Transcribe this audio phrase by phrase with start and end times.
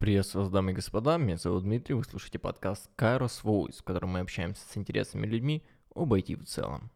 [0.00, 4.10] Приветствую вас, дамы и господа, меня зовут Дмитрий, вы слушаете подкаст Kairos Voice, в котором
[4.10, 6.92] мы общаемся с интересными людьми об IT в целом.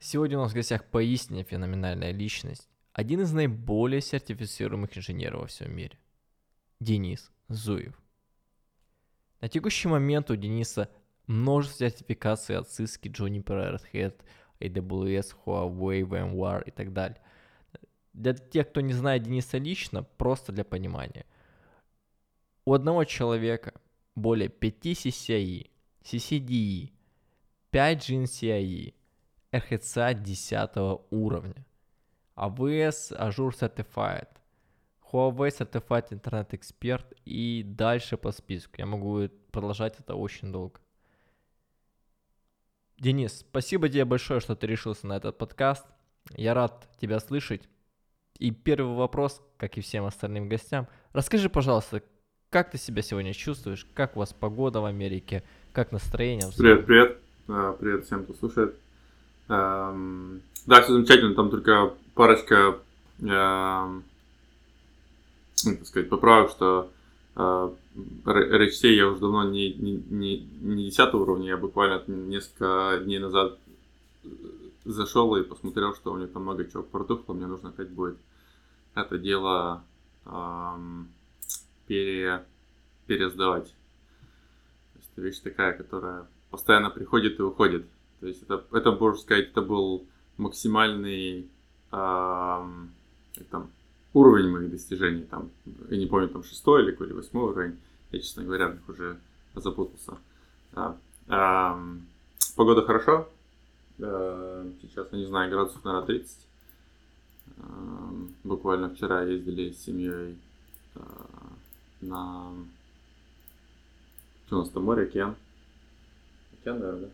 [0.00, 5.72] Сегодня у нас в гостях поистине феноменальная личность, один из наиболее сертифицируемых инженеров во всем
[5.72, 5.96] мире.
[6.80, 8.03] Денис Зуев.
[9.44, 10.88] На текущий момент у Дениса
[11.26, 14.22] множество сертификаций от Cisco, Juniper, Red Hat,
[14.58, 17.20] AWS, Huawei, VMware и так далее.
[18.14, 21.26] Для тех, кто не знает Дениса лично, просто для понимания.
[22.64, 23.74] У одного человека
[24.14, 25.70] более 5 CCIE,
[26.02, 26.92] CCDE,
[27.70, 28.94] 5 GNCIE,
[29.52, 31.66] RHCA 10 уровня,
[32.34, 34.28] AWS Azure Certified,
[35.14, 38.74] Huawei Certified Internet Expert и дальше по списку.
[38.78, 40.80] Я могу продолжать это очень долго.
[42.98, 45.86] Денис, спасибо тебе большое, что ты решился на этот подкаст.
[46.36, 47.68] Я рад тебя слышать.
[48.38, 50.88] И первый вопрос, как и всем остальным гостям.
[51.12, 52.02] Расскажи, пожалуйста,
[52.50, 53.86] как ты себя сегодня чувствуешь?
[53.94, 55.44] Как у вас погода в Америке?
[55.72, 56.50] Как настроение?
[56.56, 57.18] Привет, привет.
[57.46, 58.74] А, привет всем, кто слушает.
[59.48, 61.34] Эм, да, все замечательно.
[61.34, 62.78] Там только парочка,
[63.20, 64.02] эм,
[65.54, 66.90] сказать, поправок, что
[67.36, 73.18] э, RHC я уже давно не, не, не, не 10 уровня, я буквально несколько дней
[73.18, 73.58] назад
[74.84, 78.16] зашел и посмотрел, что у них там много чего протухло, мне нужно опять будет
[78.94, 79.84] это дело
[80.26, 81.08] эм,
[81.86, 82.44] пере,
[83.06, 83.66] пересдавать.
[83.66, 87.86] То есть это вещь такая, которая постоянно приходит и уходит.
[88.20, 91.48] То есть это, это можно сказать, это был максимальный
[91.92, 92.92] эм,
[93.50, 93.70] там,
[94.14, 95.24] уровень моих достижений.
[95.24, 95.50] Там,
[95.90, 97.78] я не помню, там шестой или какой-то восьмой уровень.
[98.12, 99.18] Я, честно говоря, уже
[99.54, 100.16] запутался.
[100.72, 100.96] Да.
[101.28, 102.06] Эм,
[102.56, 103.28] погода хорошо.
[103.98, 106.38] Э, сейчас, я не знаю, градусов, наверное, 30.
[107.58, 110.38] Эм, буквально вчера ездили с семьей
[110.94, 111.00] э,
[112.00, 112.52] на...
[114.46, 115.34] Что у нас там море, океан?
[116.60, 117.10] Океан, наверное,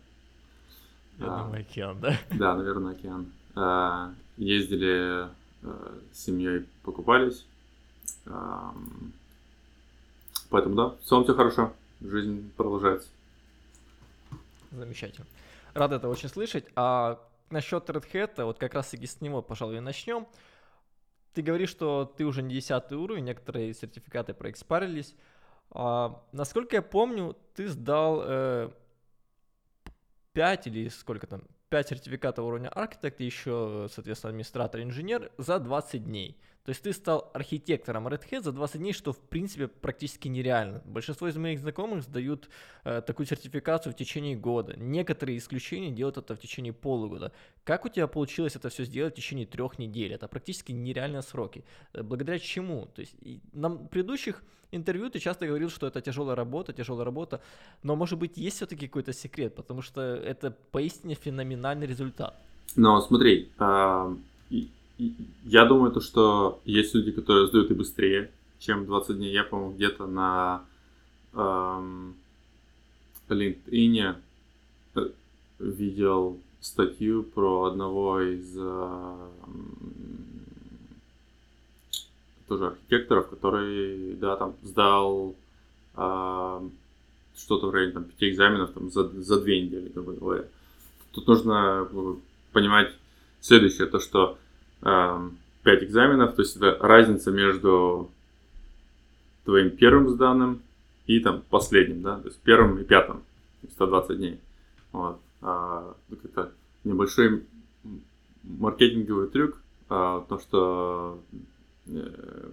[1.17, 1.25] да?
[1.25, 2.19] Я а, думаю, океан, да?
[2.31, 3.31] Да, наверное, океан.
[3.55, 7.45] А, ездили а, с семьей, покупались.
[10.49, 11.73] Поэтому, да, в целом все хорошо.
[12.01, 13.07] Жизнь продолжается.
[14.71, 15.27] Замечательно.
[15.73, 16.65] Рад это очень слышать.
[16.75, 17.19] А
[17.49, 20.27] насчет Red Hat, вот как раз таки с него, пожалуй, и начнем.
[21.33, 25.15] Ты говоришь, что ты уже не 10 уровень, некоторые сертификаты проэкспарились.
[25.69, 28.69] А, насколько я помню, ты сдал э,
[30.33, 36.37] 5 или сколько там, 5 сертификатов уровня архитект еще, соответственно, администратор-инженер за 20 дней.
[36.65, 40.81] То есть ты стал архитектором Red Hat за 20 дней, что в принципе практически нереально.
[40.85, 42.49] Большинство из моих знакомых сдают
[42.83, 44.75] э, такую сертификацию в течение года.
[44.77, 47.31] Некоторые исключения делают это в течение полугода.
[47.63, 50.13] Как у тебя получилось это все сделать в течение трех недель?
[50.13, 51.63] Это практически нереальные сроки.
[51.93, 52.87] Э, благодаря чему?
[52.93, 53.15] То есть
[53.53, 57.41] на предыдущих интервью ты часто говорил, что это тяжелая работа, тяжелая работа,
[57.83, 62.35] но может быть есть все-таки какой-то секрет, потому что это поистине феноменальный результат.
[62.75, 64.15] Но смотри, а,
[64.97, 69.31] я думаю, то, что есть люди, которые сдают и быстрее, чем 20 дней.
[69.31, 70.63] Я, по-моему, где-то на
[71.33, 72.15] эм,
[73.29, 74.15] LinkedIn
[74.95, 75.09] э,
[75.59, 79.27] видел статью про одного из э,
[82.47, 85.35] тоже архитекторов, который, да, там сдал
[85.95, 86.69] э,
[87.35, 90.45] что-то в районе там, пяти экзаменов там, за, за две недели, грубо говоря.
[91.11, 92.15] Тут нужно э,
[92.51, 92.93] понимать
[93.39, 94.37] следующее, то что
[94.81, 98.09] 5 экзаменов, то есть это разница между
[99.45, 100.61] твоим первым сданным
[101.05, 103.23] и там последним, да, то есть первым и пятым,
[103.73, 104.39] 120 дней.
[104.91, 105.19] Вот.
[105.41, 106.51] А, это
[106.83, 107.43] небольшой
[108.43, 109.57] маркетинговый трюк,
[109.89, 111.19] а, то, что
[111.87, 112.49] э,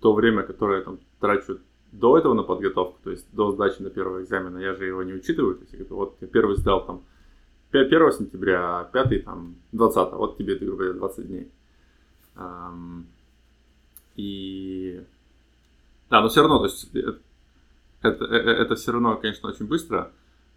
[0.00, 1.58] то время, которое я там трачу
[1.92, 5.14] до этого на подготовку, то есть до сдачи на первого экзамена, я же его не
[5.14, 5.56] учитываю.
[5.56, 7.02] То есть, вот я первый сдал там
[7.70, 11.50] 1 сентября, а 5 там 20, вот тебе, ты, грубо говоря, 20 дней.
[14.16, 15.04] И
[16.10, 20.10] да, но все равно, то есть это, это, это все равно, конечно, очень быстро.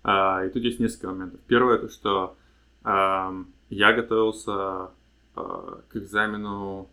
[0.04, 1.40] А, и тут есть несколько моментов.
[1.48, 2.36] Первое, это что
[2.84, 4.92] я готовился
[5.36, 6.90] а, к экзамену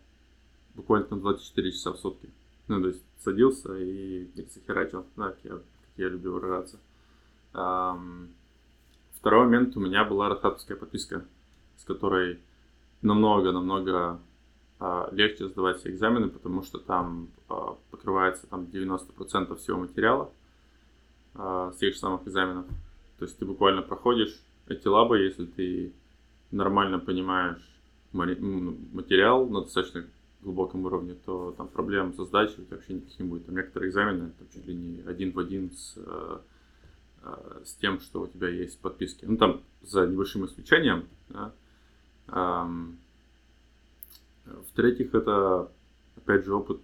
[0.75, 2.29] буквально там 24 часа в сутки.
[2.67, 5.63] Ну, то есть садился и захерачил, да, как я, как
[5.97, 6.77] я люблю выражаться.
[9.19, 11.25] Второй момент у меня была ротаторская подписка,
[11.77, 12.39] с которой
[13.01, 14.17] намного-намного
[14.79, 20.31] а, легче сдавать все экзамены, потому что там а, покрывается там 90% всего материала
[21.35, 22.65] а, с тех же самых экзаменов.
[23.17, 24.39] То есть ты буквально проходишь
[24.69, 25.91] эти лабы, если ты
[26.51, 27.61] нормально понимаешь
[28.13, 30.05] материал на достаточно
[30.41, 33.45] глубоком уровне, то там проблем со сдачей вообще никаких не будет.
[33.45, 35.97] Там некоторые экзамены там чуть ли не один в один с,
[37.65, 39.27] с тем, что у тебя есть в подписке.
[39.27, 41.51] Ну там за небольшим исключением, да,
[44.71, 45.69] в-третьих, это,
[46.15, 46.81] опять же, опыт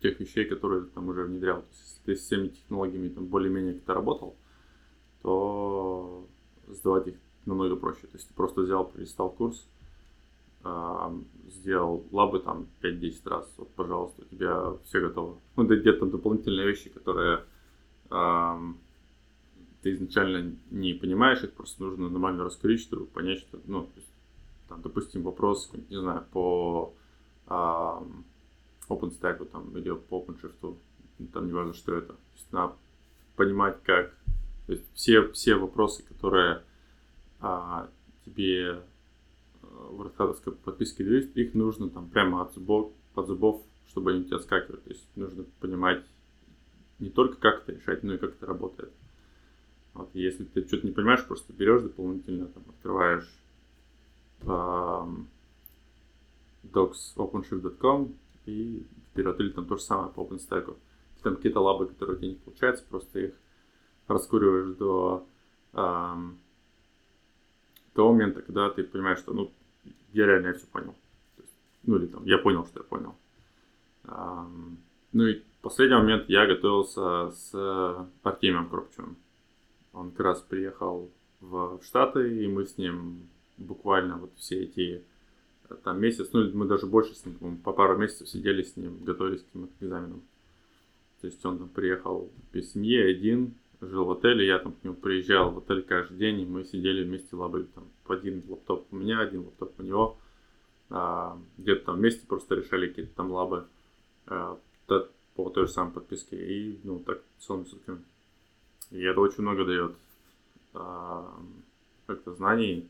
[0.00, 1.60] тех вещей, которые ты там уже внедрял.
[1.62, 4.36] То есть, если ты с всеми технологиями там более-менее как-то работал,
[5.22, 6.26] то
[6.66, 7.14] сдавать их
[7.46, 8.06] намного проще.
[8.08, 9.64] То есть ты просто взял, пролистал курс,
[11.48, 15.38] сделал лабы там 5-10 раз, вот, пожалуйста, у тебя все готово.
[15.56, 17.44] Ну, да где-то дополнительные вещи, которые
[19.82, 23.88] ты изначально не понимаешь, их просто нужно нормально раскрыть, чтобы понять, что, ну,
[24.68, 26.94] там, допустим, вопрос, не знаю, по
[27.46, 28.02] а,
[28.88, 30.76] OpenStack там, или по OpenShift,
[31.32, 32.12] там не важно, что это.
[32.12, 32.74] То есть надо
[33.36, 34.14] понимать, как
[34.66, 36.62] то есть все, все вопросы, которые
[37.40, 37.88] а,
[38.24, 38.82] тебе
[39.62, 44.20] а, в раскладовской подписке есть, их нужно там прямо от зубов, от зубов, чтобы они
[44.20, 44.80] у тебя скакивали.
[44.80, 46.04] То есть нужно понимать
[47.00, 48.92] не только как это решать, но и как это работает.
[49.94, 53.28] Вот, если ты что-то не понимаешь, просто берешь дополнительно, там, открываешь
[56.62, 58.14] docs.openshift.com
[58.46, 60.74] и вперед, или там то же самое по OpenStack.
[61.22, 63.34] Там какие-то лабы, которые у тебя не получается, просто их
[64.08, 65.26] раскуриваешь до
[65.74, 66.38] эм,
[67.94, 69.52] того момента, когда ты понимаешь, что ну,
[70.12, 70.96] я реально я все понял.
[71.38, 71.52] Есть,
[71.84, 73.14] ну или там, я понял, что я понял.
[74.04, 74.78] Эм,
[75.12, 79.16] ну и последний момент я готовился с Артемием Кропчевым.
[79.92, 81.10] Он как раз приехал
[81.40, 83.28] в Штаты, и мы с ним
[83.58, 85.04] буквально вот все эти
[85.68, 89.04] э, там месяц, ну мы даже больше с ним, по пару месяцев сидели с ним,
[89.04, 90.22] готовились к экзаменам.
[91.20, 94.94] То есть он там приехал без семьи, один, жил в отеле, я там к нему
[94.94, 99.20] приезжал в отель каждый день, и мы сидели вместе, лабали там один лаптоп у меня,
[99.20, 100.18] один лаптоп у него,
[100.90, 103.66] а, где-то там вместе просто решали какие-то там лабы
[104.26, 104.58] а,
[105.34, 108.02] по той же самой подписке, и ну так целыми сутками.
[108.92, 109.96] И это очень много дает
[110.74, 111.34] а,
[112.06, 112.88] как-то знаний,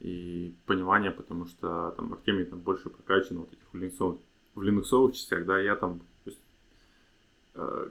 [0.00, 4.18] и понимание, потому что там Артемий там больше прокачан вот этих в линуксовых,
[4.54, 6.40] в линуксовых частях, да, я там, то есть,
[7.54, 7.88] э,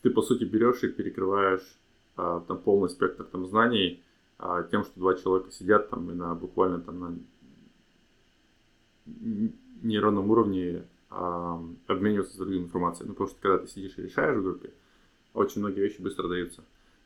[0.00, 1.78] ты по сути берешь и перекрываешь
[2.16, 4.02] э, там полный спектр там знаний
[4.38, 7.18] э, тем, что два человека сидят там и на буквально там на
[9.82, 13.08] нейронном уровне э, обмениваются другой информацией.
[13.08, 14.72] Ну, потому что когда ты сидишь и решаешь в группе,
[15.36, 16.64] очень многие вещи быстро даются.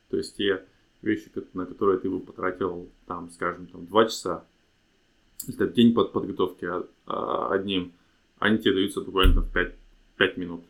[0.09, 0.65] То есть те
[1.01, 4.45] вещи, на которые ты бы потратил, там, скажем, там, 2 часа,
[5.47, 6.67] или там, день под подготовки
[7.05, 7.93] а, одним,
[8.39, 9.75] они тебе даются буквально в 5,
[10.17, 10.63] 5 минут,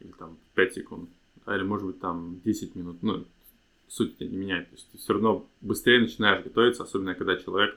[0.00, 1.10] или там 5 секунд,
[1.46, 3.24] или может быть там 10 минут, ну,
[3.88, 7.76] суть не меняет, то есть ты все равно быстрее начинаешь готовиться, особенно когда человек,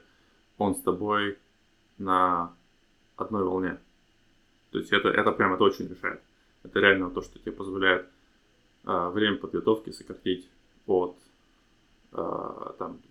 [0.57, 1.37] он с тобой
[1.97, 2.53] на
[3.15, 3.79] одной волне.
[4.71, 6.21] То есть это, это прям это очень решает.
[6.63, 8.10] Это реально то, что тебе позволяет а,
[8.83, 10.49] время подготовки сократить
[10.85, 11.17] от
[12.11, 13.01] а, там,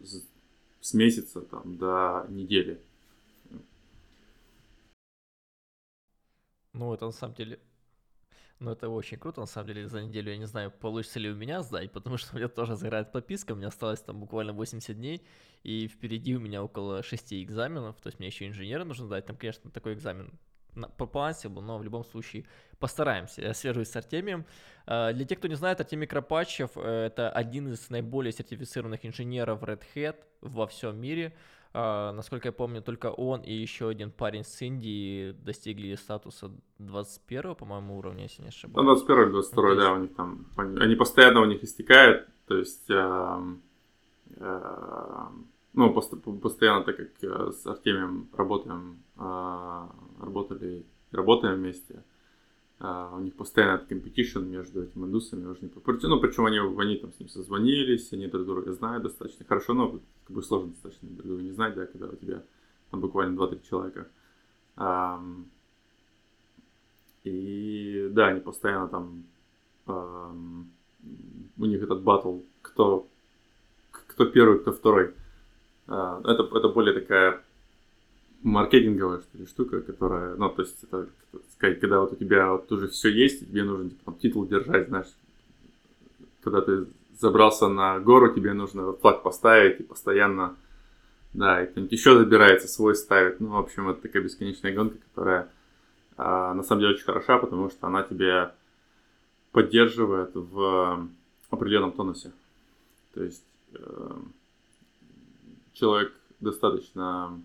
[0.81, 2.81] с месяца там, до недели.
[6.72, 7.61] Ну, это на самом деле
[8.61, 11.34] ну, это очень круто, на самом деле, за неделю, я не знаю, получится ли у
[11.34, 14.97] меня сдать, потому что у меня тоже загорает подписка, у меня осталось там буквально 80
[14.97, 15.23] дней,
[15.62, 19.37] и впереди у меня около 6 экзаменов, то есть мне еще инженера нужно сдать, там,
[19.37, 20.38] конечно, такой экзамен
[20.97, 22.45] по балансе был, но в любом случае
[22.79, 23.43] постараемся.
[23.43, 24.45] Я свяжусь с Артемием.
[24.87, 29.62] А, для тех, кто не знает, Артемий Кропачев э,— это один из наиболее сертифицированных инженеров
[29.62, 31.35] Red Hat во всем мире.
[31.73, 37.55] Uh, насколько я помню, только он и еще один парень с Индии достигли статуса 21
[37.55, 38.85] по-моему, уровня, если не ошибаюсь.
[38.85, 42.91] Ну, 21 22 ну, да, у них там, они постоянно у них истекают, то есть,
[42.91, 43.57] uh,
[44.31, 45.29] uh,
[45.73, 52.03] ну, постоянно, так как э, с Артемием работаем, работали, работаем вместе,
[52.81, 56.97] Uh, у них постоянно этот competition между этими индусами уже не Ну, причем они, они
[56.97, 61.07] там с ним созвонились, они друг друга знают достаточно хорошо, но как бы сложно достаточно
[61.11, 62.43] друг друга не знать, да, когда у тебя
[62.91, 64.09] там буквально 2-3 человека.
[67.25, 69.25] И да, они постоянно там
[71.59, 73.07] у них этот батл, кто,
[73.93, 75.12] кто первый, кто второй.
[75.90, 77.42] Uh, это, это более такая
[78.42, 81.09] маркетинговая что ли, штука, которая, ну, то есть, это,
[81.52, 84.87] сказать, когда вот у тебя вот уже все есть, тебе нужно типа, там, титул держать,
[84.87, 85.12] знаешь,
[86.42, 86.87] когда ты
[87.18, 90.54] забрался на гору, тебе нужно флаг поставить и постоянно
[91.35, 93.40] Да, и кто-нибудь еще забирается, свой ставит.
[93.40, 95.49] Ну, в общем, это такая бесконечная гонка, которая
[96.16, 98.54] а, на самом деле очень хороша, потому что она тебя
[99.52, 101.09] поддерживает в
[101.50, 102.32] определенном тонусе.
[103.14, 103.44] То есть
[103.75, 104.11] э,
[105.80, 107.40] человек достаточно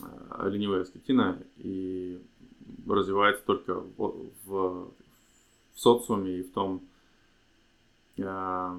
[0.00, 2.22] э, ленивая скотина и
[2.86, 4.92] развивается только в, в,
[5.74, 6.82] в социуме и в том,
[8.16, 8.78] э, в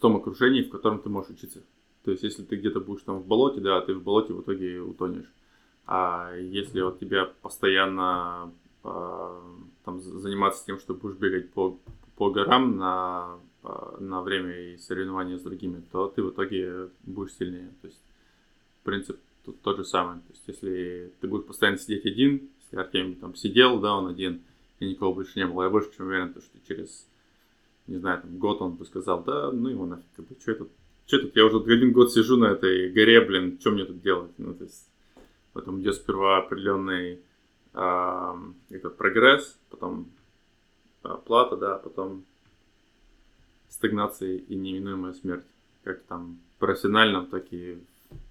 [0.00, 1.62] том окружении, в котором ты можешь учиться.
[2.04, 4.80] То есть, если ты где-то будешь там в болоте, да, ты в болоте в итоге
[4.80, 5.30] утонешь.
[5.86, 8.52] А если вот тебя постоянно
[8.84, 9.40] э,
[9.84, 11.78] там, заниматься тем, что будешь бегать по,
[12.16, 17.70] по горам на, на время и соревнования с другими, то ты в итоге будешь сильнее.
[17.82, 18.00] То есть
[18.84, 20.20] принцип тут тот же самый.
[20.20, 24.42] То есть если ты будешь постоянно сидеть один, если Артемий там сидел, да, он один,
[24.78, 27.06] и никого больше не было, я больше чем уверен, что через,
[27.86, 30.70] не знаю, там, год он бы сказал, да, ну его нафиг, как бы, что тут,
[31.06, 34.32] что тут, я уже один год сижу на этой горе, блин, что мне тут делать?
[34.38, 34.88] Ну, то есть,
[35.52, 37.20] потом идет сперва определенный
[37.74, 38.34] э,
[38.70, 40.08] этот прогресс, потом
[41.04, 42.24] э, плата, да, потом
[43.70, 45.46] стагнация и неминуемая смерть,
[45.82, 47.82] как там в профессиональном, так и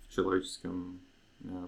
[0.07, 0.99] в человеческом
[1.43, 1.67] э,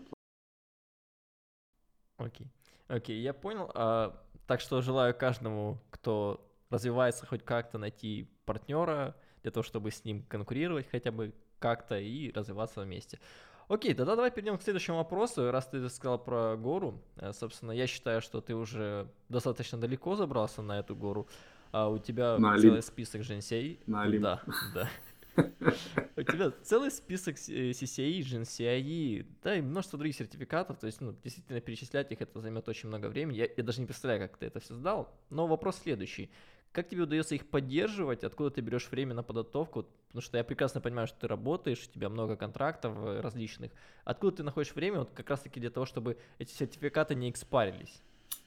[2.17, 2.47] Окей.
[2.87, 3.71] Окей, я понял.
[3.73, 4.15] А,
[4.47, 10.23] так что желаю каждому, кто развивается хоть как-то, найти партнера для того, чтобы с ним
[10.23, 13.19] конкурировать хотя бы как-то и развиваться вместе.
[13.67, 15.49] Окей, тогда давай перейдем к следующему вопросу.
[15.49, 20.61] Раз ты сказал про гору, э, собственно, я считаю, что ты уже достаточно далеко забрался
[20.61, 21.27] на эту гору.
[21.71, 22.85] А у тебя на целый Олимп.
[22.85, 23.79] список женсей.
[23.87, 24.23] На Олимп.
[24.23, 24.41] Да,
[24.73, 24.89] да.
[26.17, 31.61] У тебя целый список CCI, GNCI, да и множество других сертификатов, то есть, ну, действительно
[31.61, 33.37] перечислять их, это займет очень много времени.
[33.37, 35.13] Я, я даже не представляю, как ты это все сдал.
[35.29, 36.29] Но вопрос следующий.
[36.71, 38.23] Как тебе удается их поддерживать?
[38.23, 39.87] Откуда ты берешь время на подготовку?
[40.07, 43.71] Потому что я прекрасно понимаю, что ты работаешь, у тебя много контрактов э, различных.
[44.05, 48.01] Откуда ты находишь время вот как раз-таки для того, чтобы эти сертификаты не экспарились?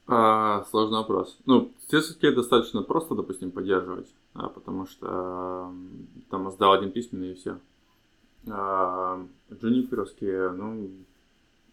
[0.07, 1.37] А, сложный вопрос.
[1.45, 5.71] Ну, все достаточно просто, допустим, поддерживать, а, потому что
[6.29, 7.59] там сдал один письменный и все.
[8.47, 10.91] А, джуниперовские, ну,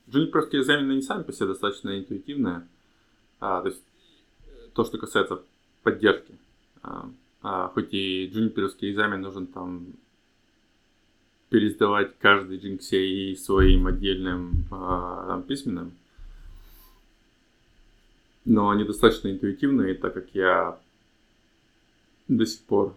[0.09, 2.67] джуниперовские экзамены не сами по себе достаточно интуитивные.
[3.41, 3.83] А, то есть
[4.73, 5.43] то, что касается
[5.83, 6.39] поддержки.
[6.83, 7.11] А,
[7.43, 9.87] а, хоть и джуниперский экзамен нужен там
[11.51, 15.93] пересдавать каждый джинксей своим отдельным а, там, письменным,
[18.45, 20.79] но они достаточно интуитивные, так как я
[22.29, 22.95] до сих пор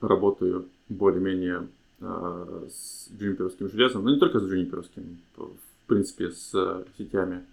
[0.00, 1.68] работаю более-менее
[2.00, 7.44] э, с джуниперским железом, но не только с джуниперским, в принципе, с сетями,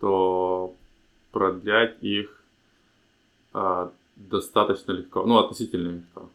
[0.00, 0.74] то
[1.32, 2.42] продлять их
[3.52, 6.30] э, достаточно легко, ну, относительно легко.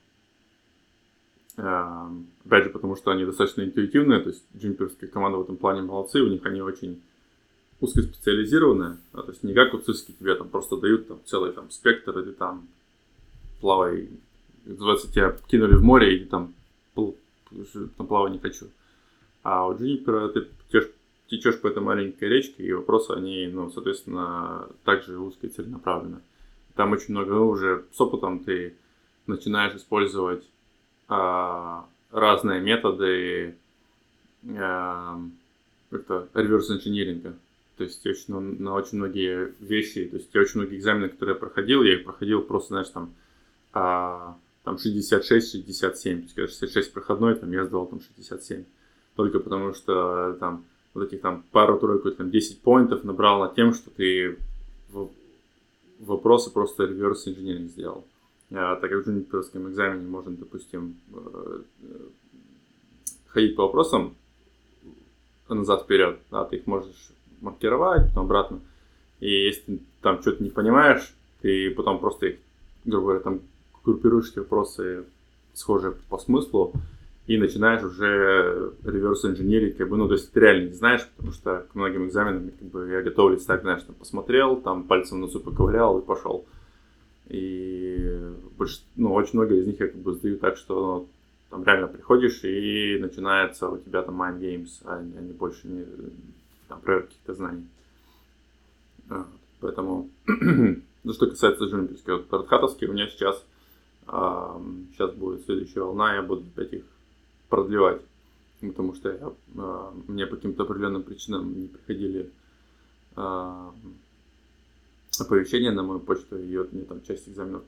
[1.58, 2.08] Э,
[2.46, 6.22] опять же, потому что они достаточно интуитивные, то есть джуниперская команда в этом плане молодцы,
[6.22, 7.02] у них они очень
[7.82, 11.72] узкоспециализированная, а, то есть не как вот ЦИСКи тебе там просто дают там целый там
[11.72, 12.68] спектр, или там
[13.62, 14.10] плавай,
[14.66, 16.54] называется, тебя кинули в море, и там,
[16.96, 18.68] там плавать не хочу.
[19.44, 20.90] А у Джунипера ты течешь,
[21.28, 26.22] течешь по этой маленькой речке, и вопросы, они, ну, соответственно, также узкие целенаправленные.
[26.76, 28.76] Там очень много, ну, уже с опытом ты
[29.28, 30.44] начинаешь использовать
[31.08, 33.56] а, разные методы
[34.58, 35.22] а,
[35.90, 37.36] как-то реверс инжиниринга.
[37.80, 41.82] То есть очень, на, очень многие вещи, то есть очень многие экзамены, которые я проходил,
[41.82, 43.14] я их проходил просто, знаешь, там,
[43.72, 48.66] а, там 66-67, то есть когда 66 проходной, там я сдавал там 67.
[49.16, 53.90] Только потому что там вот этих там пару-тройку, там 10 поинтов набрал на тем, что
[53.92, 54.38] ты
[56.00, 58.06] вопросы просто реверс инженеринг сделал.
[58.52, 61.98] А, так как в джуниперском экзамене можно, допустим, э, э,
[63.28, 64.18] ходить по вопросам
[65.48, 68.60] назад-вперед, да, ты их можешь маркировать, потом обратно.
[69.19, 72.38] И если там что-то не понимаешь, ты потом просто их,
[72.86, 73.41] грубо говоря, там
[73.84, 75.05] группируешь эти вопросы
[75.53, 76.74] схожие по смыслу
[77.27, 81.34] и начинаешь уже реверс инженерить, как бы, ну, то есть ты реально не знаешь, потому
[81.34, 85.27] что к многим экзаменам как бы, я готовлюсь так, знаешь, там посмотрел, там пальцем на
[85.27, 86.46] носу поковырял и пошел.
[87.27, 88.19] И
[88.58, 91.05] больше, ну, очень много из них я как бы сдаю так, что
[91.51, 95.86] ну, там реально приходишь и начинается у тебя там mind games, а они больше не
[96.70, 97.68] там, проверки каких-то знаний.
[99.10, 99.28] А,
[99.60, 100.10] поэтому,
[101.04, 103.44] ну, что касается джунперских, вот Радхатовские у меня сейчас,
[104.08, 104.62] а,
[104.94, 106.84] сейчас будет следующая волна, я буду опять их
[107.50, 108.02] продлевать,
[108.62, 112.32] потому что я, а, мне по каким-то определенным причинам не приходили
[113.16, 113.74] а,
[115.20, 117.64] оповещения на мою почту, и вот мне там часть экзаменов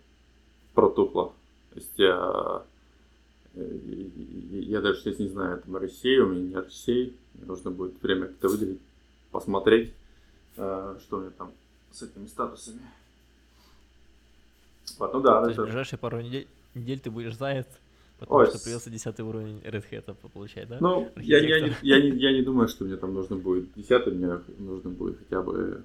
[0.74, 1.34] протухла.
[1.72, 2.63] То есть я,
[3.55, 8.27] я даже сейчас не знаю, это RSA, у меня не RSA, мне нужно будет время
[8.27, 8.79] как-то выделить,
[9.31, 9.93] посмотреть,
[10.55, 11.51] что у меня там
[11.91, 12.81] с этими статусами.
[14.97, 15.41] Вот, ну да.
[15.41, 15.50] То это...
[15.50, 17.67] есть в ближайшие пару недель, недель ты будешь занят,
[18.19, 20.77] потому Ой, что придется 10 уровень Red Hat получать, да?
[20.79, 24.07] Ну, я, я, не, я, не, я не думаю, что мне там нужно будет 10,
[24.07, 25.83] мне нужно будет хотя бы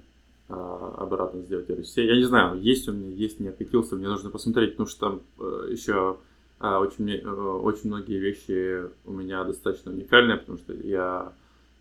[0.49, 2.03] а, обратно сделать RSA.
[2.03, 5.21] Я не знаю, есть он мне, есть, не откатился, мне нужно посмотреть, потому что там
[5.39, 6.17] э, еще
[6.59, 11.33] а, очень, э, очень многие вещи у меня достаточно уникальные, потому что я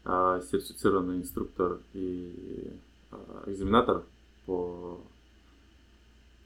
[0.06, 2.72] а, сертифицированный инструктор и
[3.10, 4.04] а, экзаменатор
[4.46, 5.00] по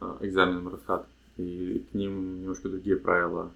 [0.00, 3.50] а, экзаменам Red и к ним немножко другие правила.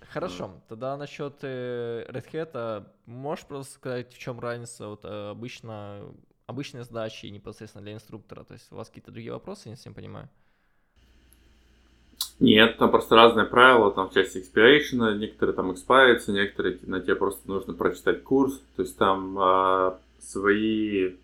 [0.00, 6.12] Хорошо, тогда насчет э, Red Hat, можешь просто сказать, в чем разница вот э, обычно,
[6.46, 8.44] обычной сдачи непосредственно для инструктора?
[8.44, 10.28] То есть у вас какие-то другие вопросы, я не совсем понимаю?
[12.38, 17.16] Нет, там просто разные правила, там в части expiration, некоторые там экспарятся, некоторые на тебе
[17.16, 21.14] просто нужно прочитать курс, то есть там а, свои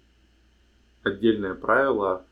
[1.03, 2.25] отдельные правила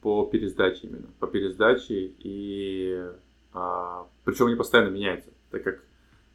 [0.00, 3.06] по пересдаче именно, по пересдаче и
[3.52, 5.78] а, причем они постоянно меняются, так как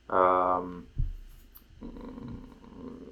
[0.08, 0.66] а,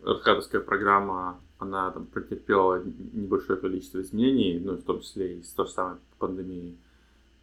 [0.06, 2.82] Аркадовская программа, она там претерпела
[3.14, 6.78] небольшое количество изменений, ну, в том числе и с той же самой пандемией.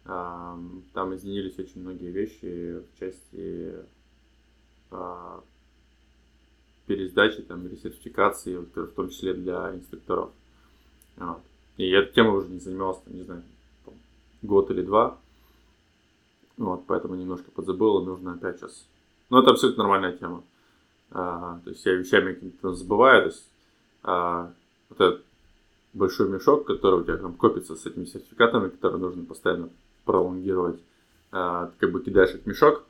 [0.05, 3.73] Там изменились очень многие вещи в части
[4.91, 5.41] а,
[6.85, 10.31] пересдачи, там, ресертификации, в том числе для инспекторов.
[11.17, 11.41] Вот.
[11.77, 13.43] И я этой темой уже не занимался, там, не знаю,
[14.41, 15.17] год или два.
[16.57, 18.85] Вот, поэтому немножко подзабыл, нужно опять сейчас.
[19.29, 20.43] Но это абсолютно нормальная тема.
[21.11, 23.23] А, то есть я вещами какими-то забываю.
[23.23, 23.49] То есть
[24.03, 24.53] а,
[24.89, 25.25] вот этот
[25.93, 29.69] большой мешок, который у тебя там копится с этими сертификатами, которые нужно постоянно
[30.05, 30.79] пролонгировать.
[31.31, 32.83] А, ты как бы кидаешь этот мешок,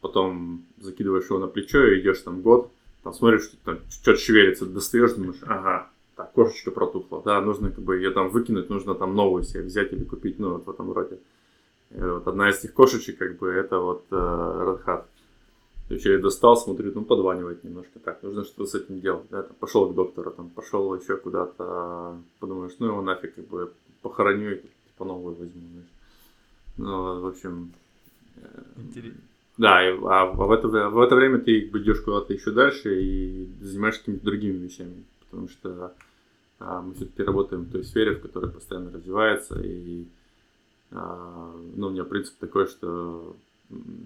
[0.00, 2.70] потом закидываешь его на плечо и идешь там год,
[3.02, 7.84] там смотришь, что там что-то шевелится, достаешь, думаешь, ага, так, кошечка протухла, да, нужно как
[7.84, 10.92] бы ее там выкинуть, нужно там новую себе взять или купить, ну, вот в этом
[10.92, 11.18] роде.
[11.90, 15.04] И вот одна из этих кошечек, как бы, это вот э, Red Hat.
[15.88, 17.98] То есть я ее достал, смотрю, ну, подванивает немножко.
[17.98, 19.26] Так, нужно что-то с этим делать.
[19.30, 23.72] Да, там, пошел к доктору, там, пошел еще куда-то, подумаешь, ну, его нафиг, как бы,
[24.02, 25.93] похороню и типа новую возьму, знаешь.
[26.76, 27.72] Ну, в общем...
[28.36, 29.20] Э, Интересно.
[29.56, 34.00] Да, и, а в это, в это время ты идешь куда-то еще дальше и занимаешься
[34.00, 35.94] какими-то другими вещами, потому что
[36.58, 40.06] а, мы все-таки работаем в той сфере, в которой постоянно развивается, и
[40.90, 43.36] а, ну, у меня принцип такой, что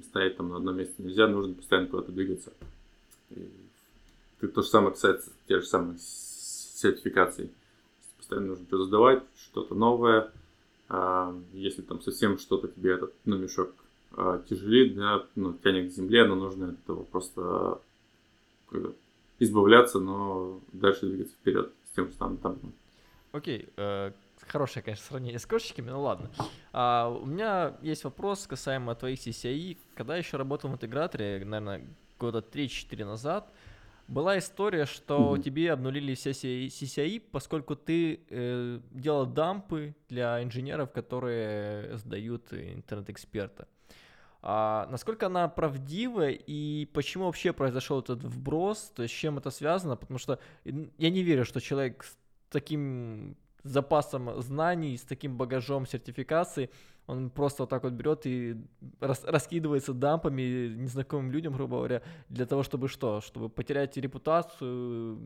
[0.09, 2.53] стоять там на одном месте нельзя, нужно постоянно куда-то двигаться.
[3.31, 3.49] И
[4.41, 7.51] ты то же самое касается тех же самых сертификаций.
[8.19, 10.31] Постоянно нужно что-то сдавать, что-то новое,
[11.53, 13.75] если там совсем что-то тебе этот ну, мешок
[14.13, 17.81] а, тяжелит, да, ну, тянет к земле, но нужно от этого просто
[19.39, 22.37] избавляться, но дальше двигаться вперед с тем, что там.
[22.39, 22.59] там.
[23.33, 24.13] Окей, э,
[24.47, 26.31] хорошее, конечно, сравнение с кошечками, ну ладно.
[26.73, 29.77] А, у меня есть вопрос касаемо твоих CCI.
[29.95, 31.87] Когда я еще работал в интеграторе, наверное,
[32.19, 33.53] года 3-4 назад,
[34.09, 35.43] была история, что mm-hmm.
[35.43, 43.69] тебе обнулили все CCI, поскольку ты э, делал дампы для инженеров, которые сдают интернет-эксперта.
[44.41, 49.51] А насколько она правдива и почему вообще произошел этот вброс, то есть с чем это
[49.51, 49.97] связано?
[49.97, 52.17] Потому что я не верю, что человек с
[52.51, 56.71] таким запасом знаний, с таким багажом сертификации
[57.09, 58.55] он просто вот так вот берет и
[59.01, 63.23] рас, раскидывается дампами незнакомым людям, грубо говоря, для того, чтобы что?
[63.23, 65.19] Чтобы потерять репутацию.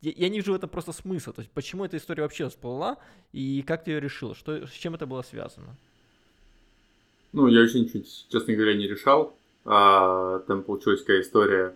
[0.00, 1.32] Я, я не вижу в этом просто смысла.
[1.32, 2.98] То есть, почему эта история вообще всплыла
[3.32, 4.36] и как ты ее решил?
[4.36, 5.76] Что, с чем это было связано?
[7.32, 9.36] Ну, я еще ничего, честно говоря, не решал.
[9.64, 11.74] А, там получилась такая история.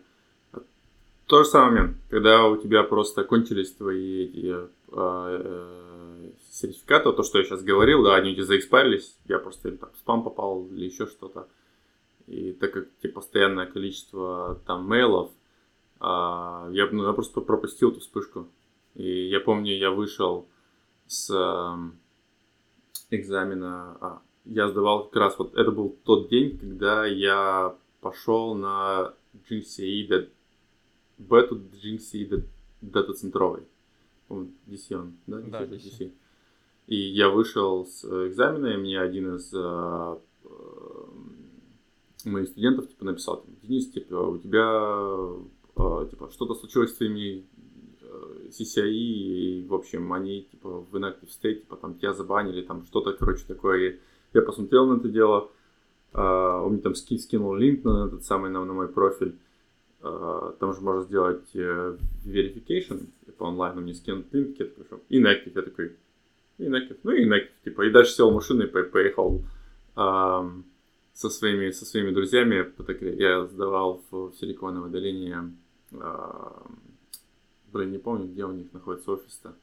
[1.26, 4.54] Тот же момент, когда у тебя просто кончились твои эти,
[6.50, 10.66] сертификата, то, что я сейчас говорил, да, они заэкспарились, я просто или там спам попал
[10.66, 11.48] или еще что-то.
[12.26, 15.30] И так как тебе постоянное количество там мейлов,
[15.98, 18.48] а, я, ну, я просто пропустил эту вспышку.
[18.94, 20.46] И я помню, я вышел
[21.06, 21.78] с а,
[23.10, 29.14] экзамена, а, я сдавал как раз вот, это был тот день, когда я пошел на
[29.48, 30.28] GCE,
[31.18, 32.44] бету GCE
[32.80, 33.62] дата-центровой.
[34.66, 35.38] DC он, да?
[35.40, 35.98] DC, да, DC.
[35.98, 36.12] DC.
[36.86, 40.48] И я вышел с э, экзамена, и мне один из э, э,
[42.24, 47.44] моих студентов типа написал, Денис, типа, у тебя э, типа что-то случилось с твоими
[48.00, 52.84] э, CCI, и, в общем, они типа в inactive state, типа там тебя забанили, там
[52.84, 53.90] что-то, короче, такое.
[53.90, 53.98] И
[54.34, 55.50] я посмотрел на это дело,
[56.12, 59.34] Uh, он мне там ски, скинул линк на этот самый, на, на мой профиль.
[60.02, 63.06] Uh, там же можно сделать uh, verification,
[63.42, 65.96] типа онлайн, он мне скинул линк, я такой, inactive, я такой,
[66.58, 69.42] inactive, ну inactive, типа, и дальше сел в машину и поехал
[69.96, 70.62] um,
[71.12, 72.72] со своими, со своими друзьями,
[73.18, 75.52] я сдавал в Силиконовой долине,
[75.90, 76.70] uh,
[77.72, 79.54] блин, не помню, где у них находится офис-то.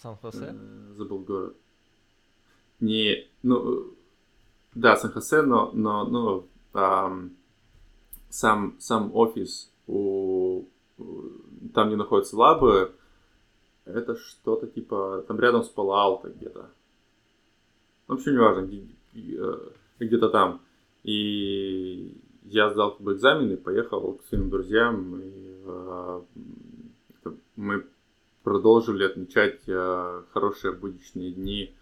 [0.00, 0.54] Сан-Хосе?
[0.54, 1.56] Э, забыл город.
[2.78, 3.94] Не, ну,
[4.74, 7.12] да, Сан-Хосе, но, но, но а,
[8.28, 9.98] сам, сам офис у,
[11.74, 12.92] там, где находятся лабы,
[13.84, 16.70] это что-то типа, там рядом с Палаалто где-то.
[18.06, 18.70] В общем, не важно,
[19.14, 19.58] э,
[19.98, 20.60] где-то там.
[21.04, 26.20] И я сдал как бы экзамены, поехал к своим друзьям, и э,
[27.56, 27.86] мы
[28.42, 31.74] продолжили отмечать э, хорошие будничные дни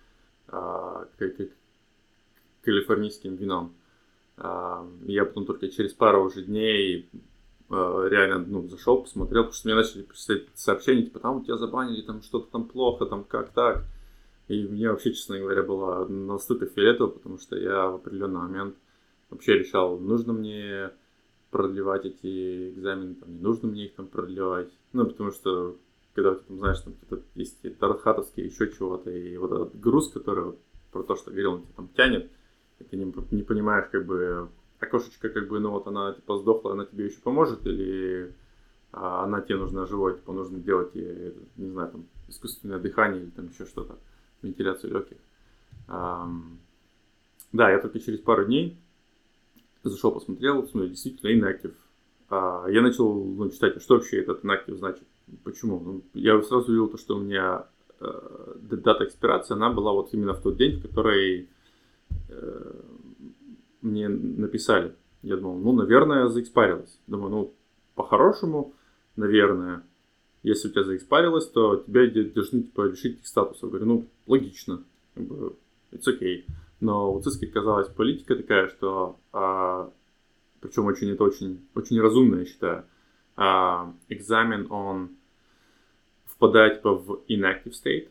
[0.48, 1.04] э,
[2.62, 3.74] калифорнийским вином.
[4.36, 7.08] Э, я потом только через пару уже дней
[7.70, 12.02] реально ну, зашел, посмотрел, потому что мне начали писать сообщения, типа, там у тебя забанили,
[12.02, 13.84] там что-то там плохо, там как так.
[14.48, 18.76] И мне вообще, честно говоря, было настолько фиолетово, потому что я в определенный момент
[19.30, 20.90] вообще решал, нужно мне
[21.50, 24.70] продлевать эти экзамены, там, не нужно мне их там продлевать.
[24.92, 25.76] Ну, потому что
[26.14, 30.54] когда ты там знаешь, там какие-то есть тархатовские, еще чего-то, и вот этот груз, который
[30.90, 32.30] про то, что говорил, он тебя там тянет,
[32.78, 34.48] и ты не, не понимаешь, как бы,
[34.80, 38.32] окошечко, как бы, ну вот она типа сдохла, она тебе еще поможет, или
[38.92, 43.30] а, она тебе нужна живой, типа нужно делать ей, не знаю, там, искусственное дыхание или
[43.30, 43.98] там еще что-то,
[44.42, 45.18] вентиляцию легких.
[45.88, 46.56] Um,
[47.52, 48.76] да, я только через пару дней
[49.82, 51.74] зашел, посмотрел, смотрю, действительно inactive.
[52.28, 55.04] Uh, я начал ну, читать, а что вообще этот inactive значит.
[55.44, 55.80] Почему?
[55.80, 57.66] Ну, я сразу увидел то, что у меня
[57.98, 61.48] э, дата экспирации, она была вот именно в тот день, в который
[62.28, 62.72] э,
[63.82, 64.94] мне написали.
[65.22, 66.98] Я думал, ну, наверное, заэкспарилась.
[67.06, 67.54] Думаю, ну,
[67.94, 68.74] по-хорошему,
[69.16, 69.82] наверное,
[70.42, 73.66] если у тебя заэкспарилось, то тебя должны типа, лишить их статуса.
[73.66, 74.82] Говорю, ну, логично,
[75.14, 75.56] как бы,
[75.90, 76.44] it's okay.
[76.80, 79.90] Но у ЦИСКи казалась политика такая, что, а,
[80.60, 82.84] причем очень, это очень, очень разумно, я считаю,
[83.36, 85.10] а, экзамен, он
[86.26, 88.08] впадает типа в inactive state,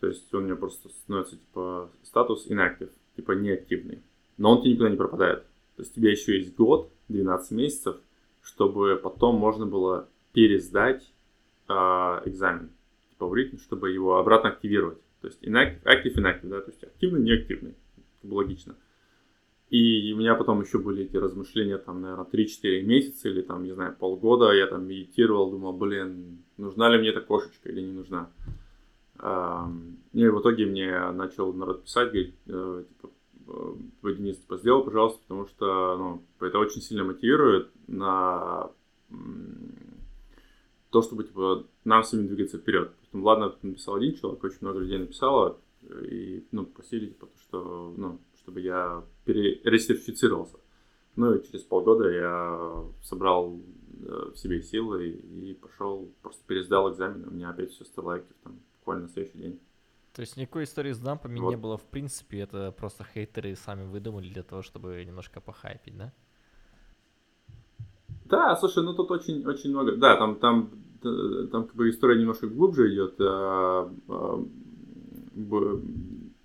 [0.00, 4.02] то есть он у меня просто становится типа статус inactive, типа неактивный,
[4.36, 5.44] но он тебе никуда не пропадает.
[5.76, 7.96] То есть у тебя еще есть год, 12 месяцев,
[8.42, 11.12] чтобы потом можно было пересдать
[11.68, 12.70] э, экзамен,
[13.10, 14.98] типа в ритм, чтобы его обратно активировать.
[15.20, 17.74] То есть inactive, active, inactive, да, то есть активный, неактивный,
[18.20, 18.76] как бы логично.
[19.70, 23.72] И у меня потом еще были эти размышления, там, наверное, 3-4 месяца или, там, не
[23.72, 24.52] знаю, полгода.
[24.52, 28.30] Я там медитировал, думал, блин, нужна ли мне эта кошечка или не нужна.
[29.18, 33.10] И в итоге мне начал народ писать, говорит, э, типа,
[34.02, 38.70] Денис, типа, сделай, пожалуйста, потому что, ну, это очень сильно мотивирует на
[40.90, 42.92] то, чтобы, типа, нам вами двигаться вперед.
[43.06, 45.58] Потом, ладно, написал один человек, очень много людей написало,
[46.02, 50.58] и, ну, просили, типа, что, ну, чтобы я перересертифицировался.
[51.16, 53.58] Ну и через полгода я собрал
[54.06, 58.36] э, в себе силы и, пошел, просто пересдал экзамен, у меня опять все стало актив
[58.44, 59.60] там буквально на следующий день.
[60.16, 61.50] То есть никакой истории с дампами вот.
[61.50, 66.10] не было в принципе, это просто хейтеры сами выдумали для того, чтобы немножко похайпить, да?
[68.24, 70.70] Да, слушай, ну тут очень, очень много, да, там, там,
[71.02, 73.16] там как бы история немножко глубже идет.
[73.20, 73.92] А,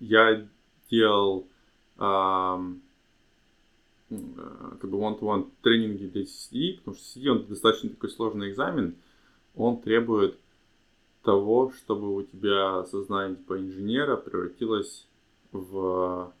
[0.00, 0.46] я
[0.90, 1.46] делал
[1.96, 2.58] как
[4.82, 8.96] бы one-to-one тренинги для CCD, потому что CCD он достаточно такой сложный экзамен,
[9.56, 10.38] он требует
[11.22, 15.06] того, чтобы у тебя сознание типа инженера превратилось
[15.52, 16.32] в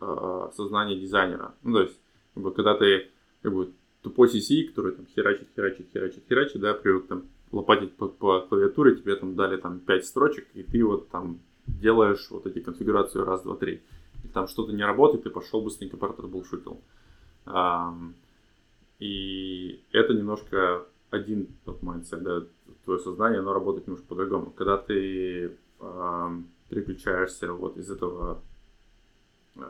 [0.00, 1.54] э, сознание дизайнера.
[1.62, 2.00] Ну, то есть,
[2.34, 3.08] как бы, когда ты
[3.42, 8.08] как бы, тупой CC, который там херачит, херачит, херачит, херачит, да, привык там лопатить по,
[8.08, 12.60] по клавиатуре, тебе там дали там 5 строчек, и ты вот там делаешь вот эти
[12.60, 13.82] конфигурации раз, два, три
[14.32, 16.80] там что-то не работает, ты пошел быстренько прототбулшутил.
[18.98, 22.42] И это немножко один тот mindset, да,
[22.90, 24.50] твое сознание, оно работает немножко по-другому.
[24.50, 26.28] Когда ты э,
[26.68, 28.42] переключаешься вот из этого
[29.54, 29.62] э,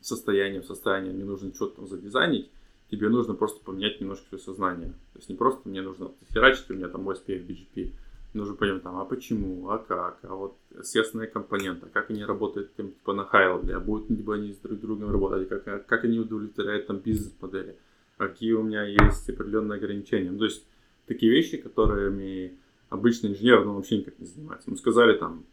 [0.00, 2.48] состояния в состояние, мне нужно что-то там задизайнить,
[2.88, 4.90] тебе нужно просто поменять немножко свое сознание.
[5.12, 7.94] То есть не просто мне нужно херачить, у меня там OSPF, BGP,
[8.32, 12.92] нужно понять, там, а почему, а как, а вот естественные компоненты, как они работают там,
[12.92, 16.86] типа на level, а будут либо они с друг другом работать, как, как они удовлетворяют
[16.86, 17.76] там бизнес-модели,
[18.18, 20.30] какие у меня есть определенные ограничения.
[20.30, 20.64] Ну, то есть
[21.10, 22.52] такие вещи, которыми
[22.88, 24.70] обычный инженер ну, вообще никак не занимается.
[24.70, 25.44] Мы сказали там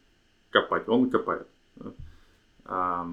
[0.52, 1.48] копать, он копает.
[1.76, 3.08] Да?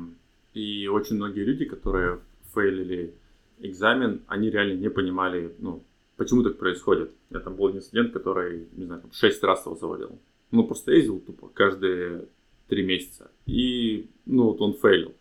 [0.52, 2.20] И очень многие люди, которые
[2.52, 3.14] фейлили
[3.60, 5.82] экзамен, они реально не понимали, ну,
[6.16, 7.10] почему так происходит.
[7.30, 10.18] Я там был один студент, который, не знаю, там 6 раз его завалил.
[10.50, 12.28] Ну, просто ездил тупо каждые
[12.68, 13.30] три месяца.
[13.46, 15.14] И, ну, вот он фейлил.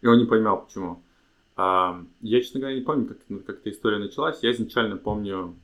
[0.00, 1.02] И он не понимал, почему.
[1.56, 4.42] Я, честно говоря, не помню, как, как эта история началась.
[4.42, 5.54] Я изначально помню,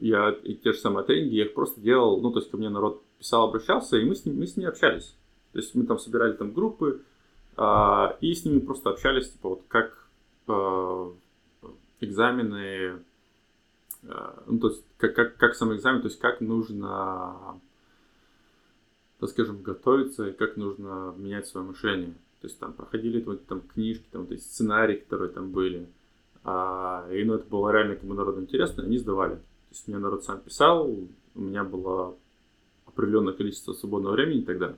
[0.00, 2.68] я и те же самые тренинги, я их просто делал, ну, то есть ко мне
[2.68, 5.14] народ писал, обращался, и мы с, ним, мы с ними общались.
[5.52, 7.02] То есть мы там собирали там группы,
[7.56, 10.08] а, и с ними просто общались, типа, вот как
[10.48, 11.12] а,
[12.00, 13.02] экзамены,
[14.04, 17.60] а, ну, то есть как, как, как сам экзамен, то есть как нужно,
[19.18, 22.14] так скажем, готовиться и как нужно менять свое мышление.
[22.40, 25.86] То есть там проходили вот, там книжки, там вот эти сценарии, которые там были.
[26.44, 29.34] А, и ну, это было реально как бы народу интересно, и они сдавали.
[29.34, 30.90] То есть мне народ сам писал,
[31.34, 32.16] у меня было
[32.86, 34.74] определенное количество свободного времени тогда.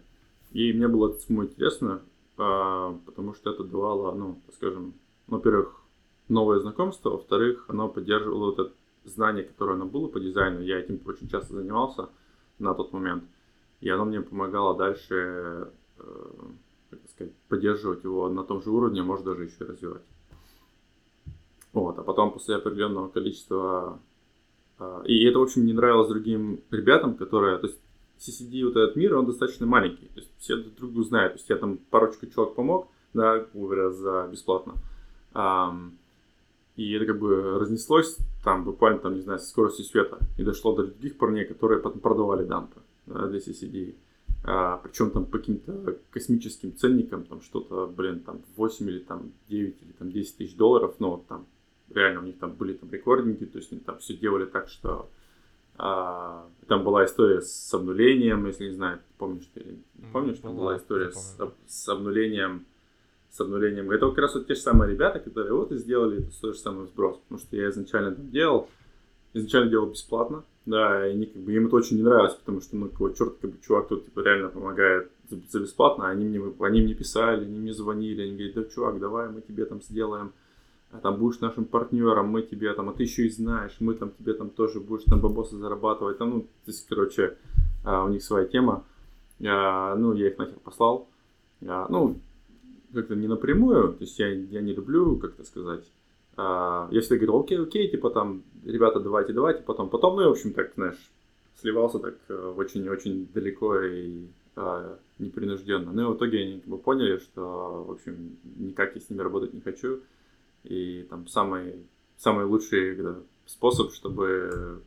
[0.52, 2.02] И мне было это самому интересно,
[2.36, 4.94] а, потому что это давало, ну, скажем,
[5.26, 5.80] во-первых,
[6.28, 8.72] новое знакомство, во-вторых, оно поддерживало вот это
[9.04, 10.60] знание, которое оно было по дизайну.
[10.60, 12.08] Я этим очень часто занимался
[12.58, 13.24] на тот момент.
[13.80, 16.02] И оно мне помогало дальше э,
[16.90, 20.02] как сказать, поддерживать его на том же уровне, может даже еще развивать.
[21.72, 23.98] Вот, а потом после определенного количества...
[24.78, 27.58] Э, и это, в общем, не нравилось другим ребятам, которые...
[27.58, 27.78] То есть
[28.18, 30.06] CCD, вот этот мир, он достаточно маленький.
[30.06, 31.34] То есть все друг друга знают.
[31.34, 34.74] То есть я там парочку человек помог, да, говоря, за бесплатно.
[36.76, 40.18] И это как бы разнеслось там буквально, там, не знаю, со скоростью света.
[40.38, 43.94] И дошло до других парней, которые потом продавали дампы да, для CCD.
[44.44, 49.82] А, причем там по каким-то космическим ценникам, там что-то, блин, там 8 или там 9
[49.82, 51.46] или там 10 тысяч долларов, но вот там
[51.94, 55.08] реально у них там были там рекординги, то есть они там все делали так, что
[55.76, 59.78] а, там была история с обнулением, если не знаю, помнишь ты,
[60.12, 62.66] помнишь, там была история с, с обнулением,
[63.30, 63.90] с обнулением.
[63.90, 66.60] Это как раз вот те же самые ребята, которые вот и сделали это тот же
[66.60, 68.68] самый сброс, потому что я изначально там делал,
[69.32, 72.76] изначально делал бесплатно, да, и они, как бы, им это очень не нравилось, потому что,
[72.76, 76.24] ну, какой черт, как бы, чувак тут, типа, реально помогает за, за бесплатно, а они
[76.26, 79.82] мне, они мне писали, они мне звонили, они говорят, да, чувак, давай мы тебе там
[79.82, 80.32] сделаем,
[80.92, 84.10] а там будешь нашим партнером, мы тебе там, а ты еще и знаешь, мы там
[84.18, 87.38] тебе там тоже будешь там бабосы зарабатывать, там, ну, то есть, короче,
[87.82, 88.84] а, у них своя тема,
[89.44, 91.08] а, ну, я их нахер послал,
[91.66, 92.18] а, ну,
[92.92, 95.84] как-то не напрямую, то есть я, я не люблю, как-то сказать,
[96.36, 100.30] я всегда говорил, окей, окей, типа там, ребята, давайте, давайте, потом, потом, ну, и, в
[100.30, 101.10] общем, так, знаешь,
[101.60, 102.14] сливался так
[102.56, 104.26] очень-очень э, далеко и
[105.18, 105.92] непринужденно.
[105.92, 109.20] Ну, и в итоге они как бы поняли, что, в общем, никак я с ними
[109.20, 110.00] работать не хочу.
[110.64, 114.82] И там самый, самый лучший да, способ, чтобы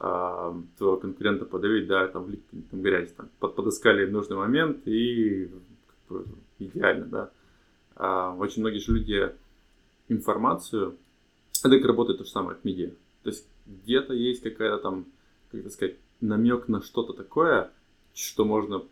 [0.00, 5.50] а, твоего конкурента подавить, да, там влить там, грязь, там, под, подыскали нужный момент и
[5.86, 6.24] как бы,
[6.58, 7.30] идеально, да.
[7.96, 9.32] А, очень многие же люди
[10.08, 10.96] информацию,
[11.64, 12.90] это как работает то же самое, как медиа.
[13.22, 15.06] То есть где-то есть какая-то там,
[15.50, 17.70] как сказать, намек на что-то такое,
[18.14, 18.82] что можно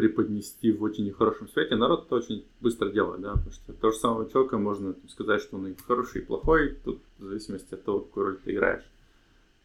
[0.00, 3.98] преподнести в очень нехорошем свете, народ это очень быстро делает, да, потому что то же
[3.98, 8.00] самое человека можно сказать, что он и хороший, и плохой, тут в зависимости от того,
[8.00, 8.90] какую роль ты играешь.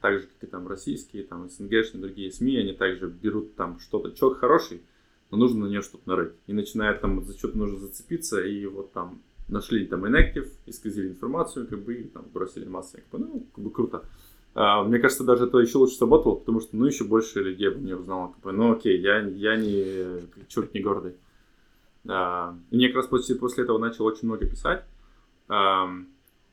[0.02, 4.12] Так же, как и там российские, там СНГшные, другие СМИ, они также берут там что-то,
[4.12, 4.82] человек хороший,
[5.32, 6.34] но нужно на нее что-то нарыть.
[6.48, 11.66] И начинает там за что-то нужно зацепиться, и вот там нашли там inactive, исказили информацию,
[11.66, 14.04] как бы, и там бросили массой, как бы, ну, как бы круто.
[14.56, 17.78] А, мне кажется, даже это еще лучше сработало, потому что, ну, еще больше людей бы
[17.78, 21.16] мне узнало, ну, окей, я, я не, черт не гордый.
[22.06, 24.86] И мне как раз после, после этого начал очень много писать,
[25.50, 25.90] а,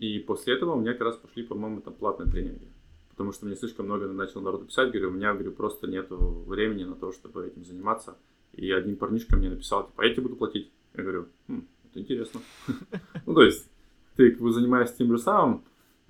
[0.00, 2.66] и после этого у меня как раз пошли, по-моему, там платные тренинги.
[3.10, 6.82] Потому что мне слишком много начал народу писать, говорю, у меня, говорю, просто нету времени
[6.82, 8.16] на то, чтобы этим заниматься.
[8.52, 10.72] И один парнишка мне написал, типа, а я тебе буду платить.
[10.94, 12.40] Я говорю, хм, это интересно.
[13.26, 13.70] ну, то есть,
[14.16, 15.62] ты как бы занимаешься тем же самым,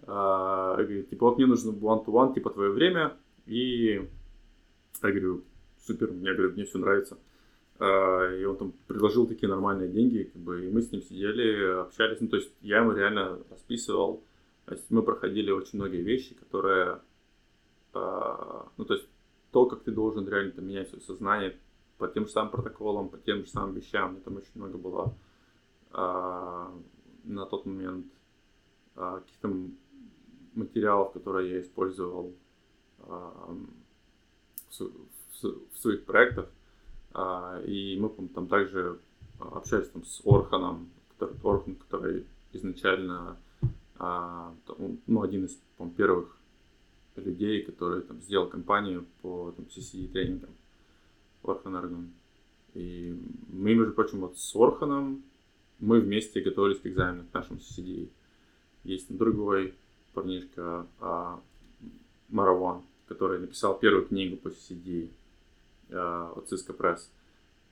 [0.07, 4.09] а, типа, вот мне нужно one-to-one, типа, твое время, и
[5.03, 5.45] я говорю,
[5.87, 7.19] супер, мне, говорю, мне все нравится.
[7.79, 11.81] А, и он там предложил такие нормальные деньги, как бы, и мы с ним сидели,
[11.81, 14.23] общались, ну, то есть, я ему реально расписывал,
[14.65, 17.01] то есть, мы проходили очень многие вещи, которые,
[17.93, 19.07] а, ну, то есть,
[19.53, 21.57] то, как ты должен реально там, менять свое сознание
[21.99, 25.15] по тем же самым протоколам, по тем же самым вещам, там очень много было
[25.93, 28.07] на тот момент
[28.95, 29.49] а, каких-то
[30.55, 32.33] материалов, которые я использовал
[33.01, 33.57] а,
[34.71, 36.49] в, своих проектах.
[37.15, 38.99] А, и мы там также
[39.39, 43.37] общались там с Орханом, который, Орхан, который изначально
[43.99, 44.55] а,
[45.07, 45.59] ну, один из
[45.97, 46.37] первых
[47.17, 50.51] людей, который там сделал компанию по там, CCD тренингам
[51.43, 52.11] Орхан Аргон.
[52.75, 53.15] И
[53.49, 55.23] мы, между прочим, вот с Орханом
[55.79, 58.09] мы вместе готовились к экзамену, к нашему CCD.
[58.85, 59.75] Есть другой
[60.13, 61.41] парнишка, а,
[62.29, 65.11] Мараван, который написал первую книгу по CCD
[65.91, 67.01] а, от Cisco Press.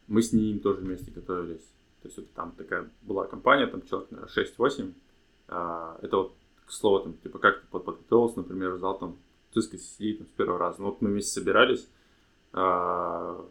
[0.07, 1.65] Мы с ним тоже вместе готовились.
[2.03, 4.93] То есть вот там такая была компания, там человек, наверное, 6-8.
[5.49, 6.35] А, это вот,
[6.67, 9.17] к слову, там, типа, как ты подготовился, например, сдал там
[9.55, 10.81] Cisco CCD там, с первого раза.
[10.81, 11.89] Ну, вот мы вместе собирались,
[12.53, 13.45] а,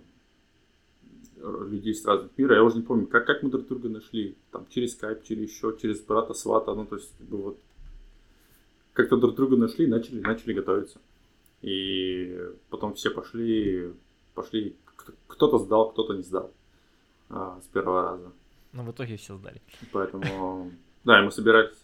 [1.41, 2.55] людей с разных мира.
[2.55, 4.35] Я уже не помню, как, как мы друг друга нашли.
[4.51, 6.73] Там через скайп, через еще, через брата свата.
[6.73, 7.59] Ну, то есть, как бы вот
[8.93, 10.99] как-то друг друга нашли, начали, начали готовиться.
[11.61, 13.93] И потом все пошли,
[14.33, 14.75] пошли,
[15.27, 16.51] кто-то сдал, кто-то не сдал
[17.29, 18.31] а, с первого раза.
[18.71, 19.61] Но в итоге все сдали.
[19.91, 20.71] Поэтому,
[21.03, 21.77] да, и мы собирались.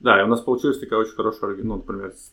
[0.00, 2.32] Да, и у нас получилась такая очень хорошая, ну, например, с,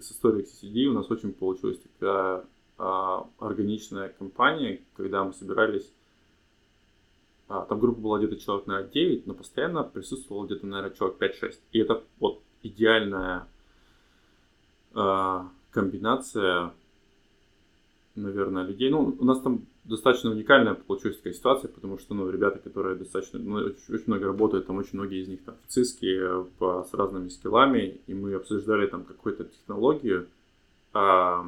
[0.00, 2.44] с историей CCD у нас очень получилась такая
[2.78, 5.92] а, органичная компания, когда мы собирались,
[7.48, 11.54] а, там группа была где-то человек, на 9, но постоянно присутствовало где-то, наверное, человек 5-6.
[11.72, 13.46] И это вот идеальная
[14.94, 16.72] а, комбинация,
[18.14, 18.90] наверное, людей.
[18.90, 23.38] Ну, у нас там достаточно уникальная получилась такая ситуация, потому что, ну, ребята, которые достаточно,
[23.38, 26.94] ну, очень, очень много работают, там очень многие из них там в ЦИСКе по, с
[26.94, 30.26] разными скиллами, и мы обсуждали там какую-то технологию,
[30.92, 31.46] а,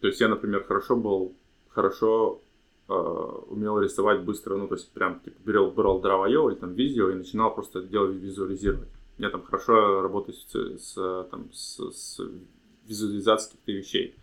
[0.00, 1.34] то есть я, например, хорошо был,
[1.68, 2.40] хорошо
[2.88, 7.10] э, умел рисовать быстро, ну, то есть прям типа, берел, брал Draw.io или там видео
[7.10, 8.88] и начинал просто делать, визуализировать.
[9.20, 12.20] Я там хорошо работаю с, с, там, с, с
[12.86, 14.14] визуализацией каких-то вещей.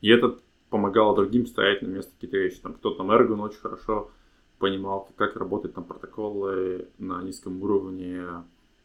[0.00, 0.38] И это
[0.70, 2.60] помогало другим стоять на место какие-то вещи.
[2.60, 4.12] Там кто-то там Ergon очень хорошо
[4.60, 8.22] понимал, как работают там протоколы на низком уровне.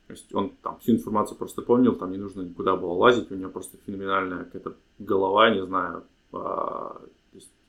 [0.08, 3.36] То есть он там всю информацию просто помнил, там не нужно никуда было лазить, у
[3.36, 7.00] него просто феноменальная какая-то голова, не знаю, а,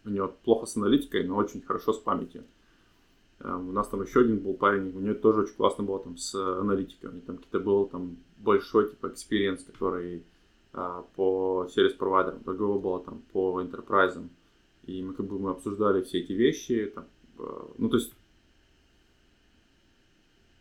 [0.06, 2.44] у него плохо с аналитикой, но очень хорошо с памятью.
[3.40, 6.16] Эм, у нас там еще один был парень, у него тоже очень классно было там
[6.16, 7.10] с аналитикой.
[7.10, 10.24] У него там какие-то был там большой типа experience, который
[10.72, 14.28] а, по сервис-провайдерам, другого было там по enterprise.
[14.84, 16.92] И мы как бы мы обсуждали все эти вещи.
[16.94, 17.06] Там,
[17.38, 18.12] а, ну, то есть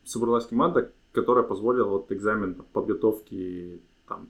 [0.04, 4.30] собралась команда, которая позволила вот экзамен там, подготовки там,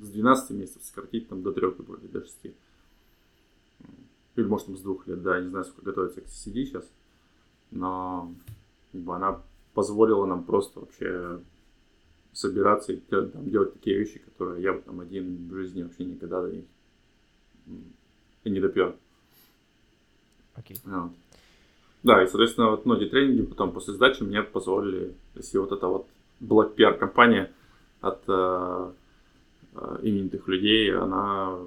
[0.00, 1.68] с 12 месяцев сократить там, до 3
[2.02, 2.38] или до 6.
[4.36, 6.90] Или может там с двух лет, да, не знаю, сколько готовится к CCD сейчас.
[7.70, 8.32] Но
[8.92, 9.42] как бы, она
[9.74, 11.40] позволила нам просто вообще
[12.32, 16.48] собираться и там, делать такие вещи, которые я бы там один в жизни вообще никогда
[16.48, 16.62] и,
[18.44, 18.94] и не допер.
[20.54, 20.76] Окей.
[20.76, 21.02] Okay.
[21.02, 21.12] Вот.
[22.02, 26.06] Да, и, соответственно, вот многие тренинги потом после сдачи мне позволили, если вот эта вот
[26.40, 27.50] Black PR компания
[28.00, 28.92] от э,
[29.74, 31.58] э, именитых людей, она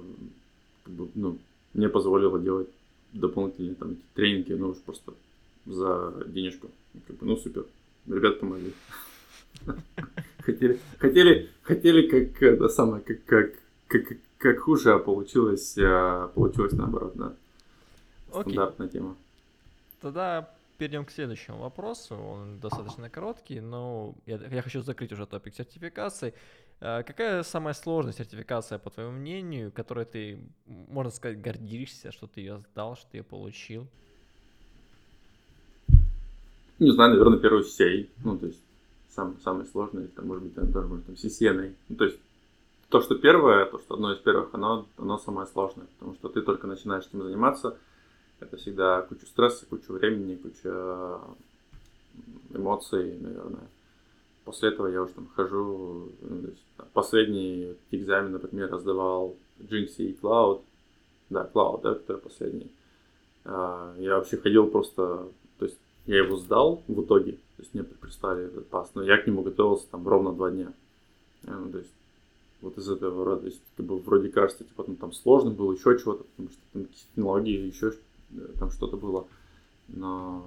[0.84, 1.38] как бы, ну,
[1.74, 2.70] мне позволило делать
[3.12, 5.12] дополнительные там тренинги, ну уж просто
[5.66, 6.70] за денежку.
[7.06, 7.66] Как бы, ну супер,
[8.06, 8.72] ребят помогли.
[10.38, 13.52] Хотели, хотели, хотели как это самое, как, как,
[13.88, 17.34] как, как хуже, а получилось, а, получилось наоборот, да.
[18.30, 19.16] Стандартная тема.
[20.00, 22.16] Тогда перейдем к следующему вопросу.
[22.16, 26.32] Он достаточно короткий, но я, я хочу закрыть уже топик сертификации.
[26.80, 32.40] А, какая самая сложная сертификация, по твоему мнению, которой ты, можно сказать, гордишься, что ты
[32.40, 33.88] ее сдал, что ты ее получил?
[36.80, 38.08] Не знаю, наверное, первый CCA.
[38.24, 38.60] Ну, то есть,
[39.10, 41.74] сам, самый сложный, там, может быть, там, даже, может, там, CCNA.
[41.88, 42.18] Ну, то есть,
[42.88, 46.42] то, что первое, то, что одно из первых, оно, оно самое сложное, потому что ты
[46.42, 47.76] только начинаешь этим заниматься,
[48.40, 51.20] это всегда куча стресса, куча времени, куча
[52.52, 53.68] эмоций, наверное.
[54.44, 56.64] После этого я уже там хожу, ну, есть,
[56.94, 60.62] последний экзамен, например, раздавал GNC Cloud,
[61.28, 62.70] да, Cloud, да, который последний.
[63.44, 65.28] А, я вообще ходил просто,
[66.06, 69.42] я его сдал в итоге, то есть мне прислали этот пас, но я к нему
[69.42, 70.72] готовился там ровно два дня.
[71.46, 71.90] А, ну, то есть
[72.60, 75.72] вот из этого рода, то есть как бы вроде кажется, типа ну, там сложно было,
[75.72, 77.92] еще чего-то, потому что там технологии, еще
[78.58, 79.26] там что-то было,
[79.88, 80.44] но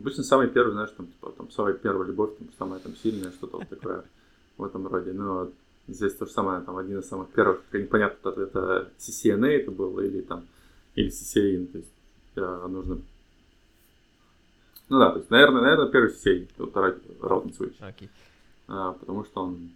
[0.00, 3.58] Обычно самый первый, знаешь, там, типа, там, самая первая любовь, там, самая там сильная, что-то
[3.58, 4.04] вот такое
[4.56, 5.12] в этом роде.
[5.12, 5.50] Но
[5.88, 10.20] здесь то же самое, там, один из самых первых, непонятно, это CCNA это было, или
[10.20, 10.46] там,
[10.94, 11.90] или CCN, то есть
[12.36, 12.98] э, нужно
[14.88, 17.78] ну да, то есть, наверное, наверное, первый CCA, вот Route Switch.
[17.80, 18.08] Okay.
[18.68, 19.70] А, потому что он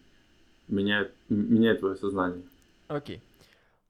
[0.68, 2.42] меняет, меняет твое сознание.
[2.88, 3.16] Окей.
[3.16, 3.20] Okay.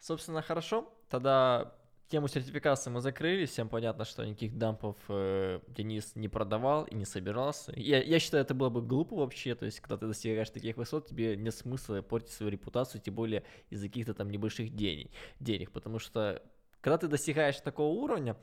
[0.01, 0.93] Собственно, хорошо.
[1.09, 1.73] Тогда
[2.13, 7.07] Тему сертификации мы закрыли, всем понятно, что никаких дампов э, Денис не продавал и не
[7.07, 7.73] собирался.
[7.75, 11.07] Я, я считаю, это было бы глупо вообще, то есть, когда ты достигаешь таких высот,
[11.07, 15.11] тебе нет смысла портить свою репутацию, тем более из-за каких-то там небольших денег,
[15.41, 16.43] денег, потому что
[16.83, 18.37] когда ты достигаешь такого уровня,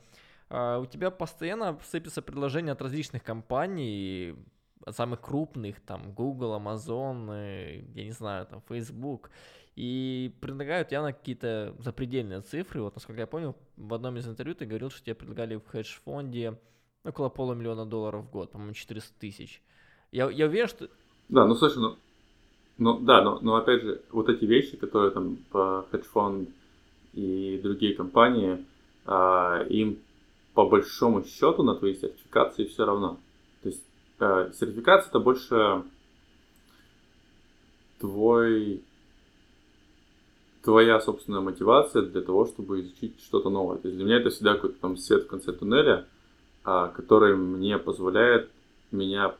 [0.50, 4.34] у тебя постоянно сыпятся предложения от различных компаний,
[4.84, 9.30] от самых крупных, там, Google, Amazon, э, я не знаю, там, Facebook,
[9.76, 12.82] и предлагают явно какие-то запредельные цифры.
[12.82, 16.58] Вот, насколько я понял, в одном из интервью ты говорил, что тебе предлагали в хедж-фонде
[17.04, 19.62] около полумиллиона долларов в год, по-моему, 400 тысяч.
[20.12, 20.88] Я, я уверен, что...
[21.28, 21.96] Да, ну слушай, ну,
[22.78, 26.48] ну да, но, но опять же, вот эти вещи, которые там по хедж-фонд
[27.12, 28.64] и другие компании,
[29.06, 29.98] а, им
[30.60, 33.18] по большому счету на твои сертификации все равно.
[33.62, 33.82] То есть
[34.18, 35.84] а, сертификация это больше
[37.98, 38.82] твой
[40.62, 43.78] твоя собственная мотивация для того, чтобы изучить что-то новое.
[43.78, 46.04] То есть для меня это всегда какой-то там свет в конце туннеля,
[46.62, 48.50] а, который мне позволяет
[48.90, 49.34] меня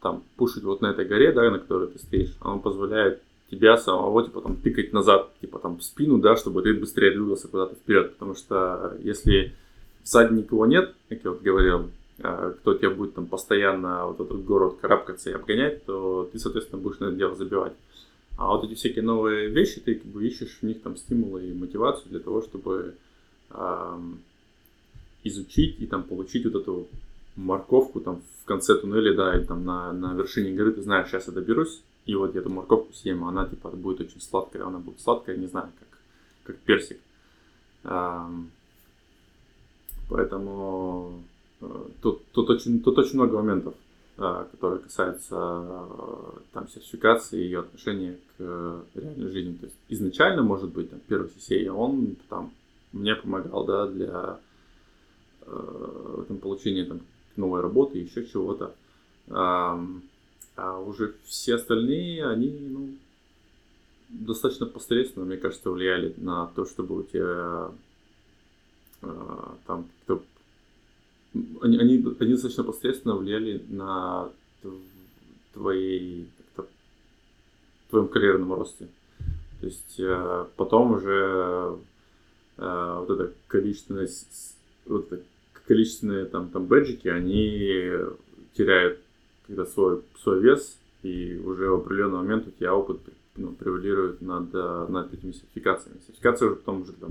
[0.00, 4.22] там пушить вот на этой горе, да, на которой ты стоишь, он позволяет тебя самого,
[4.24, 8.12] типа, там, тыкать назад, типа, там, в спину, да, чтобы ты быстрее двигался куда-то вперед,
[8.12, 9.56] потому что если
[10.04, 11.90] сзади никого нет, как я вот говорил,
[12.22, 16.82] а, кто тебе будет там постоянно вот этот город карабкаться и обгонять, то ты, соответственно,
[16.82, 17.72] будешь на это дело забивать.
[18.36, 21.52] А вот эти всякие новые вещи, ты как бы ищешь в них там стимулы и
[21.52, 22.94] мотивацию для того, чтобы
[23.50, 24.20] эм,
[25.24, 26.88] изучить и там получить вот эту
[27.36, 31.26] морковку там в конце туннеля, да, и там на, на вершине горы, ты знаешь, сейчас
[31.26, 35.00] я доберусь, и вот я эту морковку съем, она типа будет очень сладкая, она будет
[35.00, 35.98] сладкая, не знаю, как,
[36.44, 36.98] как персик.
[37.84, 38.50] Эм,
[40.10, 41.22] поэтому
[41.60, 41.66] э,
[42.02, 43.74] тут, тут, очень, тут очень много моментов,
[44.18, 49.54] э, которые касаются э, там сертификации и ее отношения к реальной жизни.
[49.54, 52.52] То есть изначально, может быть, там, первый CCA, он там
[52.92, 54.38] мне помогал, да, для
[55.46, 57.00] там, получения там,
[57.36, 58.74] новой работы, еще чего-то.
[59.30, 59.80] А,
[60.86, 62.88] уже все остальные, они, ну,
[64.10, 67.70] достаточно посредственно, мне кажется, влияли на то, чтобы у тебя
[69.00, 70.22] там кто
[71.62, 74.30] они, они, они достаточно посредственно влияли на
[75.52, 76.28] твоей
[77.90, 78.88] твоем карьерном росте.
[79.60, 81.76] То есть э, потом уже
[82.56, 85.22] э, вот это количественность, вот это
[85.66, 87.90] количественные там, там бэджики, они
[88.54, 89.00] теряют
[89.46, 93.00] когда свой, свой вес, и уже в определенный момент у тебя опыт
[93.36, 95.98] ну, превалирует над, над этими сертификациями.
[96.06, 97.10] Сертификация уже потом уже там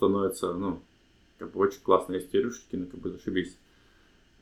[0.00, 0.80] становится, ну,
[1.38, 3.54] как бы очень классно, есть рюшечки, ну, как бы зашибись.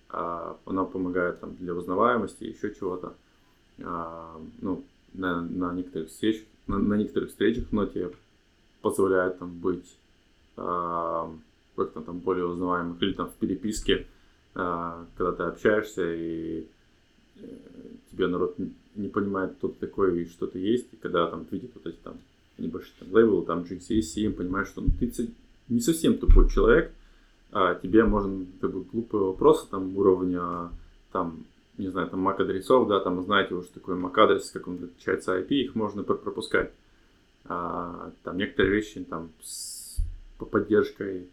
[0.08, 3.14] А, она помогает там для узнаваемости, еще чего-то.
[3.82, 4.84] А, ну,
[5.14, 8.12] на, на некоторых встречах, на, на некоторых встречах в ноте
[8.82, 9.96] позволяет там быть
[10.56, 11.28] а,
[11.74, 14.06] как-то там более узнаваемых, или там в переписке,
[14.54, 16.66] а, когда ты общаешься и
[17.36, 17.46] э,
[18.12, 18.56] тебе народ
[18.94, 21.98] не понимает, кто ты такой и что ты есть, и когда там видит вот эти
[22.04, 22.14] там
[22.58, 25.28] небольшие там лейблы, там GC, CM, понимаешь, что ну, ты
[25.68, 26.92] не совсем тупой человек,
[27.52, 30.70] а тебе можно как бы, глупые вопросы там уровня
[31.12, 31.44] там
[31.78, 35.74] не знаю, там MAC-адресов, да, там знаете уже такой MAC-адрес, как он отличается IP, их
[35.76, 36.72] можно пропускать.
[37.44, 39.78] А, там некоторые вещи там с
[40.38, 41.28] по поддержкой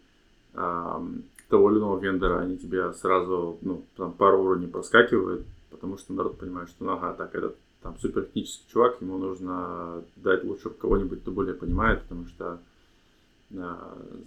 [0.54, 6.38] того или иного вендора, они тебе сразу, ну, там пару уровней проскакивают, потому что народ
[6.38, 11.22] понимает, что, ну, ага, так, этот там супер технический чувак, ему нужно дать лучше кого-нибудь,
[11.22, 12.60] кто более понимает, потому что а,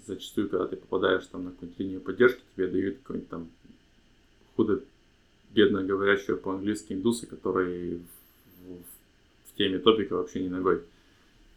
[0.06, 3.48] зачастую, когда ты попадаешь там на какую-нибудь линию поддержки, тебе дают какой-нибудь там
[4.56, 4.82] худо
[5.50, 10.82] бедно говорящего по-английски индусы, которые в, в, в теме топика вообще не ногой.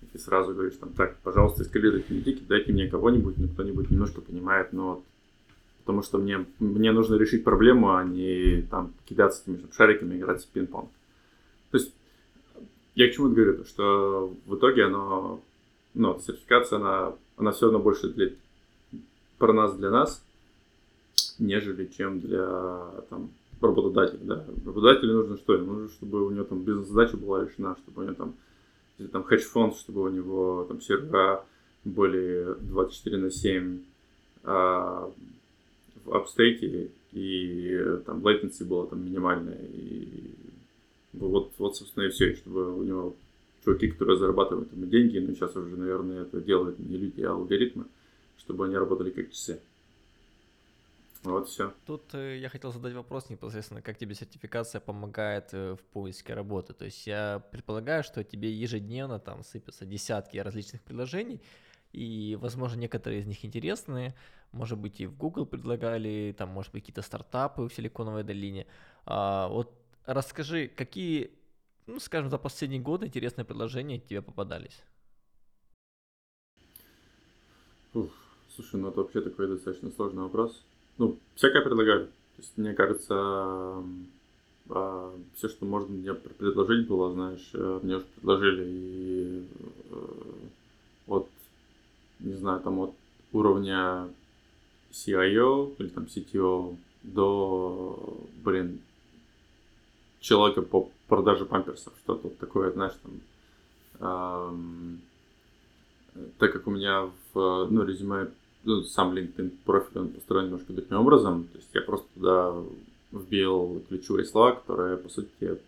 [0.02, 4.22] И ты сразу говоришь там, так, пожалуйста, эскалируйте политики, дайте мне кого-нибудь, ну, кто-нибудь немножко
[4.22, 5.04] понимает, но вот,
[5.80, 10.48] потому что мне, мне нужно решить проблему, а не там кидаться этими шариками, играть в
[10.48, 10.90] пинг-понг.
[11.72, 11.94] То есть,
[12.96, 15.42] я к чему говорю, то, что в итоге оно,
[15.94, 18.30] ну, сертификация, она, она все равно больше для,
[19.38, 20.24] про нас, для нас,
[21.40, 22.46] нежели чем для
[23.10, 24.46] там, работодателя, да.
[24.66, 25.56] Работодателю нужно что?
[25.56, 28.34] Ему нужно, чтобы у него там бизнес-задача была решена, чтобы у него там
[29.00, 31.44] или там хедж-фонд, чтобы у него там сервера
[31.84, 33.80] были 24 на 7
[34.44, 35.12] а,
[36.06, 40.36] в апстейте, и там latency было там минимальное, и
[41.14, 43.16] вот, вот собственно, и все, чтобы у него
[43.64, 47.86] чуваки, которые зарабатывают ему деньги, но сейчас уже, наверное, это делают не люди, а алгоритмы,
[48.38, 49.60] чтобы они работали как часы.
[51.24, 51.72] Вот все.
[51.86, 56.74] Тут э, я хотел задать вопрос непосредственно, как тебе сертификация помогает э, в поиске работы.
[56.74, 61.40] То есть я предполагаю, что тебе ежедневно там сыпятся десятки различных предложений,
[61.94, 64.16] и, возможно, некоторые из них интересные,
[64.52, 68.66] может быть, и в Google предлагали, там, может быть, какие-то стартапы в Силиконовой долине.
[69.06, 69.74] А, вот
[70.06, 71.32] расскажи, какие,
[71.92, 74.82] ну, скажем, за последние годы интересные предложения тебе попадались?
[77.94, 78.10] Ух,
[78.56, 80.64] слушай, ну это вообще такой достаточно сложный вопрос.
[80.98, 82.06] ну, всякое предлагали.
[82.06, 83.14] То есть, мне кажется,
[84.70, 89.48] а, все, что можно мне предложить было, знаешь, э, мне уже предложили и
[91.08, 91.28] от,
[92.20, 92.94] не знаю, там от
[93.34, 94.08] уровня
[94.92, 98.80] CIO или там CTO до, блин,
[100.22, 103.12] человека по продаже памперсов, что-то такое, знаешь, там,
[104.00, 105.02] эм,
[106.38, 108.30] так как у меня в, ну, резюме,
[108.64, 112.56] ну, сам LinkedIn профиль, он построен немножко таким образом, то есть я просто туда
[113.12, 115.60] вбил ключевые слова, которые, по сути,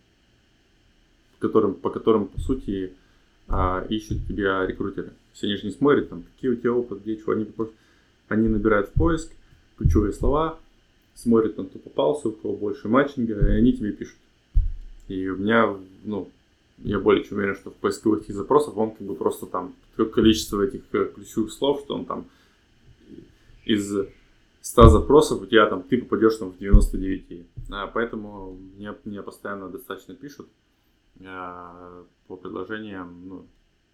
[1.40, 2.94] которым, по которым, по сути,
[3.46, 5.08] а, ищут тебя рекрутеры.
[5.08, 7.46] То есть они же не смотрят, там, какие у тебя опыт, где чего, они,
[8.28, 9.30] они набирают в поиск
[9.76, 10.58] ключевые слова,
[11.14, 14.16] смотрят, там, кто попался, у кого больше матчинга, и они тебе пишут.
[15.08, 16.30] И у меня, ну,
[16.78, 20.62] я более чем уверен, что в поисковых этих запросах он как бы просто там количество
[20.62, 22.26] этих э, ключевых слов, что он там
[23.64, 23.94] из
[24.64, 27.46] 100 запросов у тебя там ты попадешь там в 99.
[27.70, 30.48] А, поэтому мне, мне постоянно достаточно пишут
[31.22, 33.46] а, по предложениям ну,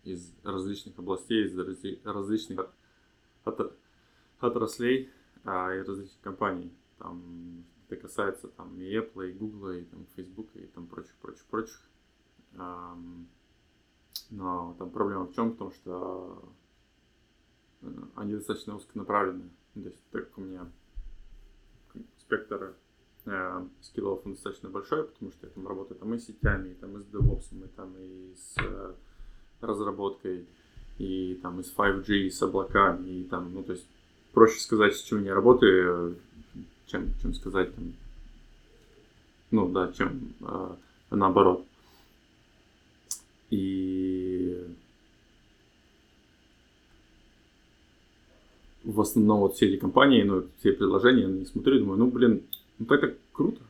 [0.05, 1.59] из различных областей, из
[2.05, 2.69] различных
[3.45, 3.73] от,
[4.39, 5.11] отраслей
[5.45, 6.71] а, и различных компаний.
[6.99, 11.45] Там это касается там и Apple, и Google, и там Facebook, и там прочих, прочих,
[11.47, 11.81] прочих.
[14.31, 15.51] Но там проблема в чем?
[15.51, 16.53] В том, что
[17.83, 19.51] э, они достаточно узконаправленные.
[19.75, 20.71] То есть, так как у меня
[22.19, 22.75] спектр
[23.27, 26.97] э, скиллов достаточно большой, потому что я там работаю там и с сетями, и там
[26.97, 28.95] и с DevOps, и там и с э,
[29.61, 30.47] разработкой,
[30.99, 33.89] и там и с 5G, и с облаками, и там, ну, то есть,
[34.33, 36.17] проще сказать, с чем я работаю,
[36.91, 37.93] чем, чем сказать там,
[39.51, 40.75] ну, да, чем э,
[41.11, 41.65] наоборот.
[43.51, 44.65] И
[48.85, 52.43] в основном вот все эти компании, ну, все предложения, я не смотрю, думаю, ну, блин,
[52.79, 53.61] ну, так это круто.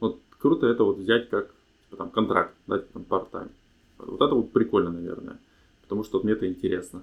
[0.00, 1.54] Вот круто это вот взять как,
[1.84, 3.50] типа, там, контракт, дать там part-time.
[3.98, 5.38] Вот это вот прикольно, наверное,
[5.82, 7.02] потому что вот мне это интересно.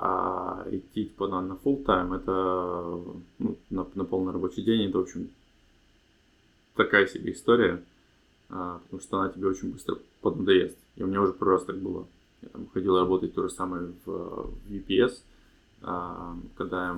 [0.00, 3.00] А идти типа на, на full time это
[3.38, 5.28] ну, на, на полный рабочий день, это, в общем,
[6.76, 7.82] такая себе история,
[8.48, 10.76] а, потому что она тебе очень быстро поднадоест.
[10.96, 12.06] И у меня уже пару раз так было.
[12.42, 15.20] Я там ходил работать то же самое в, в UPS,
[15.82, 16.96] а, когда я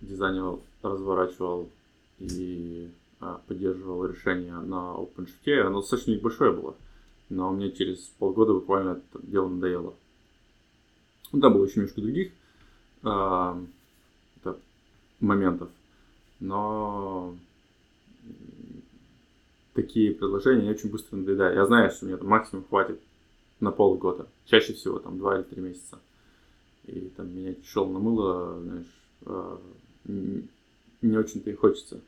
[0.00, 1.70] дизайнил, разворачивал
[2.18, 6.74] и а, поддерживал решение на OpenShift, оно достаточно небольшое было,
[7.28, 9.94] но мне через полгода буквально это дело надоело.
[11.32, 12.32] Ну, там было еще немножко других
[13.02, 13.60] а,
[15.20, 15.70] моментов,
[16.40, 17.36] но
[19.74, 21.56] такие предложения очень быстро надоедают.
[21.56, 23.00] Я знаю, что мне там максимум хватит
[23.60, 25.98] на полгода, чаще всего там два или три месяца
[26.86, 28.86] и там менять шел на мыло, знаешь,
[29.24, 29.60] а,
[30.04, 32.00] не очень-то и хочется.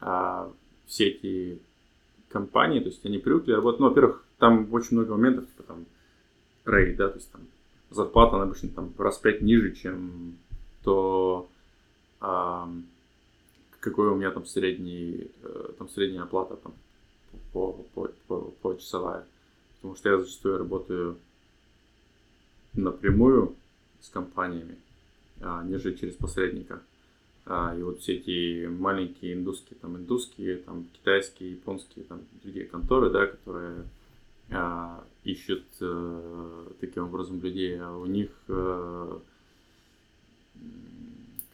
[0.00, 0.50] А
[0.86, 1.60] все эти
[2.28, 5.86] компании, то есть они привыкли работать, ну, во-первых, там очень много моментов, типа там
[6.64, 7.42] рейд, да, то есть там
[7.90, 10.36] зарплата, обычно там раз пять ниже, чем
[10.82, 11.48] то,
[12.20, 12.70] а,
[13.80, 16.74] какой у меня там средний, э, там средняя оплата там
[17.52, 19.24] по, по, по, по часовая.
[19.76, 21.16] Потому что я зачастую работаю
[22.74, 23.54] напрямую
[24.00, 24.76] с компаниями,
[25.40, 26.82] а, нежели через посредника.
[27.46, 33.10] А, и вот все эти маленькие индусские, там индусские, там китайские, японские, там другие конторы,
[33.10, 33.84] да, которые
[35.24, 39.20] ищут а, таким образом людей, а у них, а,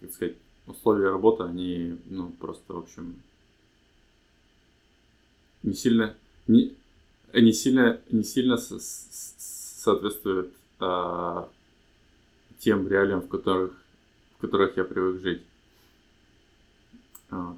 [0.01, 0.37] как сказать,
[0.67, 3.17] условия работы, они, ну, просто, в общем,
[5.63, 6.15] не сильно,
[6.47, 6.75] не,
[7.33, 11.49] не сильно, не сильно со, соответствуют а,
[12.59, 13.73] тем реалиям, в которых,
[14.37, 15.43] в которых я привык жить.
[17.31, 17.57] Вот.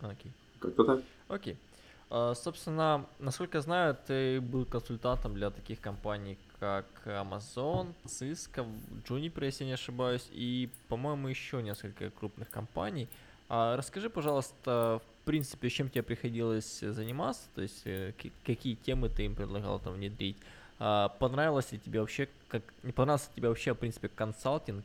[0.00, 0.32] Окей.
[0.58, 1.02] Как-то так.
[1.28, 1.54] Окей.
[1.54, 1.69] Uh,
[2.10, 8.66] собственно, насколько я знаю, ты был консультантом для таких компаний, как Amazon, Cisco,
[9.08, 13.08] Juniper, если не ошибаюсь, и, по-моему, еще несколько крупных компаний.
[13.48, 18.12] Uh, расскажи, пожалуйста, в принципе, чем тебе приходилось заниматься, то есть э,
[18.44, 20.36] какие темы ты им предлагал там внедрить.
[20.78, 24.84] А, понравилось ли тебе вообще, как не понравился тебе вообще, в принципе, консалтинг?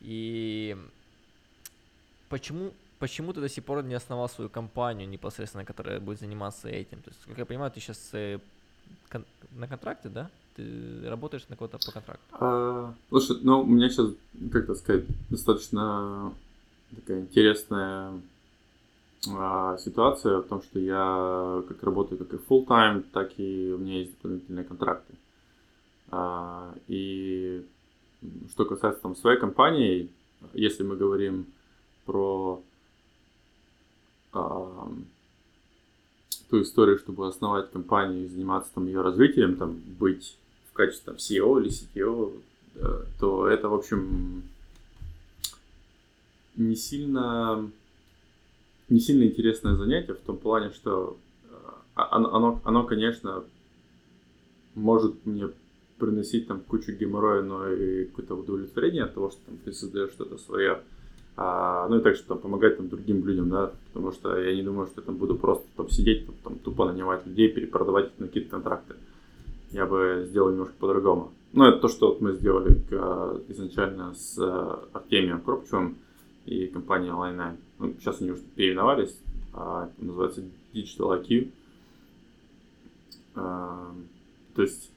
[0.00, 0.76] И
[2.28, 2.72] почему,
[3.02, 7.02] почему ты до сих пор не основал свою компанию непосредственно, которая будет заниматься этим?
[7.02, 8.38] То есть, как я понимаю, ты сейчас э,
[9.10, 9.24] кон-
[9.58, 10.30] на контракте, да?
[10.56, 12.24] Ты работаешь на кого-то по контракту?
[12.30, 14.06] А, слушай, ну, у меня сейчас,
[14.52, 16.32] как то сказать, достаточно
[16.94, 18.12] такая интересная
[19.36, 23.78] а, ситуация в том, что я как работаю как и full time, так и у
[23.78, 25.14] меня есть дополнительные контракты.
[26.10, 27.66] А, и
[28.50, 30.08] что касается там своей компании,
[30.54, 31.46] если мы говорим
[32.04, 32.62] про
[34.32, 34.96] ту
[36.62, 40.38] историю, чтобы основать компанию и заниматься там ее развитием, там быть
[40.70, 42.32] в качестве там, CEO или CTO,
[43.20, 44.42] то это, в общем,
[46.56, 47.70] не сильно,
[48.88, 51.16] не сильно интересное занятие в том плане, что
[51.94, 53.44] а, оно, оно, оно конечно,
[54.74, 55.50] может мне
[55.98, 60.38] приносить там кучу геморроя, но и какое-то удовлетворение от того, что там, ты создаешь что-то
[60.38, 60.82] свое.
[61.36, 64.86] А, ну и также там помогать там другим людям, да, потому что я не думаю,
[64.86, 68.26] что я там буду просто там сидеть, там, там тупо нанимать людей, перепродавать их на
[68.26, 68.94] какие-то контракты.
[69.70, 71.32] Я бы сделал немножко по-другому.
[71.54, 74.38] Ну, это то, что вот мы сделали к, изначально с
[74.92, 75.96] Артемием Кропчевым
[76.44, 77.56] и компанией Line9.
[77.78, 79.16] Ну, сейчас они уже переименовались,
[79.54, 80.42] а, называется
[80.74, 81.50] Digital IQ.
[83.34, 83.94] А,
[84.54, 84.90] то есть,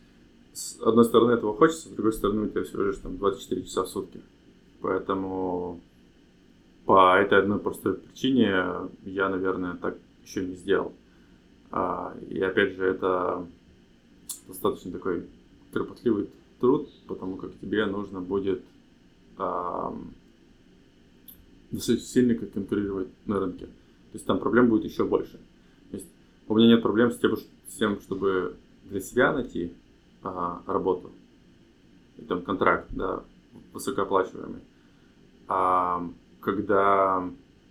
[0.54, 3.84] с одной стороны этого хочется, с другой стороны у тебя всего лишь там 24 часа
[3.84, 4.20] в сутки.
[4.82, 5.80] Поэтому
[6.86, 8.64] по этой одной простой причине
[9.06, 10.94] я, наверное, так еще не сделал.
[11.72, 13.46] А, и опять же, это
[14.48, 15.26] достаточно такой
[15.72, 16.30] кропотливый
[16.60, 18.64] труд, потому как тебе нужно будет
[21.72, 23.66] достаточно сильно конкурировать на рынке.
[23.66, 25.40] То есть там проблем будет еще больше.
[25.92, 26.08] То есть
[26.48, 27.20] у меня нет проблем с
[27.78, 28.56] тем, чтобы
[28.86, 29.74] для себя найти
[30.24, 31.12] а, работу,
[32.18, 33.24] и там контракт, да,
[33.74, 34.62] высокооплачиваемый.
[36.46, 37.28] Когда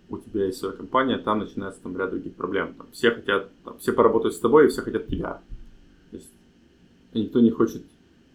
[0.09, 2.75] у тебя есть своя компания, там начинается там ряд других проблем.
[2.77, 5.41] Там все хотят, там, все поработать с тобой, и все хотят тебя.
[6.11, 6.29] То есть
[7.13, 7.83] никто не хочет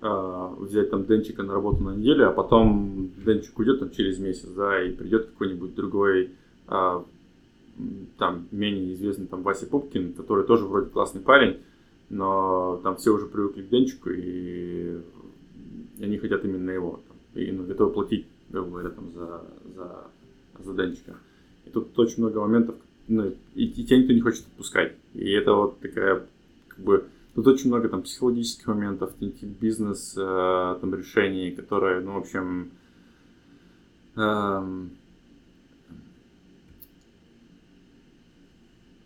[0.01, 4.49] э, взять там Денчика на работу на неделю, а потом Денчик уйдет там через месяц,
[4.49, 6.31] да, и придет какой-нибудь другой
[6.69, 7.03] э,
[8.19, 11.61] там менее известный там Вася Пупкин, который тоже вроде классный парень,
[12.09, 15.01] но там все уже привыкли к Денчику, и
[16.01, 17.01] они хотят именно его.
[17.07, 19.43] Там, и ну, готовы платить, грубо говоря, там, за,
[19.77, 20.05] за,
[20.65, 21.17] за Денчика.
[21.67, 22.77] И тут очень много моментов,
[23.09, 24.95] ну, и, и тебя никто не хочет отпускать.
[25.15, 26.27] И это вот такая,
[26.69, 27.05] как бы,
[27.35, 32.71] тут очень много там психологических моментов, бизнес э, там решений, которые, ну, в общем,
[34.17, 34.87] э,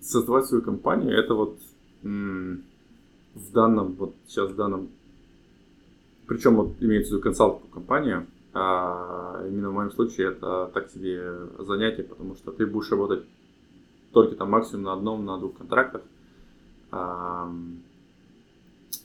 [0.01, 1.59] создавать свою компанию, это вот
[2.03, 4.91] в данном, вот сейчас в данном,
[6.27, 11.49] причем вот имеется в виду консалтинг компания, а именно в моем случае это так себе
[11.59, 13.25] занятие, потому что ты будешь работать
[14.13, 16.03] только там максимум на одном, на двух контрактах.
[16.93, 17.53] А,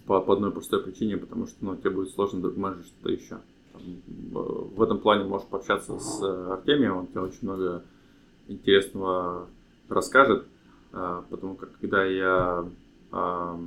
[0.06, 3.40] по, по одной простой причине, потому что ну, тебе будет сложно менеджить что-то еще.
[3.74, 3.82] Там,
[4.32, 6.22] в этом плане можешь пообщаться с
[6.52, 7.84] Артемием, он тебе очень много
[8.48, 9.48] интересного
[9.88, 10.46] расскажет,
[10.92, 12.68] а, потому как когда я
[13.12, 13.60] а,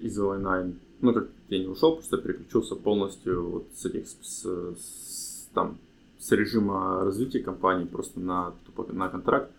[0.00, 5.48] из Line9, ну как я не ушел, просто переключился полностью вот с этих, с, с,
[5.54, 5.78] там,
[6.18, 9.50] с режима развития компании просто на, тупо на контракт,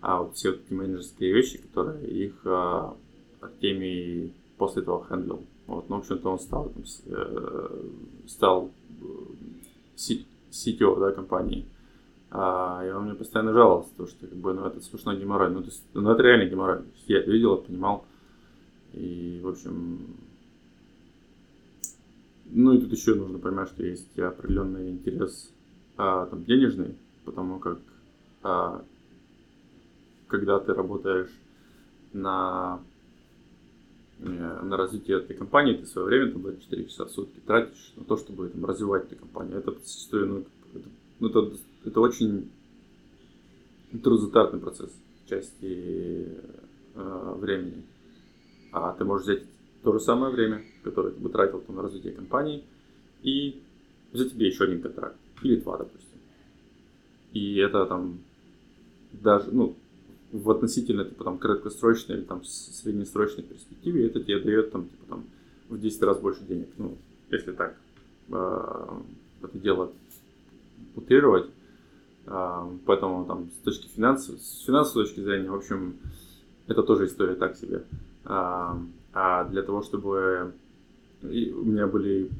[0.00, 2.96] а вот все эти менеджерские вещи, которые их а,
[3.40, 5.42] Артемий после этого хендлил.
[5.66, 7.82] Вот, ну, в общем-то, он стал, там, э,
[8.26, 8.70] стал
[9.96, 11.66] CTO, да, компании.
[12.30, 15.50] А, и он мне постоянно жаловался, то, что как бы, ну, это смешной геморрой.
[15.50, 16.82] Ну, то есть, ну, это реально геморрой.
[17.06, 18.04] Я это видел, понимал.
[18.92, 20.16] И, в общем,
[22.54, 25.50] ну и тут еще нужно понимать, что есть определенный интерес
[25.96, 26.94] а, там, денежный,
[27.24, 27.78] потому как
[28.42, 28.84] а,
[30.28, 31.30] когда ты работаешь
[32.12, 32.80] на,
[34.18, 38.04] э, на развитие этой компании, ты свое время, там, 24 часа в сутки тратишь на
[38.04, 39.58] то, чтобы там, развивать эту компанию.
[39.58, 40.44] Это зачастую, ну,
[40.74, 40.88] это,
[41.20, 42.50] ну, это, это очень
[44.02, 44.90] трудозатратный процесс
[45.28, 46.28] части
[46.94, 47.82] э, времени.
[48.72, 49.42] А ты можешь взять
[49.82, 52.64] то же самое время, которое ты бы тратил там, на развитие компании,
[53.22, 53.60] и
[54.12, 56.18] взять тебе еще один контракт, или два, допустим.
[57.32, 58.18] И это там
[59.12, 59.76] даже, ну,
[60.32, 65.24] в относительно, типа, там, краткосрочной или там среднесрочной перспективе это тебе дает, там, типа, там,
[65.68, 66.68] в 10 раз больше денег.
[66.78, 66.96] Ну,
[67.30, 67.76] если так
[68.30, 68.88] э,
[69.42, 69.92] это дело
[70.96, 71.50] утрировать.
[72.26, 75.96] Э, поэтому, там, с точки финансов, с финансовой точки зрения, в общем,
[76.66, 77.84] это тоже история так себе.
[78.24, 78.74] Э,
[79.12, 80.52] а для того, чтобы
[81.22, 82.30] у меня были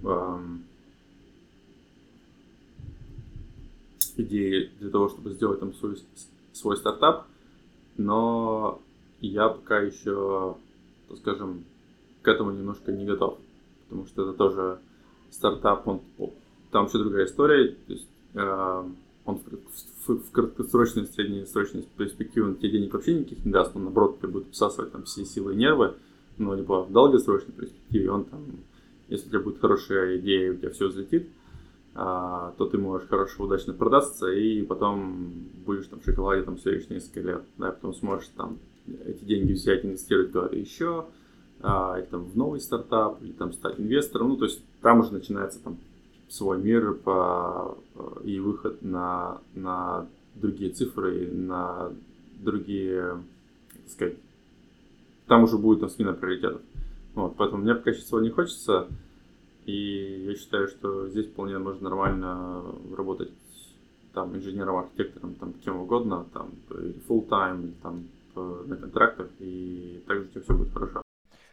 [4.17, 5.97] идеи для того, чтобы сделать там свой,
[6.53, 7.27] свой стартап,
[7.97, 8.81] но
[9.21, 10.57] я пока еще,
[11.17, 11.65] скажем,
[12.23, 13.39] к этому немножко не готов,
[13.89, 14.79] потому что это тоже
[15.31, 16.01] стартап, он,
[16.71, 18.09] там вообще другая история, то есть
[19.25, 23.85] он в, в, в краткосрочной, среднесрочной перспективе он тебе денег вообще никаких не даст, он
[23.85, 25.95] наоборот тебе будет всасывать там все силы и нервы,
[26.45, 28.41] но либо в долгосрочной перспективе он там,
[29.09, 31.29] если у тебя будет хорошая идея, у тебя все взлетит,
[31.95, 35.31] а, то ты можешь хорошо, удачно продаться, и потом
[35.67, 38.59] будешь там в шоколаде там следующие несколько лет, да, потом сможешь там
[39.07, 41.07] эти деньги взять, инвестировать куда-то еще,
[41.61, 45.13] а, или там в новый стартап, или там стать инвестором, ну, то есть там уже
[45.13, 45.79] начинается там
[46.29, 47.77] свой мир по,
[48.25, 51.93] и выход на, на другие цифры, на
[52.41, 53.23] другие,
[53.73, 54.17] так сказать,
[55.27, 56.63] там уже будет там смена приоритетов.
[57.15, 58.89] Вот, поэтому мне пока сейчас не хочется,
[59.67, 62.65] и я считаю, что здесь вполне можно нормально
[62.97, 63.31] работать
[64.15, 66.51] там инженером, архитектором, там кем угодно, там
[67.09, 71.03] full time, там на контрактах, и также у тебя все будет хорошо.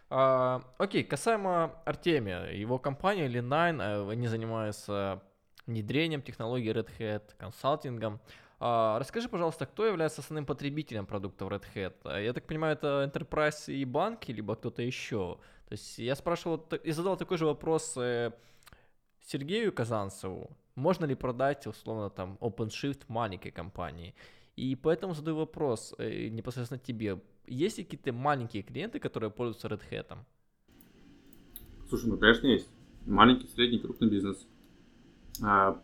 [0.09, 5.21] А, окей, касаемо Артемия, его компания Nine, э, они занимаются
[5.67, 8.19] внедрением технологий Red Hat, консалтингом.
[8.59, 12.23] А, расскажи, пожалуйста, кто является основным потребителем продуктов Red Hat?
[12.23, 15.37] Я так понимаю, это Enterprise и банки, либо кто-то еще.
[15.67, 18.33] То есть я спрашивал и задал такой же вопрос э,
[19.21, 20.49] Сергею Казанцеву.
[20.75, 24.13] Можно ли продать, условно, там, OpenShift маленькой компании?
[24.57, 27.21] И поэтому задаю вопрос э, непосредственно тебе.
[27.47, 30.17] Есть ли какие-то маленькие клиенты, которые пользуются Red Hat?
[31.87, 32.69] Слушай, ну, конечно, есть.
[33.05, 34.45] Маленький, средний, крупный бизнес.
[35.41, 35.81] А,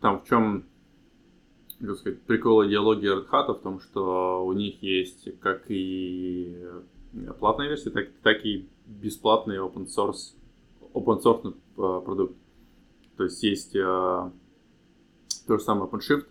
[0.00, 0.64] там в чем,
[1.80, 6.64] как сказать, прикол идеологии Hat в том, что у них есть как и
[7.38, 10.34] платная версия, так, так и бесплатный open source,
[10.92, 12.34] open source э, продукт.
[13.16, 14.30] То есть есть uh,
[15.46, 16.26] то же самое OpenShift,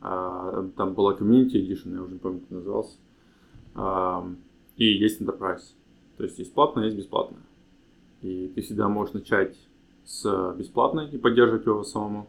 [0.00, 2.96] uh, там была Community Edition, я уже не помню, как назывался,
[4.76, 5.74] и есть Enterprise.
[6.16, 7.42] То есть есть платное, есть бесплатное.
[8.22, 9.56] И ты всегда можешь начать
[10.04, 12.28] с бесплатной и поддерживать его самому.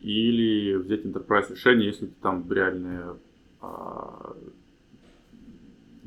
[0.00, 3.16] Или взять Enterprise решение, если ты там реальные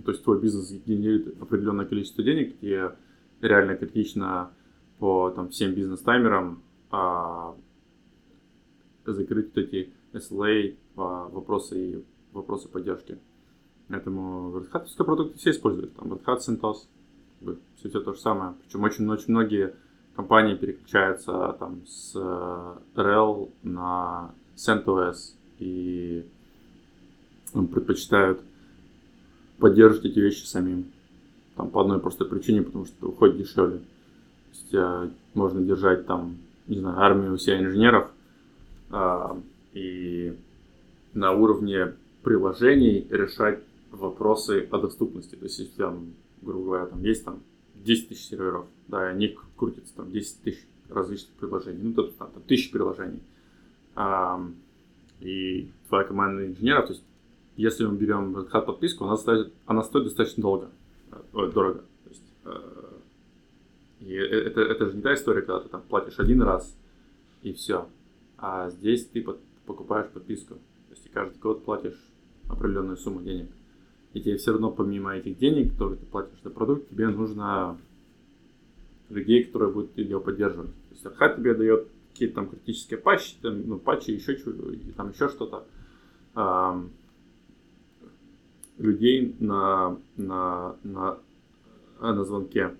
[0.04, 2.96] то есть твой бизнес генерирует определенное количество денег, тебе
[3.42, 4.52] реально критично
[5.00, 6.62] по там, всем бизнес-таймерам
[6.92, 7.56] а,
[9.06, 13.18] закрыть вот эти SLA, а, вопросы и вопросы поддержки.
[13.88, 15.96] Поэтому Red Hat продукты все используют.
[15.96, 16.88] Там Red Hat, CentOS,
[17.78, 18.54] все, все то же самое.
[18.64, 19.74] Причем очень, очень многие
[20.22, 26.24] компании переключаются там с RHEL на CentOS и
[27.52, 28.40] предпочитают
[29.58, 30.86] поддерживать эти вещи самим.
[31.56, 33.80] Там по одной простой причине, потому что уходит дешевле.
[33.80, 33.84] То
[34.52, 38.12] есть а, можно держать там, не знаю, армию у себя инженеров
[38.92, 39.38] а,
[39.74, 40.38] и
[41.14, 43.60] на уровне приложений решать
[43.92, 45.36] вопросы о доступности.
[45.36, 46.14] То есть, если там,
[46.44, 47.40] грубо говоря, там есть там
[47.84, 52.44] 10 тысяч серверов, да, и они крутятся там 10 тысяч различных приложений, ну, там, там
[52.44, 53.22] тысячи приложений.
[53.96, 54.44] А,
[55.20, 57.04] и твоя команда инженеров, то есть
[57.58, 60.70] если мы берем Red Hat подписку, она стоит, она стоит достаточно долго,
[61.12, 61.84] э, дорого.
[62.04, 62.60] То есть, э,
[64.00, 66.76] и э, это, это же не та история, когда ты там платишь один раз
[67.44, 67.88] и все.
[68.38, 70.56] А здесь ты под, покупаешь подписку.
[70.56, 72.00] То есть, ты каждый год платишь
[72.50, 73.50] определенную сумму денег.
[74.14, 77.78] И тебе все равно помимо этих денег, которые ты платишь за продукт, тебе нужно
[79.10, 80.72] людей, которые будут его поддерживать.
[80.90, 84.36] То есть Hat тебе дает какие-то там критические патчи, там, ну, патчи, еще,
[84.96, 85.66] там еще что-то
[88.78, 91.18] людей на, на, на,
[92.00, 92.76] э, на звонке.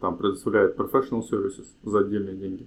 [0.00, 2.66] Там предоставляют professional services за отдельные деньги.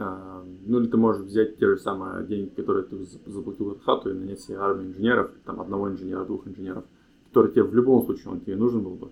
[0.00, 2.96] Ну или ты можешь взять те же самые деньги, которые ты
[3.26, 6.84] заплатил хату и нанять себе армию инженеров, там одного инженера, двух инженеров,
[7.28, 9.10] которые тебе в любом случае он тебе нужен был бы.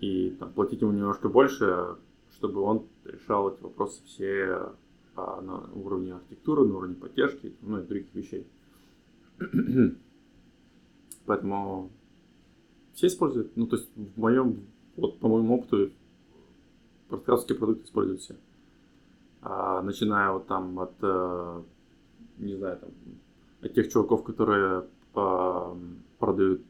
[0.00, 1.96] И там, платить ему немножко больше,
[2.32, 4.72] чтобы он решал эти вопросы все
[5.14, 8.46] а, на уровне архитектуры, на уровне поддержки, ну и других вещей.
[11.26, 11.90] Поэтому
[12.94, 13.56] все используют.
[13.56, 15.90] Ну, то есть в моем, вот по моему опыту,
[17.08, 18.36] подкастские продукты используют все.
[19.42, 21.62] А, начиная вот там от, э,
[22.38, 22.90] не знаю, там,
[23.62, 24.84] от тех чуваков, которые
[25.14, 25.76] а,
[26.18, 26.62] продают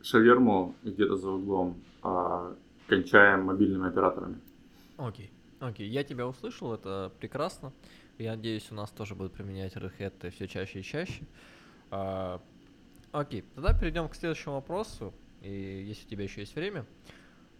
[0.00, 2.54] шаверму где-то за углом, а,
[2.88, 4.40] кончаем мобильными операторами.
[4.96, 7.72] Окей, окей, я тебя услышал, это прекрасно.
[8.18, 11.24] Я надеюсь, у нас тоже будут применять Red все чаще и чаще.
[13.10, 15.12] Окей, тогда перейдем к следующему вопросу,
[15.42, 16.86] и если у тебя еще есть время.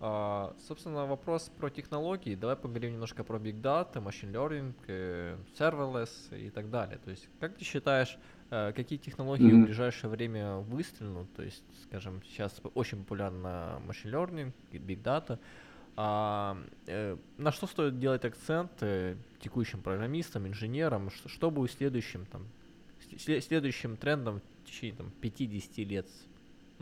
[0.05, 2.35] А, собственно, вопрос про технологии.
[2.35, 6.99] Давай поговорим немножко про Big Data, Machine Learning, э, Serverless и так далее.
[7.05, 8.19] То есть, как ты считаешь,
[8.51, 9.63] э, какие технологии mm-hmm.
[9.63, 11.33] в ближайшее время выстрелят?
[11.35, 15.39] То есть, скажем, сейчас очень популярно Machine Learning и Big Data.
[15.95, 22.27] А, э, на что стоит делать акцент э, текущим программистам, инженерам, что, что будет следующим
[22.27, 22.49] там,
[23.19, 26.09] следующим трендом в течение там, 5-10 лет?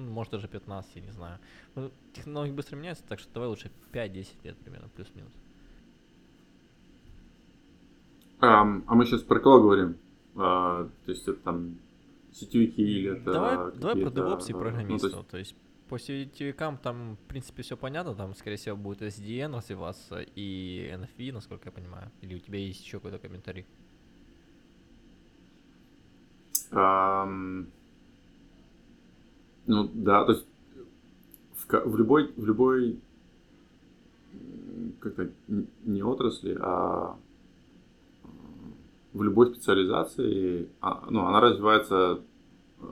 [0.09, 1.39] Может даже 15, я не знаю.
[1.75, 5.33] Ну, технологии быстро меняются, так что давай лучше 5-10 лет примерно, плюс-минус.
[8.41, 9.97] Um, а мы сейчас про кого говорим?
[10.35, 11.77] Uh, то есть это там
[12.33, 15.13] сетевики или это Давай, давай про DevOps и программистов.
[15.13, 15.55] Ну, то, есть...
[15.55, 15.57] то есть
[15.91, 21.33] по сетевикам там, в принципе, все понятно, там, скорее всего, будет SDN развиваться и NFV,
[21.33, 22.11] насколько я понимаю.
[22.23, 23.67] Или у тебя есть еще какой-то комментарий?
[26.71, 27.67] Um,
[29.71, 30.45] ну да, то есть
[31.55, 32.99] в, в любой, в любой
[34.99, 35.31] как-то
[35.85, 37.17] не отрасли, а
[39.13, 42.21] в любой специализации, а, ну, она развивается,
[42.81, 42.85] э,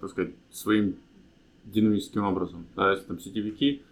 [0.00, 0.96] так сказать, своим
[1.64, 2.66] динамическим образом.
[2.76, 3.82] Да, если там сетевики,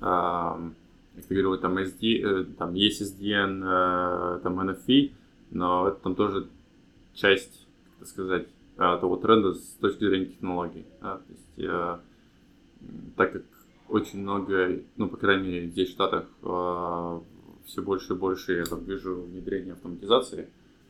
[0.00, 5.12] э, как ты говорил, там, SD, э, там есть SDN, э, там NFV,
[5.50, 6.46] но это там тоже
[7.14, 7.66] часть,
[7.98, 10.84] так сказать, того тренда с точки зрения технологий.
[11.00, 11.18] Да?
[11.18, 11.98] То есть, э,
[13.16, 13.42] так как
[13.88, 17.20] очень много, ну, по крайней мере, здесь в Штатах э,
[17.66, 20.48] все больше и больше я там вижу внедрение автоматизации,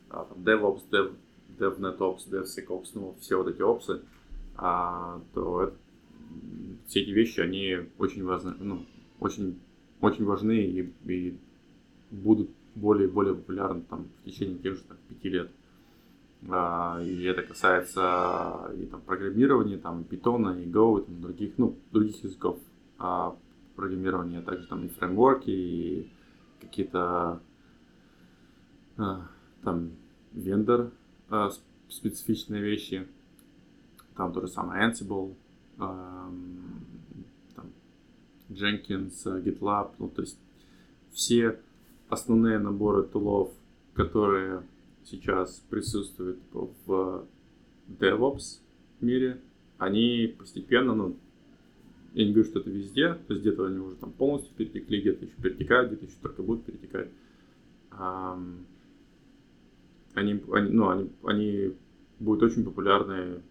[0.09, 1.13] а, там DevOps, Dev,
[1.57, 4.01] DevNetOps, DevSecOps, ну, все вот эти опсы,
[4.55, 5.75] а, то это,
[6.87, 8.85] все эти вещи, они очень важны, ну,
[9.19, 9.59] очень,
[10.01, 11.37] очень важны и, и
[12.11, 15.49] будут более и более популярны там в течение тех же там, пяти лет.
[15.49, 15.66] А,
[16.43, 22.23] и это касается и там программирования, там Python, и Go, и там, других, ну, других
[22.23, 22.59] языков.
[22.99, 23.35] А,
[23.77, 26.11] программирования, а также там и фреймворки, и
[26.59, 27.39] какие-то
[28.97, 29.27] а,
[29.63, 29.91] там
[30.33, 30.91] вендор
[31.29, 31.51] а,
[31.87, 33.07] специфичные вещи,
[34.15, 35.35] там то же самое Ansible,
[35.77, 36.29] а,
[37.55, 37.65] там,
[38.49, 40.39] Jenkins, GitLab, ну то есть
[41.11, 41.59] все
[42.09, 43.51] основные наборы тулов,
[43.93, 44.63] которые
[45.09, 47.25] сейчас присутствуют в
[47.87, 48.59] DevOps
[48.99, 49.41] мире,
[49.77, 51.17] они постепенно, ну,
[52.13, 55.25] я не говорю, что это везде, то есть где-то они уже там полностью перетекли, где-то
[55.25, 57.09] еще перетекают, где-то еще только будут перетекать.
[57.91, 58.63] Они,
[60.15, 61.73] они, ну, они, они
[62.19, 63.41] будут очень популярны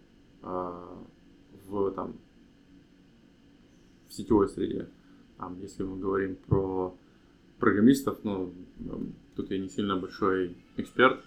[0.41, 1.01] а,
[1.65, 2.17] в, там,
[4.09, 4.89] в сетевой среде.
[5.37, 6.93] Там, если мы говорим про
[7.57, 8.53] программистов, ну,
[9.35, 11.23] тут я не сильно большой эксперт,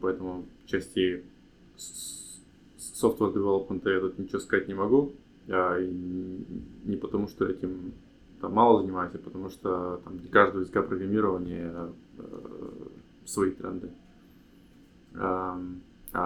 [0.00, 1.24] поэтому части
[1.76, 5.12] software development я тут ничего сказать не могу.
[5.46, 5.50] И
[6.84, 7.92] не потому, что этим
[8.40, 12.70] там, мало занимаюсь, а потому что там, для каждого языка программирования э,
[13.24, 13.90] свои тренды.
[15.16, 15.58] А,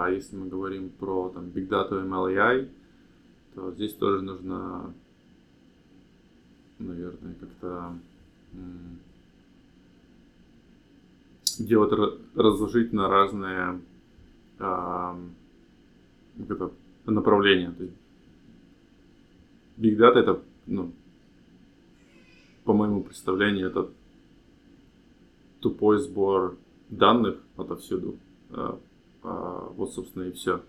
[0.09, 2.69] если мы говорим про там, Big Data, ML, AI,
[3.55, 4.93] то здесь тоже нужно,
[6.77, 7.95] наверное, как-то
[11.63, 11.91] делать,
[12.35, 13.79] разложить на разные
[16.47, 16.71] это
[17.05, 17.71] направление.
[17.71, 17.95] То есть
[19.77, 20.91] Big Data это, ну,
[22.63, 23.89] по моему представлению, это
[25.59, 26.57] тупой сбор
[26.89, 28.17] данных отовсюду.
[28.51, 28.79] А,
[29.23, 30.61] а, вот, собственно, и все.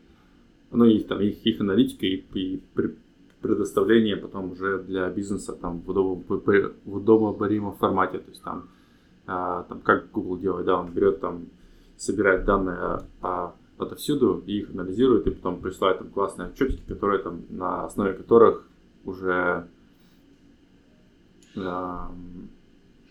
[0.70, 2.62] Ну, и там их, их аналитика и, и
[3.40, 6.24] предоставление потом уже для бизнеса там в, удобном,
[6.84, 8.18] в удобоваримом формате.
[8.18, 8.79] То есть там, а,
[9.30, 11.46] там как Google делает, да, он берет там,
[11.96, 17.22] собирает данные о, о отовсюду и их анализирует, и потом присылает там классные отчетики, которые
[17.22, 18.66] там, на основе которых
[19.04, 19.66] уже
[21.56, 22.06] э,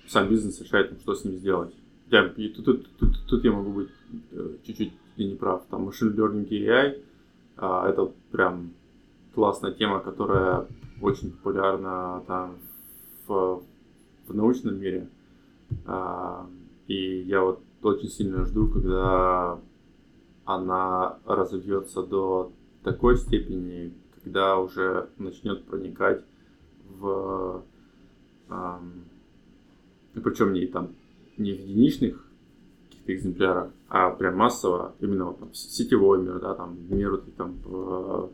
[0.07, 1.73] сам бизнес решает, там, что с ним сделать.
[2.09, 3.89] Я, и тут, тут, тут, тут я могу быть
[4.31, 5.63] э, чуть-чуть и не прав.
[5.69, 7.01] Там machine learning и AI
[7.57, 8.71] э, это прям
[9.33, 10.65] классная тема, которая
[11.01, 12.55] очень популярна там
[13.27, 13.63] в,
[14.27, 15.07] в научном мире.
[15.85, 16.45] Э,
[16.87, 19.59] и я вот очень сильно жду, когда
[20.45, 22.51] она разовьется до
[22.83, 26.23] такой степени, когда уже начнет проникать
[26.97, 27.63] в...
[28.49, 29.05] Эм,
[30.13, 30.89] причем не там
[31.37, 32.25] не в единичных
[32.89, 38.29] каких-то экземплярах, а прям массово, именно вот, там, сетевой мир, да, там, мир там, в,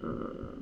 [0.00, 0.54] э,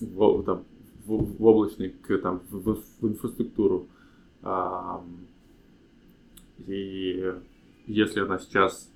[0.00, 0.64] в, там,
[1.04, 1.90] в, в облачный,
[2.22, 3.88] там, в, в инфраструктуру.
[4.42, 5.04] А,
[6.66, 7.34] и
[7.86, 8.90] если она сейчас,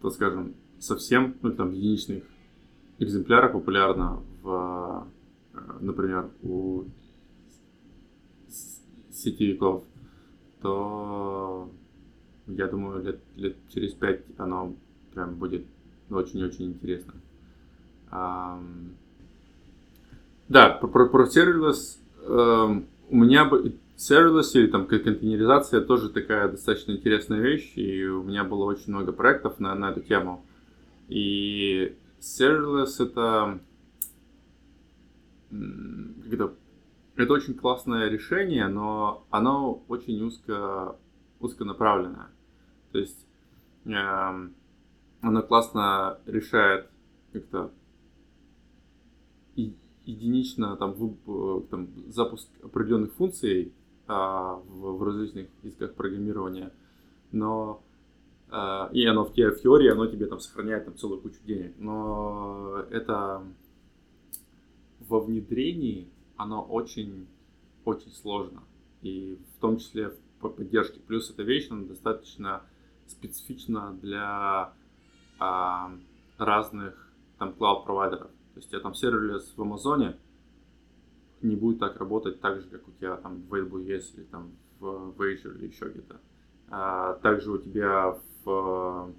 [0.00, 2.24] то скажем, совсем, ну, там, единичных
[2.98, 5.06] экземплярах популярна в,
[5.52, 6.84] э, например, у
[9.10, 9.84] сетевиков,
[10.60, 11.70] то
[12.46, 14.74] я думаю, лет, лет через пять оно
[15.12, 15.64] прям будет
[16.10, 17.14] очень-очень интересно.
[18.10, 18.60] А,
[20.48, 22.80] да, про, про, сервис э,
[23.10, 28.44] у меня бы Serverless или там контейнеризация тоже такая достаточно интересная вещь, и у меня
[28.44, 30.44] было очень много проектов на, на эту тему.
[31.08, 33.60] И Serverless это,
[36.30, 36.54] это,
[37.16, 40.96] это очень классное решение, но оно очень узко,
[41.38, 42.28] узконаправленное.
[42.92, 43.26] То есть
[43.84, 44.48] э,
[45.20, 46.90] оно классно решает
[47.32, 47.70] как-то
[50.06, 53.72] единично там, в, там запуск определенных функций
[54.06, 56.72] а, в, в различных языках программирования,
[57.32, 57.82] но
[58.50, 62.84] а, и оно в, в теории, оно тебе там сохраняет там целую кучу денег, но
[62.90, 63.42] это
[65.08, 67.26] во внедрении оно очень
[67.84, 68.62] очень сложно
[69.02, 71.00] и в том числе по поддержке.
[71.00, 72.62] Плюс эта вещь она достаточно
[73.06, 74.72] специфична для
[75.38, 75.92] а,
[76.38, 78.30] разных там клауд-провайдеров.
[78.54, 80.16] То есть у тебя там сервис в Амазоне
[81.42, 85.14] не будет так работать так же, как у тебя там в AWS или там в,
[85.18, 86.20] Azure или еще где-то.
[86.70, 89.12] А, также у тебя в,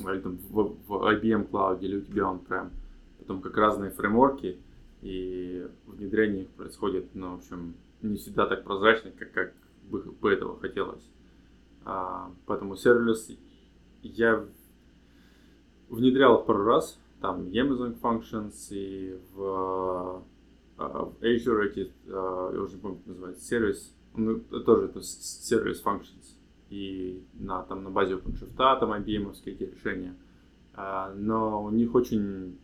[0.00, 0.18] или,
[0.50, 2.70] в, в IBM Cloud или у тебя on-prem.
[3.18, 4.58] Потом как разные фреймворки,
[5.02, 9.52] и внедрение их происходит, ну, в общем, не всегда так прозрачно, как, как
[9.90, 11.02] бы, бы этого хотелось.
[11.84, 13.30] А, поэтому сервис
[14.02, 14.44] я
[15.88, 20.24] внедрял пару раз, там Amazon Functions и в,
[20.78, 25.02] э, в Azure эти, э, я уже не помню, как называется, сервис, ну, тоже это
[25.02, 26.36] сервис Functions.
[26.70, 30.16] И на, там, на базе OpenShift, там IBM эти решения.
[30.74, 32.58] А, но у них очень,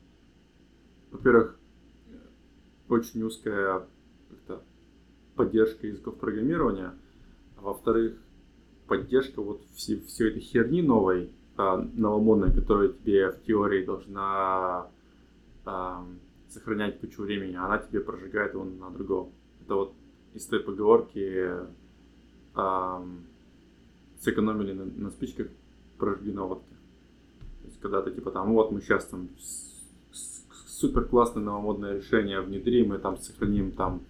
[1.11, 1.59] во-первых,
[2.89, 3.87] очень узкая
[5.35, 6.95] поддержка языков программирования,
[7.57, 8.17] а во-вторых,
[8.87, 14.87] поддержка вот всей, всей этой херни новой, а, новомодная, которая тебе в теории должна
[15.65, 16.05] а,
[16.49, 19.31] сохранять кучу времени, а она тебе прожигает его на другого.
[19.63, 19.93] Это вот
[20.35, 21.51] из той поговорки
[22.55, 23.05] а,
[24.21, 25.49] сэкономили на, на спичках,
[25.99, 26.75] прожгли на водке.
[27.63, 29.29] То есть когда ты типа там, вот мы сейчас там
[30.11, 34.03] супер классное новомодное решение внедрим, мы там сохраним там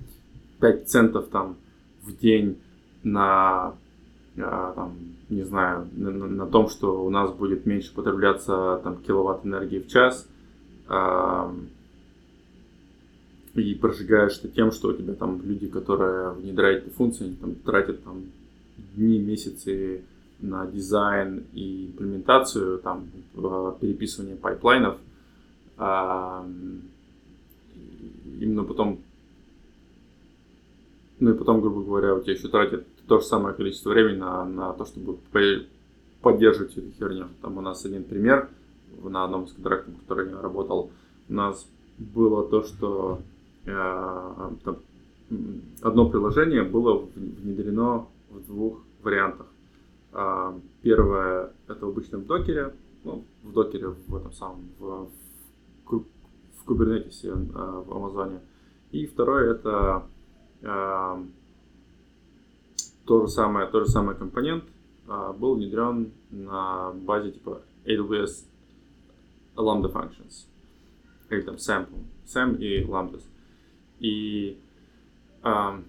[0.61, 1.57] 5 центов там
[2.03, 2.61] в день
[3.03, 3.77] на а,
[4.37, 4.95] там,
[5.29, 9.89] не знаю, на, на том, что у нас будет меньше потребляться там, киловатт энергии в
[9.89, 10.29] час,
[10.89, 11.53] а,
[13.55, 18.05] и прожигаешь ты тем, что у тебя там люди, которые внедряют эти функции, там, тратят
[18.05, 18.25] там,
[18.95, 20.03] дни, месяцы
[20.41, 23.07] на дизайн и имплементацию, там,
[23.81, 24.99] переписывание пайплайнов,
[25.79, 26.47] а,
[28.39, 29.01] именно потом,
[31.21, 34.45] ну и потом, грубо говоря, у тебя еще тратят то же самое количество времени на,
[34.45, 35.19] на то, чтобы
[36.23, 37.29] поддерживать эту херню.
[37.41, 38.49] Там у нас один пример
[39.03, 40.91] на одном из контрактов, в котором я работал,
[41.29, 41.67] у нас
[41.99, 43.21] было то, что
[43.65, 44.79] э, там,
[45.83, 49.47] одно приложение было внедрено в двух вариантах.
[50.13, 55.09] Э, первое это в обычном докере, ну, в докере в этом самом, в,
[55.85, 56.05] в,
[56.59, 58.41] в кубернетисе э, в Амазоне.
[58.93, 60.07] И второе это
[60.63, 61.25] э,
[63.07, 64.65] то же самое, то же самое компонент
[65.07, 68.45] а, был внедрен на базе типа AWS
[69.57, 70.47] Lambda Functions.
[71.31, 72.05] Или там Sample.
[72.27, 73.23] Sam и Lambdas.
[74.01, 74.59] И
[75.43, 75.81] а,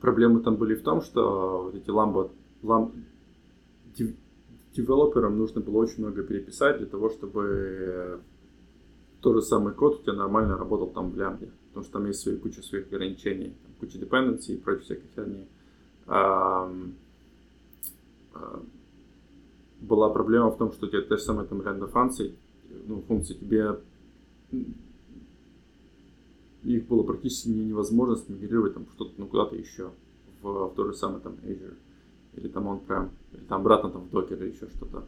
[0.00, 2.30] проблемы там были в том, что вот эти Lambda,
[2.62, 2.92] Lam,
[4.74, 8.20] девелоперам нужно было очень много переписать для того, чтобы
[9.20, 11.50] тот же самый код у тебя нормально работал там в лямбде.
[11.68, 15.46] Потому что там есть свои, куча своих ограничений куча dependency и прочей всякой херни.
[16.06, 16.72] А,
[19.80, 22.34] была проблема в том, что у тебя те же самые там ряда функций,
[22.86, 23.78] ну, функции тебе
[26.62, 29.90] их было практически невозможно смигрировать там что-то ну, куда-то еще
[30.42, 31.74] в, в то же самое там Azure
[32.34, 35.04] или там on-prem, или там обратно там в Docker или еще что-то.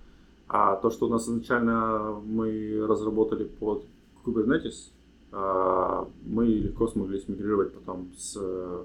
[0.49, 3.85] А то, что у нас изначально мы разработали под
[4.25, 4.91] Kubernetes,
[5.35, 8.85] мы легко смогли смигрировать потом с э,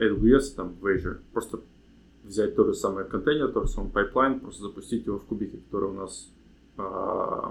[0.00, 1.18] AWS там, в Azure.
[1.32, 1.60] Просто
[2.24, 5.90] взять тот же самый контейнер, тот же самый пайплайн, просто запустить его в кубике, который
[5.90, 6.28] у нас
[6.76, 7.42] э,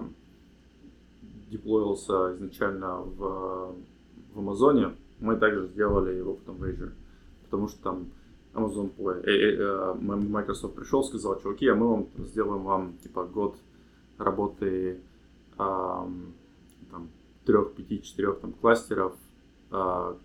[1.50, 3.76] деплоился изначально в,
[4.34, 4.96] в Амазоне.
[5.20, 6.92] Мы также сделали его потом в Azure.
[7.46, 8.08] Потому что там
[8.54, 13.56] Amazon, ой, э, э, Microsoft пришел, сказал, чуваки, а мы вам сделаем вам типа год
[14.18, 14.98] работы э,
[15.58, 16.34] там,
[17.46, 19.14] трех, пяти, четырех там кластеров
[19.72, 20.16] э,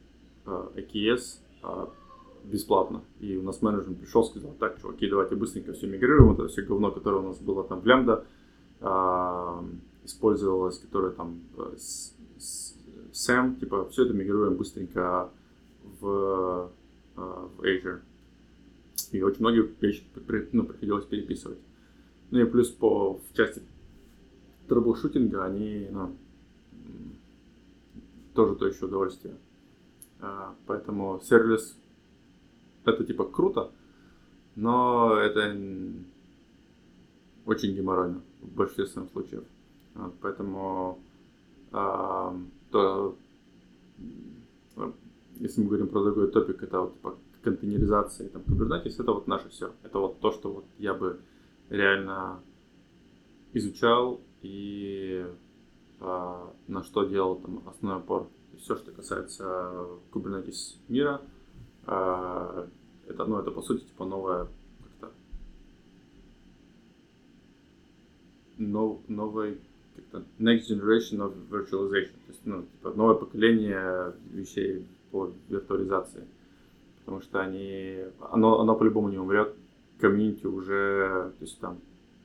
[0.47, 1.87] э, AKS э,
[2.45, 3.03] бесплатно.
[3.21, 6.91] И у нас менеджмент пришел, сказал, так, чуваки, давайте быстренько все мигрируем, это все говно,
[6.91, 8.25] которое у нас было там в лямбда,
[8.81, 9.63] э,
[10.05, 12.75] использовалось, которое там э, с, с,
[13.13, 15.31] SAM, типа, все это мигрируем быстренько
[16.01, 16.71] в,
[17.17, 18.01] в Azure.
[19.11, 20.05] И очень многие вещи
[20.53, 21.59] ну, приходилось переписывать.
[22.31, 23.63] Ну и плюс по, в части
[24.69, 26.17] troubleshooting а они ну,
[28.39, 29.35] тоже то еще удовольствие.
[30.21, 31.77] А, поэтому сервис
[32.85, 33.73] это типа круто,
[34.55, 35.57] но это
[37.47, 39.43] очень геморройно в большинстве своих случаев.
[39.95, 41.01] Вот, поэтому
[41.73, 42.33] а,
[42.71, 43.17] то,
[45.41, 49.27] если мы говорим про другой топик, это вот типа контейнеризация и там Kubernetes, это вот
[49.27, 49.73] наше все.
[49.83, 51.19] Это вот то, что вот я бы
[51.71, 52.41] реально
[53.53, 55.48] изучал и а,
[56.01, 58.29] на что делал там основной опор.
[58.61, 59.45] Все, что касается
[60.13, 61.21] Kubernetes мира,
[61.87, 62.67] а,
[63.07, 64.47] это, ну, это по сути типа новая
[65.01, 65.15] как-то
[68.59, 69.59] нов, новый
[69.97, 76.27] как-то next generation of virtualization, то есть ну, типа новое поколение вещей по виртуализации,
[76.99, 79.55] потому что они, оно, оно по-любому не умрет,
[79.99, 81.79] комьюнити уже, то есть там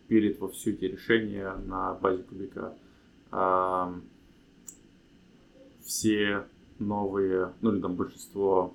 [0.08, 2.74] пилит во всю эти решения на базе кубика.
[3.36, 3.92] А,
[5.84, 6.46] все
[6.78, 8.74] новые, ну или там большинство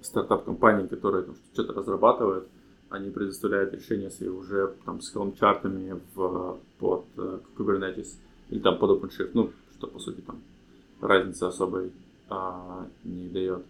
[0.00, 2.46] стартап-компаний, которые там что-то разрабатывают,
[2.90, 8.18] они предоставляют решения свои уже там с helm-чартами в, под uh, Kubernetes
[8.50, 10.40] или там под OpenShift, ну, что по сути там
[11.00, 11.92] разницы особой
[12.28, 13.64] а, не дает.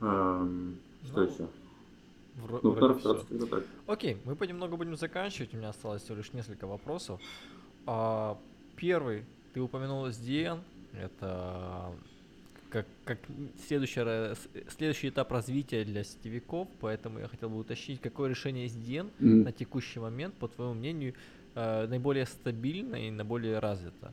[0.00, 1.48] Um, что ну, еще?
[2.46, 3.46] Вро- ну, вроде все.
[3.46, 3.64] так.
[3.86, 5.52] Окей, мы понемногу будем заканчивать.
[5.52, 7.20] У меня осталось всего лишь несколько вопросов.
[7.92, 8.38] А,
[8.76, 10.60] первый, ты упомянул SDN.
[10.92, 11.92] Это
[12.70, 13.18] как, как
[13.66, 14.00] следующий,
[14.68, 19.42] следующий этап развития для сетевиков, поэтому я хотел бы уточнить, какое решение SDN mm.
[19.42, 21.14] на текущий момент, по твоему мнению,
[21.56, 24.12] э, наиболее стабильно и наиболее развито?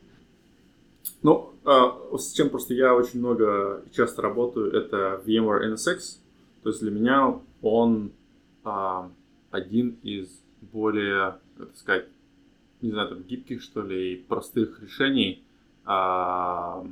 [1.21, 6.17] Ну, э, с чем просто я очень много и часто работаю, это VMware NSX.
[6.63, 8.11] То есть для меня он
[8.63, 9.11] а,
[9.51, 10.29] один из
[10.61, 12.07] более, как сказать,
[12.81, 15.43] не знаю, там, гибких, что ли, и простых решений,
[15.85, 16.85] а,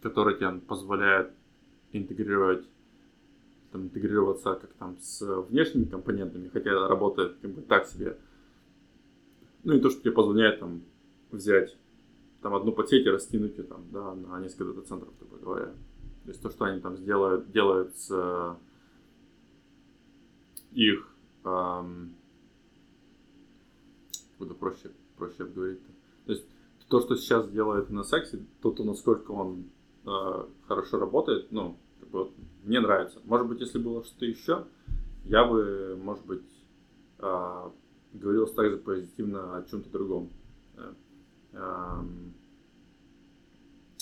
[0.00, 1.32] которые тебе позволяют
[1.92, 2.64] интегрировать
[3.72, 8.18] там, интегрироваться как там с внешними компонентами, хотя работает как бы так себе.
[9.64, 10.82] Ну и то, что тебе позволяет там
[11.30, 11.76] взять
[12.42, 15.72] там одну подсеть и растянуть ее там, да, на несколько дата-центров, грубо говоря.
[16.24, 18.56] То есть то, что они там сделают, делают с
[20.72, 21.08] их
[21.44, 22.14] эм,
[24.38, 24.90] буду проще,
[25.22, 25.78] проще обговорить.
[25.78, 26.32] -то.
[26.32, 26.44] есть
[26.88, 29.64] то, что сейчас делает на сексе, то, то насколько он
[30.04, 32.32] э, хорошо работает, ну, как бы, вот,
[32.64, 33.18] мне нравится.
[33.24, 34.64] Может быть, если было что-то еще,
[35.24, 36.42] я бы, может быть,
[37.18, 37.70] э,
[38.12, 40.28] говорил также позитивно о чем-то другом.
[40.76, 40.92] Э,
[41.52, 42.02] э,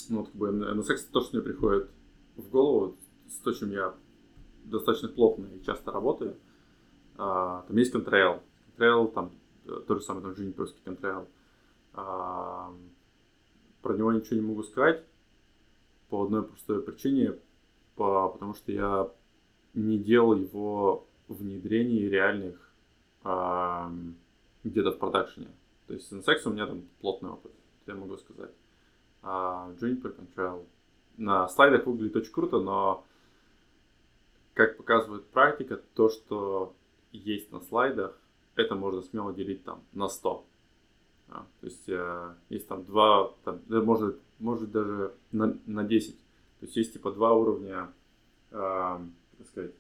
[0.09, 1.89] ну, вот, как бы, на сексе то, что мне приходит
[2.37, 2.97] в голову,
[3.29, 3.95] с то, чем я
[4.65, 6.35] достаточно плотно и часто работаю–
[7.23, 8.41] а, там есть Contrail.
[8.79, 9.31] Contrail, там э,
[9.87, 11.27] то же самое, там Juniperский Contrail.
[11.95, 12.73] А,
[13.83, 15.05] про него ничего не могу сказать
[16.09, 17.35] по одной простой причине,
[17.95, 19.09] по, потому что я
[19.75, 22.73] не делал его внедрений реальных
[23.23, 23.93] а,
[24.65, 25.49] где-то в продакшене.
[25.87, 27.53] То есть с NSX у меня там плотный опыт,
[27.87, 28.51] я могу сказать.
[29.23, 30.65] А Juniper Contrail
[31.17, 33.05] на слайдах выглядит очень круто, но
[34.55, 36.75] как показывает практика, то, что
[37.13, 38.20] есть на слайдах,
[38.61, 40.45] это можно смело делить там на 100.
[41.29, 46.17] А, то есть э, есть там два, там, может, может даже на, на 10.
[46.17, 47.93] То есть есть типа два уровня,
[48.51, 48.99] э,
[49.39, 49.73] так сказать,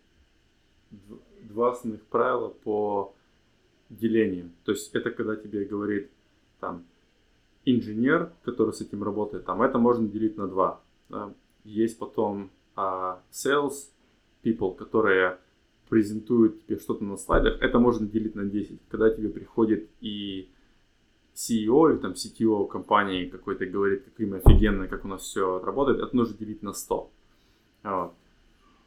[1.42, 3.14] два основных правила по
[3.88, 4.50] делению.
[4.64, 6.10] То есть это когда тебе говорит
[6.60, 6.84] там
[7.64, 10.80] инженер, который с этим работает, там это можно делить на два.
[11.08, 11.32] Да?
[11.64, 13.90] Есть потом а, sales
[14.42, 15.38] people, которые
[15.90, 18.80] презентует тебе что-то на слайдах, это можно делить на 10.
[18.88, 20.48] Когда тебе приходит и
[21.34, 25.98] CEO или там CTO компании какой-то говорит, каким мы офигенно, как у нас все работает,
[26.00, 27.10] это нужно делить на 100.
[27.82, 28.12] Вот.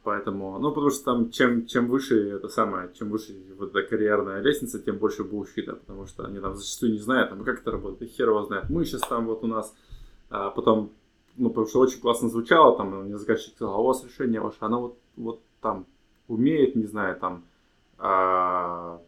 [0.02, 4.40] Поэтому, ну, потому что там, чем, чем выше это самое, чем выше вот эта карьерная
[4.40, 8.02] лестница, тем больше булщита, потому что они там зачастую не знают, там, как это работает,
[8.02, 8.68] и хер его знает.
[8.70, 9.74] Мы сейчас там вот у нас,
[10.28, 10.90] а потом,
[11.36, 14.58] ну, потому что очень классно звучало, там, мне заказчик сказал, а у вас решение ваше,
[14.60, 15.86] оно вот, вот там
[16.28, 17.44] умеет, не знаю, там,
[17.98, 19.00] а,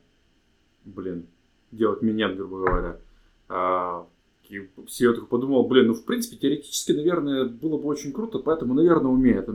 [0.85, 1.27] блин,
[1.73, 2.97] делать минет, грубо говоря.
[3.49, 4.07] А,
[4.49, 8.75] и все только подумал, блин, ну, в принципе, теоретически, наверное, было бы очень круто, поэтому,
[8.75, 9.49] наверное, умеет.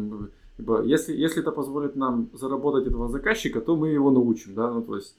[0.58, 4.82] Ибо если, если это позволит нам заработать этого заказчика, то мы его научим, да, ну,
[4.82, 5.16] то есть...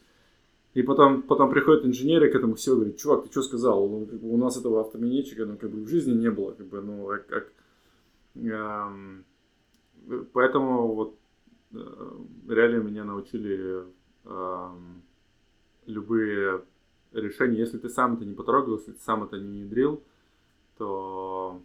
[0.74, 3.86] И потом, потом приходят инженеры к этому все говорят, чувак, ты что сказал?
[3.88, 7.06] Ну, у нас этого автоминетчика, ну, как бы в жизни не было, как бы, ну,
[7.08, 7.52] как, как
[8.36, 9.24] эм,
[10.32, 11.18] поэтому вот
[11.72, 13.84] реально меня научили
[14.24, 14.68] э,
[15.86, 16.62] любые
[17.12, 20.02] решения, если ты сам это не потрогал, если ты сам это не внедрил,
[20.78, 21.60] то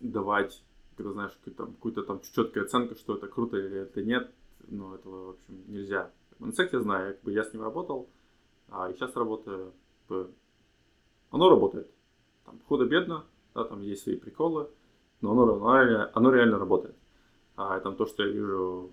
[0.00, 0.62] давать,
[0.96, 4.30] когда знаешь, какую-то там, какую-то там четкую оценку, что это круто или это нет,
[4.68, 6.10] ну, этого, в общем, нельзя.
[6.38, 8.08] На секте я знаю, как бы я с ним работал,
[8.68, 9.72] а сейчас работаю,
[11.30, 11.90] оно работает.
[12.44, 13.24] Там худо-бедно,
[13.54, 14.68] да, там есть свои приколы,
[15.20, 16.96] но оно, оно, реально, оно реально работает.
[17.58, 18.92] А там то, что я вижу,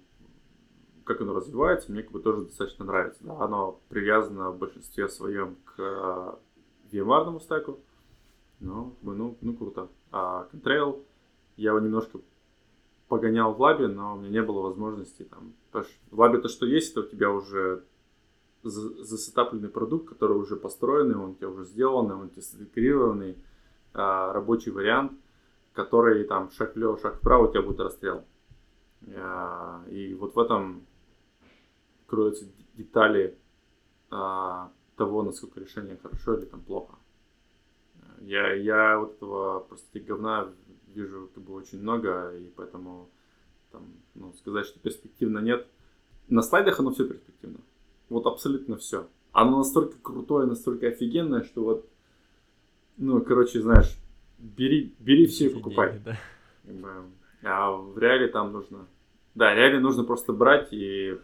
[1.03, 3.23] как оно развивается, мне как бы тоже достаточно нравится.
[3.23, 3.39] Да?
[3.39, 6.39] Оно привязано в большинстве своем к
[6.91, 7.79] VMware стеку,
[8.59, 9.89] ну, ну, ну круто.
[10.11, 11.05] А Contrail,
[11.57, 12.19] я его немножко
[13.07, 15.53] погонял в лабе, но у меня не было возможности там.
[16.09, 17.83] В лабе то, что есть, это у тебя уже
[18.63, 23.37] засетапленный продукт, который уже построенный, он у тебя уже сделанный, он тестированный,
[23.93, 25.11] а, рабочий вариант,
[25.73, 28.25] который там шаг влево, шаг вправо у тебя будет расстрел.
[29.15, 30.85] А, и вот в этом
[32.07, 32.45] кроются
[32.75, 33.37] детали
[34.09, 36.95] а, того, насколько решение хорошо или там плохо.
[38.21, 40.49] Я, я вот этого просто говна
[40.93, 43.09] вижу как бы очень много, и поэтому
[43.71, 43.83] там,
[44.15, 45.67] ну, сказать, что перспективно нет.
[46.27, 47.59] На слайдах оно все перспективно.
[48.09, 49.07] Вот абсолютно все.
[49.31, 51.89] Оно настолько крутое, настолько офигенное, что вот,
[52.97, 53.97] ну, короче, знаешь,
[54.39, 55.99] бери, бери все и покупай.
[56.05, 56.17] Да.
[57.43, 58.87] А в реале там нужно,
[59.35, 61.17] да, реале нужно просто брать и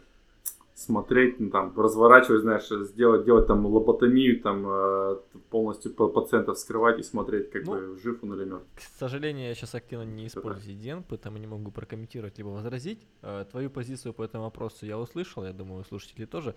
[0.74, 5.16] смотреть, ну, там, разворачивать, знаешь, сделать, делать там лоботомию, там, э,
[5.50, 8.66] полностью пациента вскрывать и смотреть, как ну, бы, жив он или мертв.
[8.74, 13.06] К сожалению, я сейчас активно не использую DN, поэтому не могу прокомментировать либо возразить.
[13.22, 16.54] Э, твою позицию по этому вопросу я услышал, я думаю, слушатели тоже.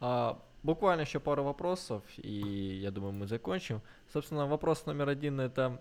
[0.00, 3.80] А, буквально еще пару вопросов, и я думаю, мы закончим.
[4.12, 5.80] Собственно, вопрос номер один это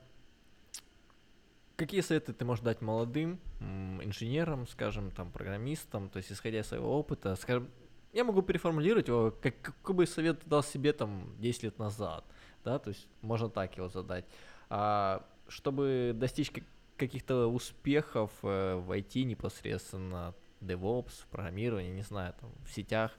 [1.75, 6.97] Какие советы ты можешь дать молодым инженерам, скажем, там, программистам, то есть исходя из своего
[6.97, 7.69] опыта, скажем,
[8.13, 12.23] я могу переформулировать его, как, какой бы совет дал себе там 10 лет назад,
[12.63, 14.23] да, то есть можно так его задать.
[14.69, 16.51] А, чтобы достичь
[16.95, 23.11] каких-то успехов э, в IT непосредственно, DevOps, в программировании, не знаю, там, в сетях,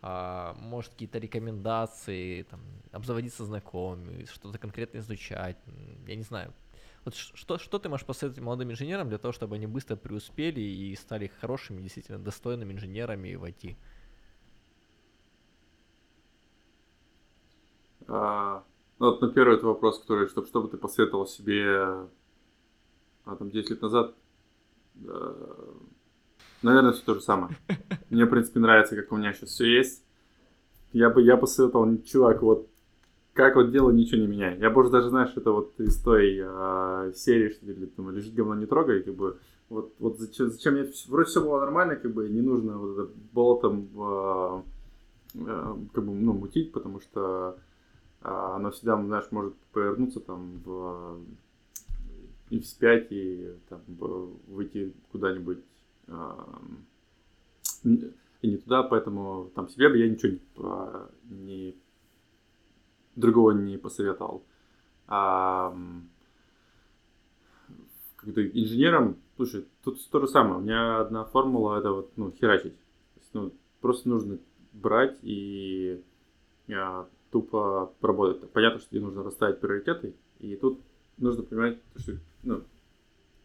[0.00, 2.60] а, может какие-то рекомендации, там,
[2.90, 5.56] обзаводиться знакомыми, что-то конкретно изучать,
[6.08, 6.52] я не знаю,
[7.04, 10.94] вот что, что ты можешь посоветовать молодым инженерам для того, чтобы они быстро преуспели и
[10.94, 13.76] стали хорошими, действительно достойными инженерами в IT?
[18.08, 18.64] А,
[18.98, 22.08] ну, вот на первый этот вопрос, который, чтобы, чтобы ты посоветовал себе
[23.24, 24.14] а, там, 10 лет назад,
[25.04, 25.74] э,
[26.62, 27.56] наверное, все то же самое.
[28.10, 30.04] Мне, в принципе, нравится, как у меня сейчас все есть.
[30.92, 32.68] Я бы, я посоветовал, чувак, вот
[33.34, 34.60] как вот дело ничего не меняет.
[34.60, 38.54] Я больше даже, знаешь, это вот из той э, серии, что ли, думаю, лежит говно
[38.54, 39.38] не трогай, как бы,
[39.68, 43.10] вот, вот зачем, зачем мне, вроде все было нормально, как бы, не нужно вот это
[43.32, 44.62] болотом, э,
[45.34, 47.56] э, как бы, ну, мутить, потому что
[48.22, 51.18] э, оно всегда, знаешь, может повернуться там в,
[52.50, 53.80] и вспять, и там
[54.46, 55.58] выйти куда-нибудь
[56.08, 56.30] э,
[58.42, 60.40] и не туда, поэтому там себе бы я ничего не,
[61.46, 61.76] не
[63.16, 64.44] другого не посоветовал.
[65.06, 65.76] А,
[68.16, 70.56] когда инженером, слушай, тут то же самое.
[70.56, 72.74] У меня одна формула это вот, ну, херачить.
[73.32, 74.38] Ну, просто нужно
[74.72, 76.02] брать и
[76.70, 78.50] а, тупо работать.
[78.50, 80.80] Понятно, что тебе нужно расставить приоритеты, и тут
[81.18, 82.12] нужно понимать, что
[82.42, 82.62] ну,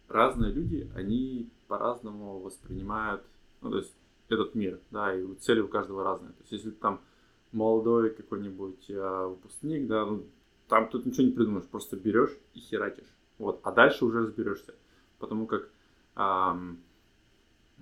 [0.08, 3.24] разные люди, они по-разному воспринимают,
[3.62, 3.94] ну, то есть
[4.30, 6.32] этот мир, да, и цели у каждого разные.
[6.32, 7.02] То есть если там
[7.52, 10.26] молодой какой-нибудь э, выпускник, да, ну,
[10.68, 13.16] там тут ничего не придумаешь, просто берешь и херачишь.
[13.38, 14.76] Вот, а дальше уже разберешься.
[15.20, 15.70] Потому как
[16.16, 16.80] эм,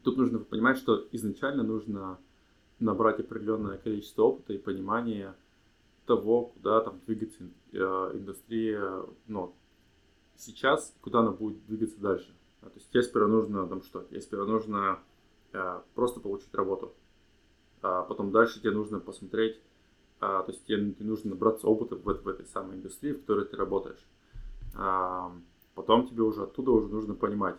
[0.04, 2.20] тут нужно понимать, что изначально нужно
[2.80, 5.36] набрать определенное количество опыта и понимания
[6.06, 9.56] того, куда там двигается э, индустрия, ну,
[10.38, 12.36] сейчас, куда она будет двигаться дальше.
[12.62, 14.04] А, то есть тебе сперва нужно там что?
[14.04, 15.00] Тебе сперва нужно
[15.54, 16.94] э, просто получить работу
[17.86, 19.60] а потом дальше тебе нужно посмотреть,
[20.20, 23.46] а, то есть тебе, тебе нужно набраться опыта в, в этой самой индустрии, в которой
[23.46, 24.04] ты работаешь.
[24.74, 25.32] А,
[25.76, 27.58] потом тебе уже оттуда уже нужно понимать,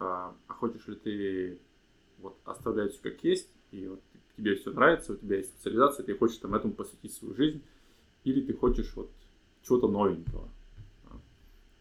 [0.00, 1.58] а, а хочешь ли ты
[2.18, 4.00] вот оставлять все как есть, и вот
[4.36, 7.62] тебе все нравится, у тебя есть специализация, ты хочешь там этому посвятить свою жизнь,
[8.24, 9.08] или ты хочешь вот
[9.62, 10.48] чего-то новенького.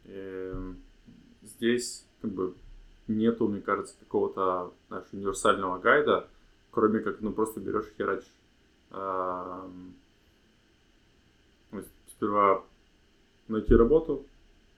[0.06, 0.78] И эм,
[1.42, 2.54] здесь как бы
[3.08, 6.30] нету, мне кажется, какого-то знаешь, универсального гайда,
[6.80, 8.32] кроме как, ну, просто берешь и херачишь.
[8.92, 9.70] А,
[12.08, 12.64] сперва
[13.50, 14.26] найти работу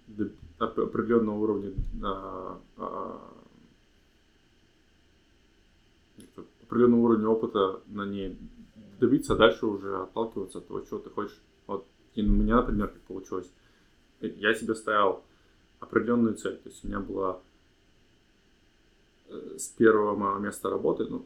[0.08, 1.74] до определенного уровня
[2.04, 3.34] а, а,
[6.64, 8.36] определенного уровня опыта на ней
[9.00, 11.40] добиться, а дальше уже отталкиваться от того, чего ты хочешь.
[11.68, 13.50] Вот и у меня, например, как получилось.
[14.22, 15.22] Я себе ставил
[15.80, 16.58] определенную цель.
[16.58, 17.40] То есть у меня была
[19.28, 21.26] э, с первого моего места работы, ну,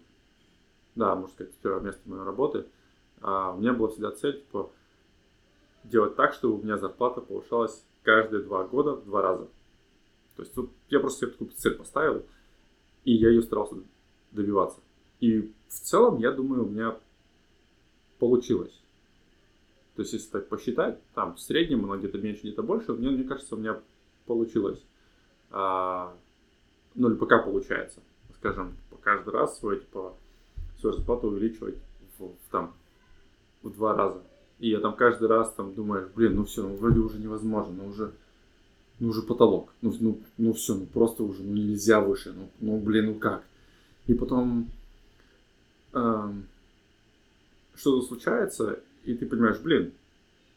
[0.95, 2.65] да, можно сказать, с первого места моей работы,
[3.22, 4.72] а у меня была всегда цель, типа,
[5.84, 9.47] делать так, чтобы у меня зарплата повышалась каждые два года в два раза.
[10.35, 12.26] То есть тут я просто себе такую цель поставил,
[13.03, 13.76] и я ее старался
[14.31, 14.80] добиваться.
[15.19, 16.97] И в целом, я думаю, у меня
[18.19, 18.81] получилось.
[19.95, 23.23] То есть, если так посчитать, там в среднем оно где-то меньше, где-то больше, мне, мне
[23.23, 23.80] кажется, у меня
[24.26, 24.84] получилось.
[25.51, 26.13] А,
[26.95, 28.01] ну, или пока получается,
[28.38, 30.17] скажем, каждый раз свой, типа,
[30.86, 31.76] свою зарплату увеличивать
[32.18, 32.74] в, в, там,
[33.64, 34.22] в два раза.
[34.60, 37.90] И я там каждый раз там думаешь, блин, ну все, ну вроде уже невозможно, ну
[37.90, 38.12] уже,
[38.99, 42.80] ну уже потолок, ну, ну, ну все, ну просто уже, ну нельзя выше, ну, ну
[42.80, 43.44] блин, ну как.
[44.07, 44.70] И потом
[45.94, 46.45] эм,
[47.74, 49.91] что-то случается, и ты понимаешь, блин,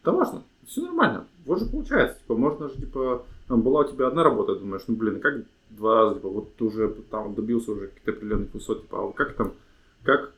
[0.05, 4.07] да важно, все нормально, вот же получается, типа, можно же, типа, там была у тебя
[4.07, 7.89] одна работа, думаешь, ну, блин, как два раза, типа, вот ты уже там добился уже
[7.89, 9.55] каких-то определенных высот, типа, а как там,
[10.03, 10.33] как,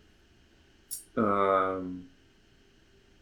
[1.16, 1.82] э,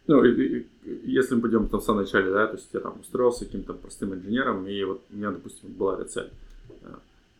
[0.06, 0.66] ну, и, и,
[1.05, 4.15] если мы пойдем там в самом начале, да, то есть я там устроился каким-то простым
[4.15, 6.31] инженером, и вот у меня, допустим, была эта цель.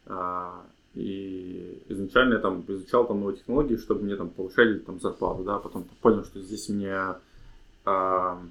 [0.07, 0.65] А,
[0.95, 5.59] и изначально я там изучал там новые технологии, чтобы мне там повышали там зарплату, да,
[5.59, 7.15] потом понял, что здесь мне
[7.85, 8.43] а,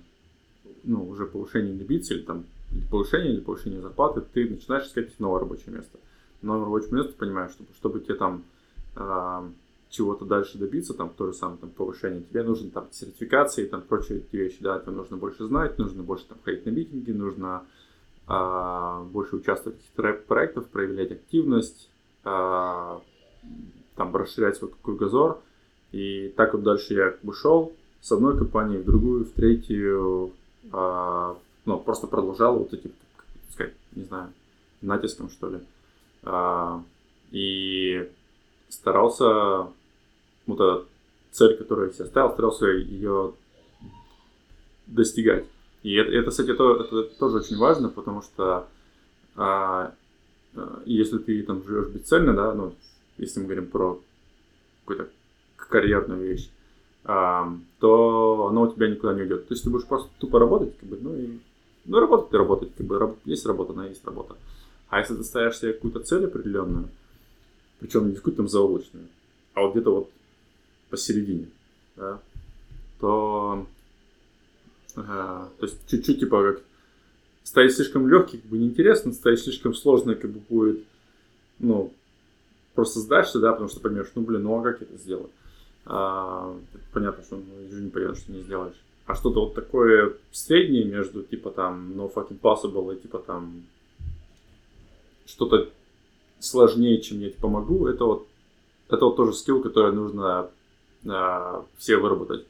[0.83, 5.19] ну, уже повышение не добиться, или там или повышение, или повышение зарплаты, ты начинаешь искать
[5.19, 5.97] новое рабочее место.
[6.41, 8.43] Новое рабочее место, понимаешь, чтобы, чтобы тебе там
[8.95, 9.49] а,
[9.89, 14.19] чего-то дальше добиться, там, то же самое, там, повышение, тебе нужны там сертификации, там, прочие
[14.19, 17.63] эти вещи, да, тебе нужно больше знать, нужно больше там ходить на митинги, нужно
[18.27, 21.89] а, больше участвовать в каких-то проектах, проявлять активность,
[22.23, 23.01] а,
[23.95, 25.39] там, расширять свой кругозор,
[25.91, 30.33] и так вот дальше я как с одной компании в другую, в третью,
[30.71, 34.29] а, ну, просто продолжал вот этим, как сказать, не знаю,
[34.81, 35.59] натиском, что ли,
[36.23, 36.83] а,
[37.31, 38.09] и
[38.69, 39.67] старался
[40.47, 40.85] вот эта
[41.31, 43.33] цель, которую я себе ставил, старался ее
[44.87, 45.45] достигать.
[45.83, 48.67] И это, это кстати, это, это тоже очень важно, потому что
[49.35, 49.93] а,
[50.55, 52.73] а, если ты там живешь бесцельно, да, ну,
[53.17, 54.01] если мы говорим про
[54.85, 55.11] какую-то
[55.55, 56.49] карьерную вещь,
[57.03, 59.47] а, то оно у тебя никуда не уйдет.
[59.47, 61.39] То есть ты будешь просто тупо работать, как бы, ну и
[61.85, 64.35] ну, работать ты работать, как бы, есть работа, она есть работа.
[64.89, 66.89] А если ты ставишь себе какую-то цель определенную,
[67.79, 69.07] причем не какую-то там заоблачную,
[69.53, 70.09] а вот где-то вот
[70.89, 71.47] посередине,
[71.95, 72.19] да,
[72.99, 73.67] то,
[74.95, 76.63] э, то есть чуть-чуть типа как
[77.43, 80.83] ставить слишком легкий, как бы неинтересно, ставить слишком сложно, как бы будет,
[81.59, 81.93] ну,
[82.75, 85.31] просто сдашься, да, потому что поймешь, ну, блин, ну а как это сделать?
[85.85, 86.53] А,
[86.93, 88.75] понятно, что ну, не понятно, что не сделаешь.
[89.05, 93.63] А что-то вот такое среднее между, типа, там, no fucking possible и, типа, там,
[95.25, 95.69] что-то
[96.39, 98.27] сложнее, чем я типа могу, это вот,
[98.89, 100.49] это вот тоже скилл, который нужно
[101.77, 102.45] все выработать.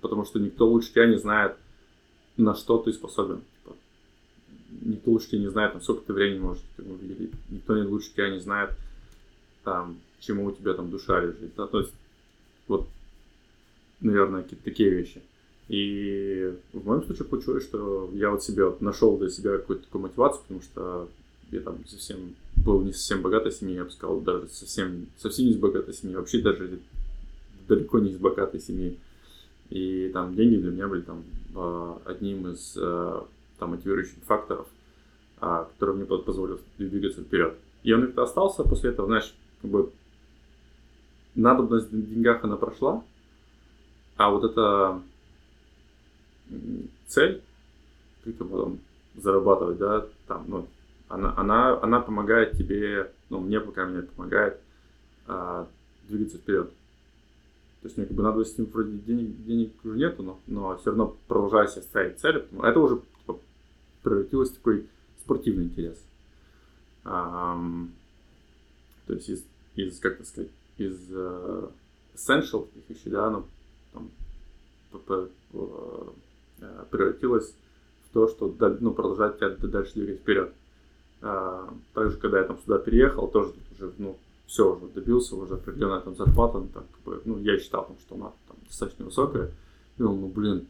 [0.00, 1.56] Потому что никто лучше тебя не знает,
[2.36, 3.42] на что ты способен.
[3.62, 3.76] Типа,
[4.82, 7.32] никто лучше тебя не знает, на сколько ты времени можешь этому уделить.
[7.50, 8.70] Никто не лучше тебя не знает,
[9.64, 11.54] там, чему у тебя там душа лежит.
[11.56, 11.66] Да?
[11.66, 11.92] То есть,
[12.68, 12.88] вот,
[14.00, 15.22] наверное, какие-то такие вещи.
[15.68, 20.02] И в моем случае получилось, что я вот себе вот нашел для себя какую-то такую
[20.02, 21.08] мотивацию, потому что
[21.50, 25.52] я там совсем был не совсем богатой семьи, я бы сказал, даже совсем, совсем не
[25.52, 26.78] из богатой семьи, вообще даже
[27.68, 28.98] далеко не из богатой семьи.
[29.70, 31.24] И там деньги для меня были там
[31.54, 33.26] а, одним из а,
[33.58, 34.66] там мотивирующих факторов,
[35.40, 37.54] а, который мне позволил двигаться вперед.
[37.82, 39.92] И он как-то остался после этого, знаешь, как бы
[41.34, 43.02] надобность в деньгах она прошла,
[44.16, 45.00] а вот эта
[47.06, 47.42] цель,
[48.24, 48.78] как-то потом
[49.16, 50.68] зарабатывать, да, там, ну,
[51.12, 54.58] она, она, она помогает тебе, ну, мне, по крайней мере, помогает
[55.26, 55.68] а,
[56.08, 56.70] двигаться вперед.
[57.82, 60.78] То есть, мне как бы надо с ним вроде денег, денег уже нету, но, но
[60.78, 63.38] все равно продолжаю себе ставить цели, потому это уже типа,
[64.02, 64.86] превратилось в такой
[65.20, 66.02] спортивный интерес.
[67.04, 67.62] А,
[69.06, 69.44] то есть, из,
[69.76, 71.70] из как это сказать, из uh,
[72.14, 73.44] essential вещей, да, оно
[73.92, 74.10] там,
[74.92, 76.12] uh,
[76.90, 77.54] превратилось
[78.08, 80.54] в то, что ну, продолжать тебя дальше двигать вперед.
[81.22, 86.00] А, также, когда я там сюда переехал, тоже уже, ну, все уже добился, уже определенная
[86.00, 89.50] там зарплата, ну, так, как бы, ну, я считал, что она там достаточно высокая.
[89.96, 90.66] И думал, ну, блин,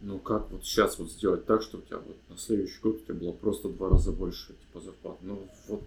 [0.00, 2.98] ну, как вот сейчас вот сделать так, чтобы у тебя вот на следующий год у
[2.98, 5.18] тебя было просто два раза больше, типа, зарплата.
[5.22, 5.82] Ну, вот,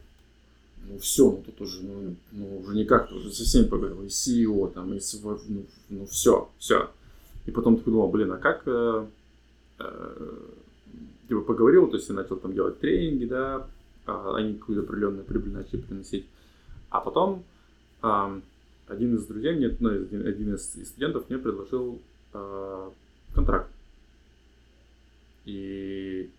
[0.87, 4.71] ну все, ну тут уже, ну, ну уже никак, уже со всеми поговорил, и CEO
[4.71, 6.91] там, и с, ну, ну все, все.
[7.45, 9.05] И потом ты думал, блин, а как, э,
[9.79, 10.39] э,
[11.27, 13.67] типа поговорил, то есть я начал там делать тренинги, да,
[14.05, 16.25] они какую-то определенную прибыль начали приносить.
[16.89, 17.43] А потом
[18.01, 22.01] один из друзей мне, ну, один, из студентов мне предложил
[22.33, 22.89] э,
[23.33, 23.69] контракт.
[25.45, 26.29] И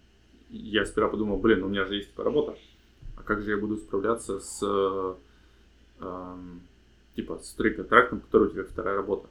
[0.51, 2.57] я сперва подумал, блин, у меня же есть типа работа,
[3.17, 5.17] а как же я буду справляться с
[7.17, 9.29] типа с контрактом, который у тебя вторая работа.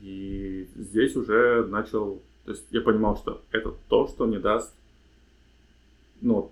[0.00, 4.72] И здесь уже начал, то есть я понимал, что это то, что мне даст,
[6.22, 6.50] ну,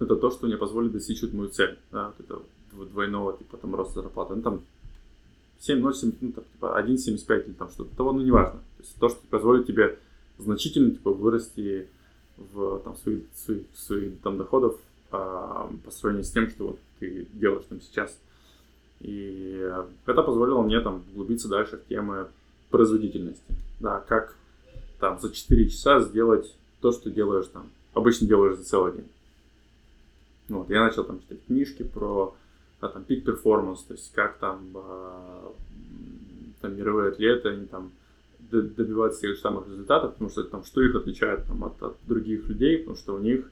[0.00, 2.42] это то, что мне позволит достичь вот мою цель, да, вот
[2.72, 4.34] это двойного, типа, там, роста зарплаты.
[4.34, 4.62] Ну, там,
[5.60, 8.58] 7, 0, 7, ну, там, типа, 1,75 или там что-то, того, ну, неважно.
[8.58, 10.00] То есть то, что позволит тебе
[10.38, 11.86] значительно, типа, вырасти
[12.36, 14.80] в, там, своих, своих, своих там, доходов
[15.12, 18.18] а, по сравнению с тем, что вот ты делаешь там сейчас.
[18.98, 19.64] И
[20.06, 22.26] это позволило мне там углубиться дальше в темы
[22.70, 23.54] производительности.
[23.78, 24.34] Да, как
[25.04, 29.08] там за 4 часа сделать то, что делаешь там, обычно делаешь за целый день.
[30.48, 32.34] Вот, я начал там читать книжки про
[32.80, 35.48] да, там пик перформанс, то есть как там, э,
[36.62, 37.92] там мировые атлеты, они там
[38.50, 42.78] добиваются тех самых результатов, потому что там что их отличает там, от, от других людей,
[42.78, 43.50] потому что у них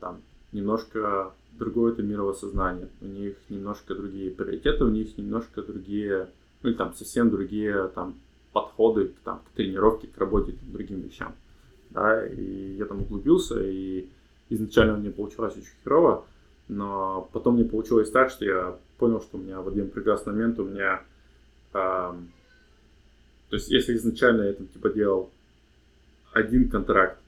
[0.00, 6.28] там немножко другое это мировосознание, у них немножко другие приоритеты, у них немножко другие,
[6.62, 8.16] ну и там совсем другие там
[8.52, 11.34] подходы там, к тренировке, к работе, к другим вещам.
[11.90, 14.08] Да, и я там углубился, и
[14.48, 16.24] изначально мне получилось очень херово,
[16.68, 20.58] но потом мне получилось так, что я понял, что у меня в один прекрасный момент
[20.60, 21.02] у меня...
[21.72, 22.12] Э,
[23.48, 25.30] то есть, если изначально я там типа делал
[26.32, 27.18] один контракт,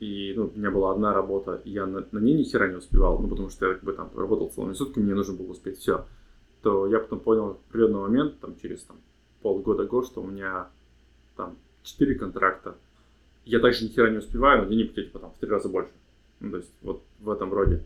[0.00, 2.76] и ну, у меня была одна работа, и я на, на ней ни хера не
[2.76, 5.78] успевал, ну, потому что я как бы там работал целыми сутками, мне нужно было успеть
[5.78, 6.06] все,
[6.62, 8.96] то я потом понял в определенный момент, там, через там,
[9.46, 10.68] полгода-год, что у меня
[11.36, 12.74] там 4 контракта.
[13.44, 15.92] Я также ни хера не успеваю, но денег типа там в три раза больше.
[16.40, 17.84] Ну, то есть вот в этом роде.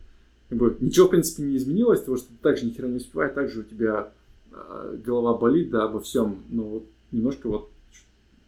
[0.49, 3.35] Как бы, ничего, в принципе, не изменилось, потому что ты также ни хера не успеваешь,
[3.35, 4.11] также у тебя
[4.53, 6.43] э, голова болит, да, обо всем.
[6.49, 7.70] Но вот немножко вот,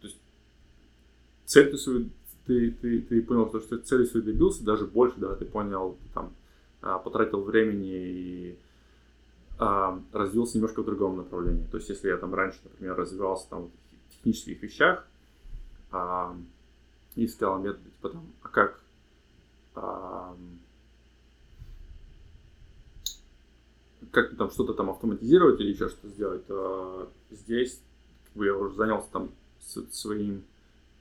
[0.01, 0.17] то есть
[1.45, 2.09] цель ты свою,
[2.47, 6.33] ты, ты, ты понял, что, что цель свою добился, даже больше, да, ты понял, там,
[6.81, 8.57] э, потратил времени и
[9.63, 11.65] а, развился немножко в другом направлении.
[11.71, 15.07] То есть, если я там раньше, например, развивался там в технических вещах,
[15.89, 16.35] а,
[17.15, 18.81] и искал методы, типа там, а как
[19.75, 20.35] а,
[24.11, 27.79] как там что-то там автоматизировать или еще что-то сделать, то здесь
[28.25, 29.29] как бы, я уже занялся там
[29.91, 30.43] своим,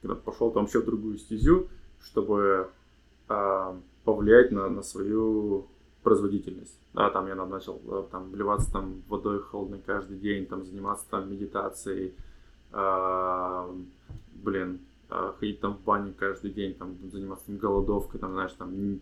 [0.02, 1.68] когда пошел там еще в другую стезю,
[2.01, 2.70] чтобы
[3.28, 5.66] а, повлиять на, на свою
[6.05, 6.78] производительность.
[6.94, 7.78] Да, там я начал
[8.10, 12.12] там вливаться там водой холодной каждый день, там заниматься там медитацией,
[12.70, 13.74] э,
[14.35, 14.78] блин,
[15.09, 19.01] э, ходить там в баню каждый день, там заниматься там голодовкой, там, знаешь, там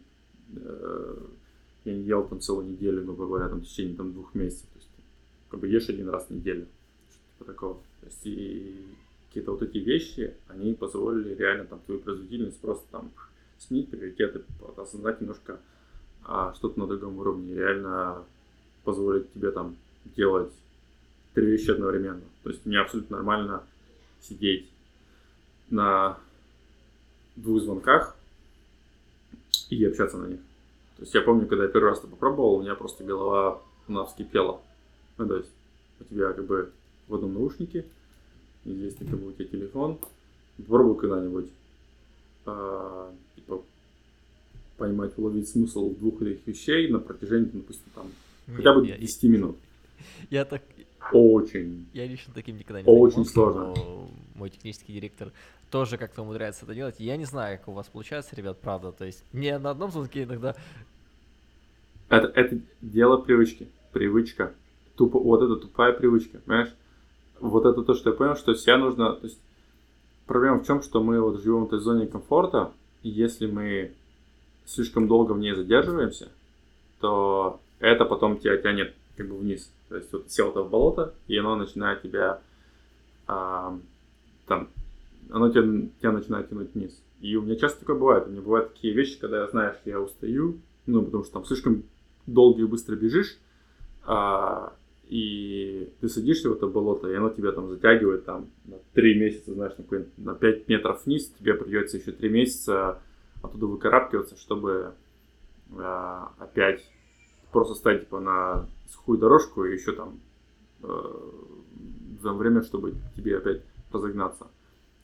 [0.55, 1.17] э,
[1.85, 4.79] я не ел там целую неделю, грубо говоря, там в течение там двух месяцев, то
[4.79, 4.91] есть
[5.49, 6.67] как бы ешь один раз в неделю,
[7.11, 7.75] что-то типа такого.
[8.01, 8.87] То есть и
[9.29, 13.11] какие-то вот эти вещи, они позволили реально там твою производительность просто там
[13.59, 14.43] сменить приоритеты,
[14.77, 15.59] осознать немножко
[16.33, 18.25] а что-то на другом уровне реально
[18.85, 19.77] позволит тебе там
[20.17, 20.53] делать
[21.35, 22.23] три вещи одновременно.
[22.45, 23.65] То есть мне абсолютно нормально
[24.21, 24.71] сидеть
[25.71, 26.19] на
[27.35, 28.17] двух звонках
[29.71, 30.39] и общаться на них.
[30.99, 33.93] То есть я помню, когда я первый раз это попробовал, у меня просто голова у
[33.93, 34.61] нас вскипела.
[35.19, 35.51] Ну, то есть
[35.99, 36.71] у тебя как бы
[37.09, 37.87] в одном наушнике,
[38.65, 39.99] здесь как бы у тебя телефон.
[40.59, 41.51] Попробуй когда-нибудь
[42.51, 43.11] типа,
[44.81, 48.07] поймать, уловить смысл двух этих вещей на протяжении, допустим, там,
[48.47, 49.57] Нет, хотя бы я, 10 минут.
[50.31, 50.63] Я так...
[51.13, 51.87] Очень.
[51.93, 53.75] Я лично таким никогда не Очень сложно.
[54.35, 55.33] Мой технический директор
[55.71, 56.95] тоже как-то умудряется это делать.
[56.99, 58.93] Я не знаю, как у вас получается, ребят, правда.
[58.93, 60.57] То есть мне на одном звонке иногда...
[62.09, 63.69] Это, это дело привычки.
[63.93, 64.55] Привычка.
[64.97, 66.75] Тупо, вот это тупая привычка, понимаешь?
[67.39, 69.15] Вот это то, что я понял, что себя нужно...
[69.15, 69.39] То есть
[70.27, 73.93] проблема в чем, что мы вот живем в этой зоне комфорта, и если мы
[74.71, 76.29] слишком долго в ней задерживаемся,
[77.01, 79.71] то это потом тебя тянет как бы вниз.
[79.89, 82.41] То есть вот сел ты в болото, и оно начинает тебя
[83.27, 83.79] а,
[84.47, 84.69] там,
[85.31, 85.63] оно тебя,
[86.01, 87.01] тебя начинает тянуть вниз.
[87.21, 88.27] И у меня часто такое бывает.
[88.27, 91.83] У меня бывают такие вещи, когда что я устаю, ну, потому что там слишком
[92.27, 93.39] долго и быстро бежишь,
[94.05, 94.73] а,
[95.09, 99.53] и ты садишься в это болото, и оно тебя там затягивает там на 3 месяца,
[99.53, 103.01] знаешь, на, на 5 метров вниз, тебе придется еще 3 месяца
[103.43, 104.95] оттуда выкарабкиваться, чтобы
[105.71, 106.85] э, опять
[107.53, 110.21] просто стать типа на сухую дорожку и еще там
[110.83, 111.31] э,
[112.23, 113.63] время, чтобы тебе опять
[113.93, 114.47] разогнаться.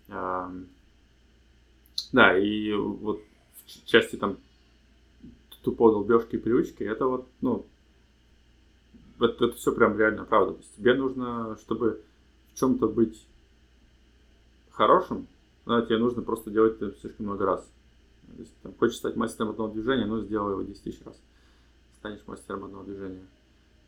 [0.08, 0.48] Э,
[2.12, 3.20] да, и вот
[3.66, 4.38] в части там
[5.62, 7.66] тупо долбежки и привычки, это вот, ну,
[9.18, 10.52] это, это все прям реально правда.
[10.52, 12.02] То есть тебе нужно, чтобы
[12.52, 13.26] в чем-то быть
[14.70, 15.26] хорошим,
[15.64, 17.68] да, тебе нужно просто делать это слишком много раз.
[18.34, 21.20] То есть, там, хочешь стать мастером одного движения, ну, сделай его 10 тысяч раз.
[21.98, 23.26] Станешь мастером одного движения.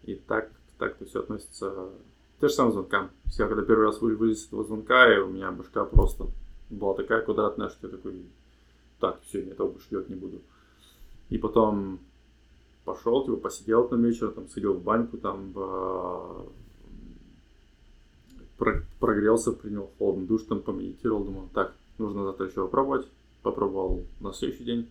[0.05, 1.91] И так, так это все относится...
[2.41, 3.11] Те же самые звонкам.
[3.37, 6.27] Я когда первый раз вылез из этого звонка, и у меня башка просто
[6.71, 8.23] была такая квадратная, что я такой,
[9.01, 10.41] так, все, я этого больше делать не буду.
[11.31, 11.99] И потом
[12.85, 15.53] пошел, типа, посидел там вечером, там, сидел в баньку, там,
[19.01, 23.09] прогрелся, принял холодный душ, там, помедитировал, думал, так, нужно завтра еще попробовать.
[23.43, 24.89] Попробовал на следующий день.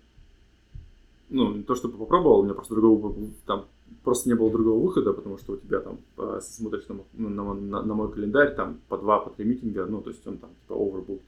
[1.30, 3.14] Ну, не то, чтобы попробовал, у меня просто другого,
[3.46, 3.66] там,
[4.04, 6.00] просто не было другого выхода, потому что у тебя там,
[6.40, 10.10] смотришь на, на, на, на мой календарь, там, по два, по три митинга, ну, то
[10.10, 11.22] есть он там, типа, overbooked.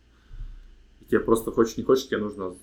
[1.01, 2.55] И тебе просто хочешь, не хочешь, тебе нужно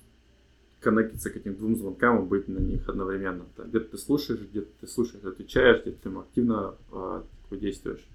[0.79, 3.45] коннектиться к этим двум звонкам и быть на них одновременно.
[3.57, 7.21] Где-то ты слушаешь, где-то ты слушаешь, отвечаешь, где-то ты активно э,
[7.51, 8.07] действуешь.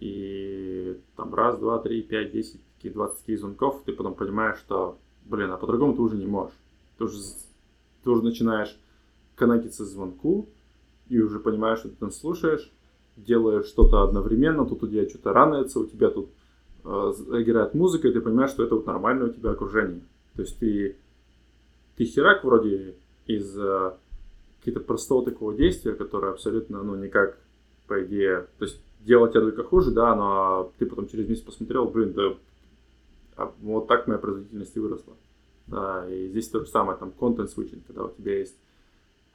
[0.00, 4.98] И там раз, два, три, пять, десять, такие 20 таких звонков, ты потом понимаешь, что,
[5.24, 6.56] блин, а по-другому ты уже не можешь.
[6.98, 7.18] Ты уже,
[8.04, 8.76] ты уже начинаешь
[9.34, 10.48] коннектиться к звонку,
[11.08, 12.70] и уже понимаешь, что ты там слушаешь,
[13.16, 16.28] делаешь что-то одновременно, тут у тебя что-то ранается, у тебя тут
[16.84, 20.02] э, играет музыка, и ты понимаешь, что это вот нормальное у тебя окружение.
[20.34, 20.96] То есть ты
[21.96, 22.94] ты херак вроде
[23.26, 23.92] из э,
[24.64, 27.38] какого-то простого такого действия, которое абсолютно, ну, никак,
[27.86, 31.86] по идее, то есть делать тебя только хуже, да, но ты потом через месяц посмотрел,
[31.86, 32.34] блин, да,
[33.60, 35.14] вот так моя производительность и выросла.
[35.66, 38.56] Да, и здесь то же самое, там, контент switching, когда у тебя есть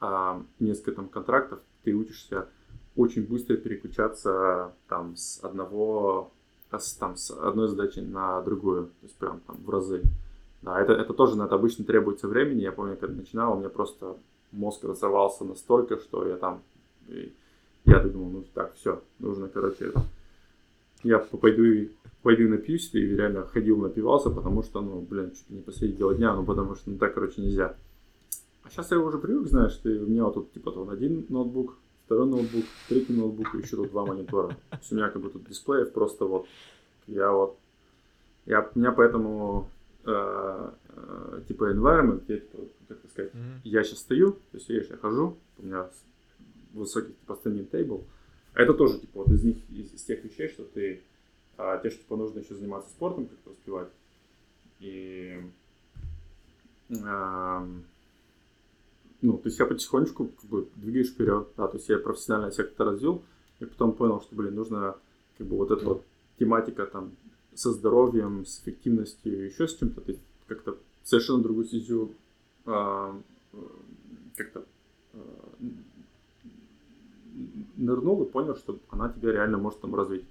[0.00, 2.48] а, несколько там контрактов, ты учишься
[2.96, 6.32] очень быстро переключаться там с одного,
[6.70, 10.02] с, там, с одной задачи на другую, то есть прям там в разы.
[10.62, 12.62] Да, это, это тоже на это обычно требуется времени.
[12.62, 14.16] Я помню, когда начинал, у меня просто
[14.50, 16.62] мозг разорвался настолько, что я там...
[17.84, 19.92] Я думал, ну так, все, нужно, короче,
[21.02, 21.90] я пойду и
[22.22, 26.14] пойду напьюсь, и реально ходил, напивался, потому что, ну, блин, чуть ли не посреди дела
[26.14, 27.76] дня, ну, потому что, ну, так, короче, нельзя.
[28.64, 31.76] А сейчас я уже привык, знаешь, ты, у меня вот тут, типа, вот один ноутбук,
[32.04, 34.48] второй ноутбук, третий ноутбук и еще тут два монитора.
[34.48, 36.46] То есть у меня как бы тут дисплеев просто вот,
[37.06, 37.56] я вот,
[38.46, 39.70] я, у меня поэтому
[40.04, 42.58] э, э, типа environment, я, типа,
[42.88, 43.60] как сказать, mm-hmm.
[43.64, 45.88] я сейчас стою, то есть я, я хожу, у меня
[46.72, 48.02] высокий типа standing table,
[48.58, 51.00] это тоже типа вот из них, из, из тех вещей, что ты,
[51.56, 53.88] а, тебе типа нужно еще заниматься спортом, как-то успевать,
[54.80, 55.40] и
[57.04, 57.66] а,
[59.22, 62.64] ну, то есть я потихонечку как бы двигаешь вперед, да, то есть я профессионально себя
[62.64, 63.22] как-то развил,
[63.60, 64.96] и потом понял, что, блин, нужно
[65.38, 66.04] как бы вот эта вот
[66.38, 67.12] тематика там
[67.54, 70.18] со здоровьем, с эффективностью, еще с чем-то, ты
[70.48, 72.12] как-то совершенно другую стезю
[72.66, 73.20] а,
[74.36, 74.64] как-то
[75.14, 75.54] а,
[77.78, 80.26] нырнул и понял, что она тебя реально может там развить.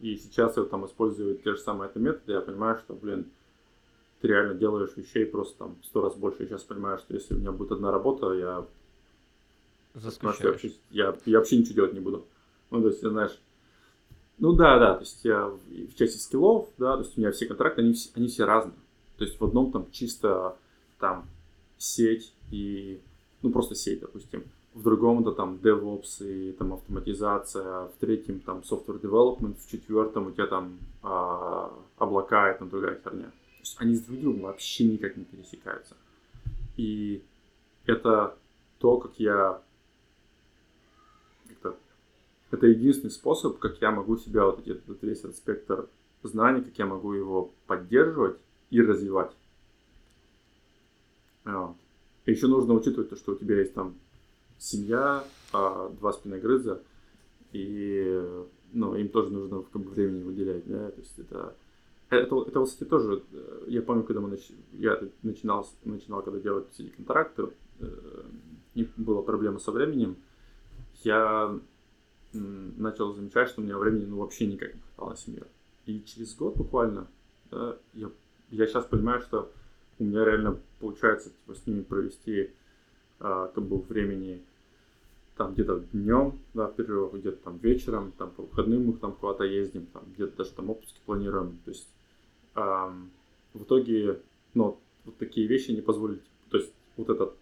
[0.00, 3.26] И сейчас я там использую те же самые это методы, я понимаю, что, блин,
[4.20, 6.42] ты реально делаешь вещей просто там сто раз больше.
[6.42, 8.64] Я сейчас понимаю, что если у меня будет одна работа, я,
[9.94, 12.24] я, вообще, я, я вообще ничего делать не буду.
[12.70, 13.38] Ну, то есть, знаешь,
[14.38, 17.46] ну да, да, то есть я в части скиллов, да, то есть у меня все
[17.46, 18.74] контракты, они, они все разные.
[19.18, 20.56] То есть в одном там чисто
[20.98, 21.26] там
[21.78, 23.00] сеть и,
[23.42, 24.44] ну просто сеть, допустим.
[24.74, 30.28] В другом это там DevOps и там автоматизация, в третьем там software development, в четвертом
[30.28, 33.26] у тебя там а, облака и там другая херня.
[33.26, 35.94] То есть они с друг другом вообще никак не пересекаются.
[36.76, 37.22] И
[37.84, 38.34] это
[38.78, 39.60] то, как я
[42.52, 45.88] это единственный способ, как я могу себя, вот этот весь этот спектр
[46.22, 48.36] знаний, как я могу его поддерживать
[48.70, 49.32] и развивать.
[51.44, 51.74] Вот.
[52.26, 53.94] Еще нужно учитывать то, что у тебя есть там
[54.62, 56.80] семья, а, два спиногрыза,
[57.52, 61.54] и ну, им тоже нужно как бы, времени выделять, да, то есть это
[62.10, 64.50] это, это, кстати, тоже, э, я помню, когда мы нач...
[64.72, 67.48] я начинал, начинал, когда делать эти контракты,
[67.80, 68.22] э,
[68.74, 70.16] не было проблемы со временем,
[71.04, 71.58] я
[72.32, 75.44] начал замечать, что у меня времени ну, вообще никак не хватало на семью.
[75.86, 77.06] И через год буквально
[77.50, 78.10] да, я,
[78.50, 79.50] я сейчас понимаю, что
[79.98, 82.50] у меня реально получается типа, с ними провести
[83.20, 84.42] а, как бы времени
[85.36, 89.86] там где-то днем, да, в где-то там вечером, там по выходным мы там куда-то ездим,
[89.86, 91.58] там где-то даже там отпуски планируем.
[91.64, 91.88] То есть
[92.54, 93.10] эм,
[93.54, 94.20] в итоге,
[94.54, 97.32] ну, вот такие вещи не позволить, то есть вот эта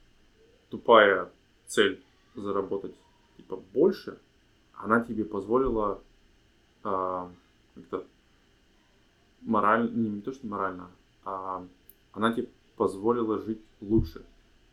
[0.71, 1.31] тупая
[1.67, 2.01] цель
[2.35, 2.95] заработать
[3.37, 4.19] типа больше,
[4.75, 6.01] она тебе позволила
[6.85, 7.29] э,
[7.75, 8.07] как-то
[9.43, 10.91] морально, не, не то что морально,
[11.25, 11.67] а
[12.13, 14.25] она тебе позволила жить лучше.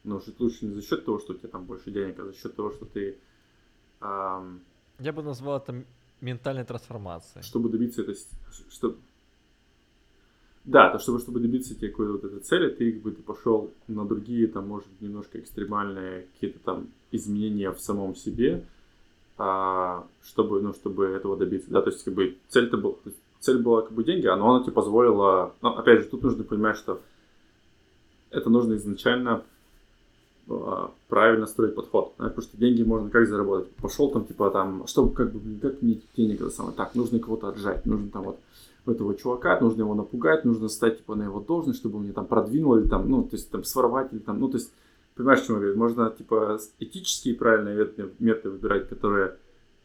[0.08, 2.34] Но жить лучше не за счет того, что у тебя там больше денег, а за
[2.34, 3.18] счет того, что ты...
[4.02, 4.42] Э,
[5.00, 5.84] Я бы назвал это
[6.22, 7.44] ментальной трансформацией.
[7.44, 8.16] Чтобы добиться этой...
[8.70, 8.96] Что,
[10.64, 14.06] да, то чтобы, чтобы добиться какой-то вот этой цели, ты как бы ты пошел на
[14.06, 18.66] другие, там, может быть, немножко экстремальные какие-то там изменения в самом себе,
[19.38, 22.96] а, чтобы, ну, чтобы этого добиться, да, то есть, как бы, цель-то была,
[23.40, 26.76] цель была, как бы, деньги, но она тебе позволила, ну, опять же, тут нужно понимать,
[26.78, 27.02] что
[28.30, 29.46] это нужно изначально
[31.08, 35.34] правильно строить подход, потому что деньги можно как заработать, пошел там, типа, там, чтобы, как
[35.34, 38.40] бы, как мне денег, это самое, так, нужно кого-то отжать, нужно там вот
[38.86, 42.26] этого чувака, нужно его напугать, нужно стать типа на его должность, чтобы он мне там
[42.26, 44.72] продвинул или там, ну, то есть там своровать или там, ну, то есть,
[45.16, 49.36] понимаешь, что я говорю, можно типа этические правильные методы выбирать, которые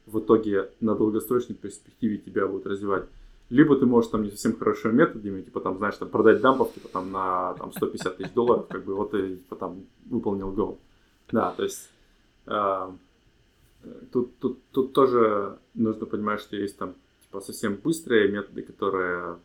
[0.06, 3.04] в итоге на долгосрочной перспективе тебя будут развивать.
[3.52, 6.88] Либо ты можешь там не совсем хорошими методами, типа там, знаешь, там продать дампов, типа
[6.88, 10.78] там на там, 150 тысяч долларов, как бы вот ты типа там выполнил гол.
[11.30, 11.90] Да, то есть
[12.46, 12.90] э,
[14.10, 19.38] тут, тут, тут тоже нужно понимать, что есть там типа совсем быстрые методы, которые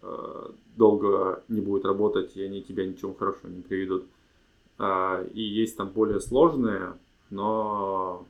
[0.00, 4.06] э, долго не будут работать, и они тебя ничего хорошего не приведут.
[4.78, 6.94] Э, и есть там более сложные,
[7.28, 8.26] но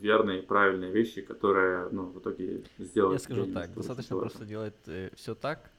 [0.00, 3.20] верные, правильные вещи, которые, ну, в итоге сделают.
[3.20, 5.70] Я скажу так, достаточно просто делать э, все так,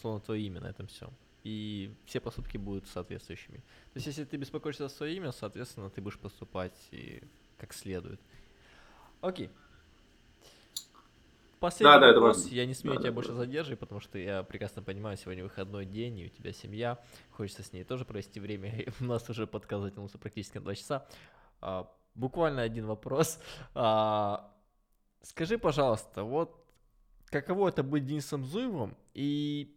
[0.00, 1.08] словно твое имя на этом все.
[1.42, 3.56] И все поступки будут соответствующими.
[3.56, 7.22] То есть, если ты беспокоишься за свое имя, соответственно, ты будешь поступать и
[7.58, 8.20] как следует.
[9.20, 9.50] Окей.
[11.60, 12.46] Последний да, да, вопрос.
[12.46, 13.36] Я не смею да, тебя да, больше да.
[13.36, 16.98] задерживать, потому что я прекрасно понимаю, сегодня выходной день, и у тебя семья.
[17.32, 18.74] Хочется с ней тоже провести время.
[18.80, 21.06] И у нас уже подкаст затянулся практически на два часа.
[22.20, 23.40] Буквально один вопрос.
[23.74, 24.52] А,
[25.22, 26.54] скажи, пожалуйста, вот
[27.26, 29.76] каково это быть Денисом Зуевым и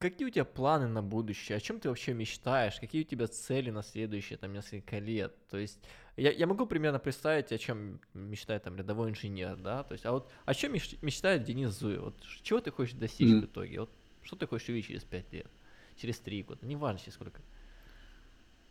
[0.00, 1.58] Какие у тебя планы на будущее?
[1.58, 2.80] О чем ты вообще мечтаешь?
[2.80, 5.34] Какие у тебя цели на следующие там несколько лет?
[5.50, 5.78] То есть
[6.16, 9.82] я, я могу примерно представить, о чем мечтает там рядовой инженер, да?
[9.82, 12.00] То есть, а вот о чем меч, мечтает Денис Зуев?
[12.00, 13.40] Вот чего ты хочешь достичь mm.
[13.42, 13.80] в итоге?
[13.80, 13.90] Вот
[14.22, 15.50] что ты хочешь увидеть через пять лет?
[15.96, 16.64] Через три года?
[16.64, 17.42] Неважно, через сколько.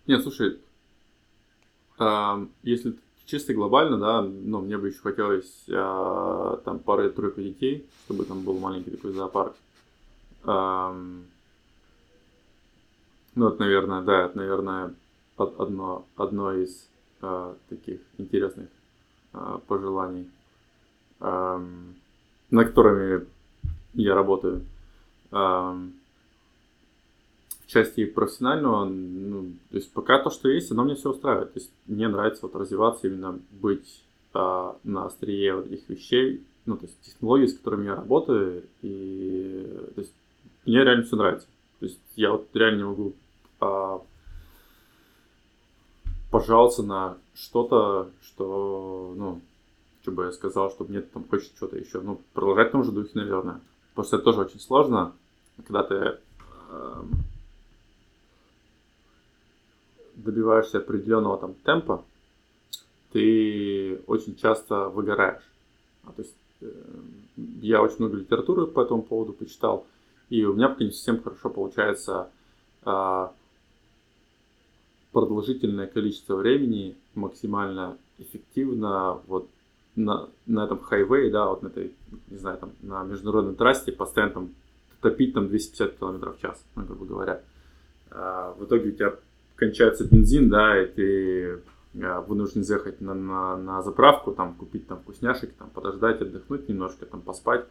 [0.08, 0.60] Нет, слушай,
[2.64, 2.96] если
[3.30, 8.58] чисто глобально, да, ну, мне бы еще хотелось э, там пары-тройку детей, чтобы там был
[8.58, 9.54] маленький такой зоопарк.
[10.44, 11.26] Um,
[13.36, 14.96] ну, это, наверное, да, это, наверное,
[15.38, 16.90] одно, одно из
[17.22, 18.70] uh, таких интересных
[19.34, 20.30] uh, пожеланий,
[21.20, 21.94] um,
[22.50, 23.28] на которыми
[23.94, 24.66] я работаю.
[25.32, 25.92] В
[27.70, 31.54] части профессионального, ну, то есть пока то, что есть, оно мне все устраивает.
[31.54, 36.78] То есть мне нравится вот развиваться, именно быть uh, на острие вот этих вещей, ну,
[36.78, 40.14] то есть технологии, с которыми я работаю, и то есть
[40.66, 41.48] мне реально все нравится.
[41.80, 43.14] То есть я вот реально не могу
[43.60, 44.02] а,
[46.30, 49.42] пожаловаться на что-то, что, ну,
[50.02, 52.02] что бы я сказал, что мне там хочется что-то еще.
[52.02, 53.62] Ну, продолжать в том же духе, наверное.
[53.92, 55.14] Потому что это тоже очень сложно,
[55.66, 57.04] когда ты э,
[60.24, 62.04] добиваешься определенного там темпа,
[63.12, 65.44] ты очень часто выгораешь.
[66.06, 66.72] А, то есть э,
[67.62, 69.86] я очень много литературы по этому поводу почитал.
[70.30, 72.30] И у меня пока не совсем хорошо получается
[72.84, 73.34] а,
[75.12, 79.50] продолжительное количество времени максимально эффективно вот
[79.96, 81.94] на, на этом хайвее, да, вот на этой,
[82.30, 84.50] не знаю, там, на международной трассе постоянно там
[85.02, 87.42] топить там 250 км в час, ну, грубо говоря.
[88.12, 89.16] А, в итоге у тебя
[89.60, 91.60] кончается бензин, да, и ты
[92.02, 97.06] а, вынужден заехать на, на, на заправку, там, купить там вкусняшек, там, подождать, отдохнуть немножко,
[97.06, 97.66] там, поспать.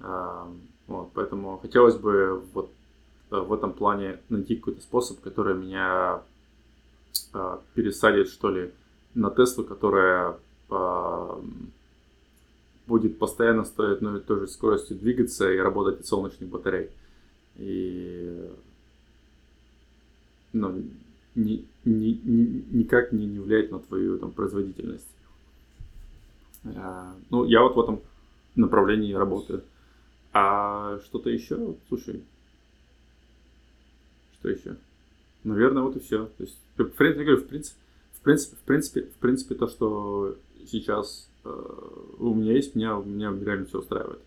[0.00, 0.48] А,
[0.86, 2.70] вот, поэтому хотелось бы вот
[3.30, 6.20] э, в этом плане найти какой-то способ, который меня
[7.74, 8.72] пересадит, что ли,
[9.14, 10.36] на Теслу, которая
[12.86, 16.90] будет постоянно стоять и той же скоростью двигаться и работать от солнечных батарей.
[17.56, 18.50] И
[20.54, 20.82] ну,
[21.34, 25.08] ни, ни, ни, никак не, не влияет на твою там, производительность.
[26.64, 28.00] Э, ну, я вот в этом
[28.54, 29.62] направлении работаю.
[30.32, 31.76] А что-то еще?
[31.88, 32.22] Слушай,
[34.38, 34.76] что еще?
[35.44, 36.26] Наверное, вот и все.
[36.26, 37.76] То есть, в принципе, в принципе,
[38.12, 40.36] в принципе, в принципе, в принципе то, что
[40.66, 41.78] сейчас э,
[42.18, 44.20] у меня есть, меня, меня реально все устраивает.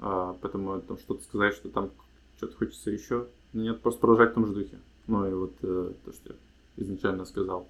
[0.00, 1.90] А, поэтому там что-то сказать, что там
[2.36, 3.26] что-то хочется еще.
[3.52, 4.78] Нет, просто продолжать в том же духе.
[5.08, 7.66] Ну и вот э, то, что я изначально сказал.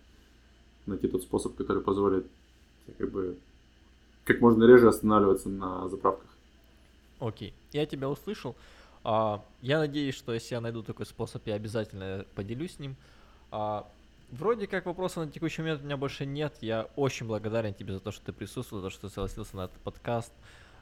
[0.87, 2.27] найти тот способ, который позволит
[2.99, 3.37] как бы
[4.25, 6.29] как можно реже останавливаться на заправках.
[7.19, 8.55] Окей, я тебя услышал.
[9.05, 12.97] А, я надеюсь, что если я найду такой способ, я обязательно поделюсь с ним.
[13.51, 13.91] А,
[14.31, 16.55] вроде как вопросов на текущий момент у меня больше нет.
[16.61, 19.79] Я очень благодарен тебе за то, что ты присутствовал, за то, что согласился на этот
[19.79, 20.33] подкаст.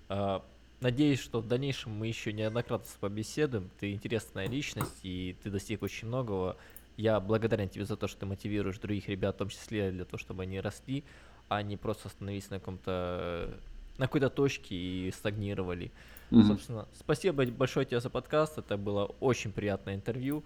[0.08, 0.42] А,
[0.80, 3.70] надеюсь, что в дальнейшем мы еще неоднократно побеседуем.
[3.80, 6.56] Ты интересная личность, и ты достиг очень многого.
[6.96, 10.18] Я благодарен тебе за то, что ты мотивируешь других ребят, в том числе для того,
[10.18, 11.04] чтобы они росли,
[11.48, 13.58] а не просто остановились на каком-то
[13.98, 15.90] на какой-то точке и стагнировали.
[16.30, 16.42] Mm-hmm.
[16.42, 18.58] Собственно, спасибо большое тебе за подкаст.
[18.58, 20.44] Это было очень приятное интервью.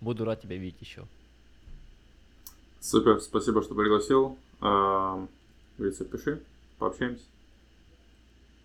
[0.00, 1.06] Буду рад тебя видеть еще.
[2.80, 4.36] Супер, спасибо, что пригласил.
[4.60, 6.42] Говорится, пиши,
[6.78, 7.24] пообщаемся.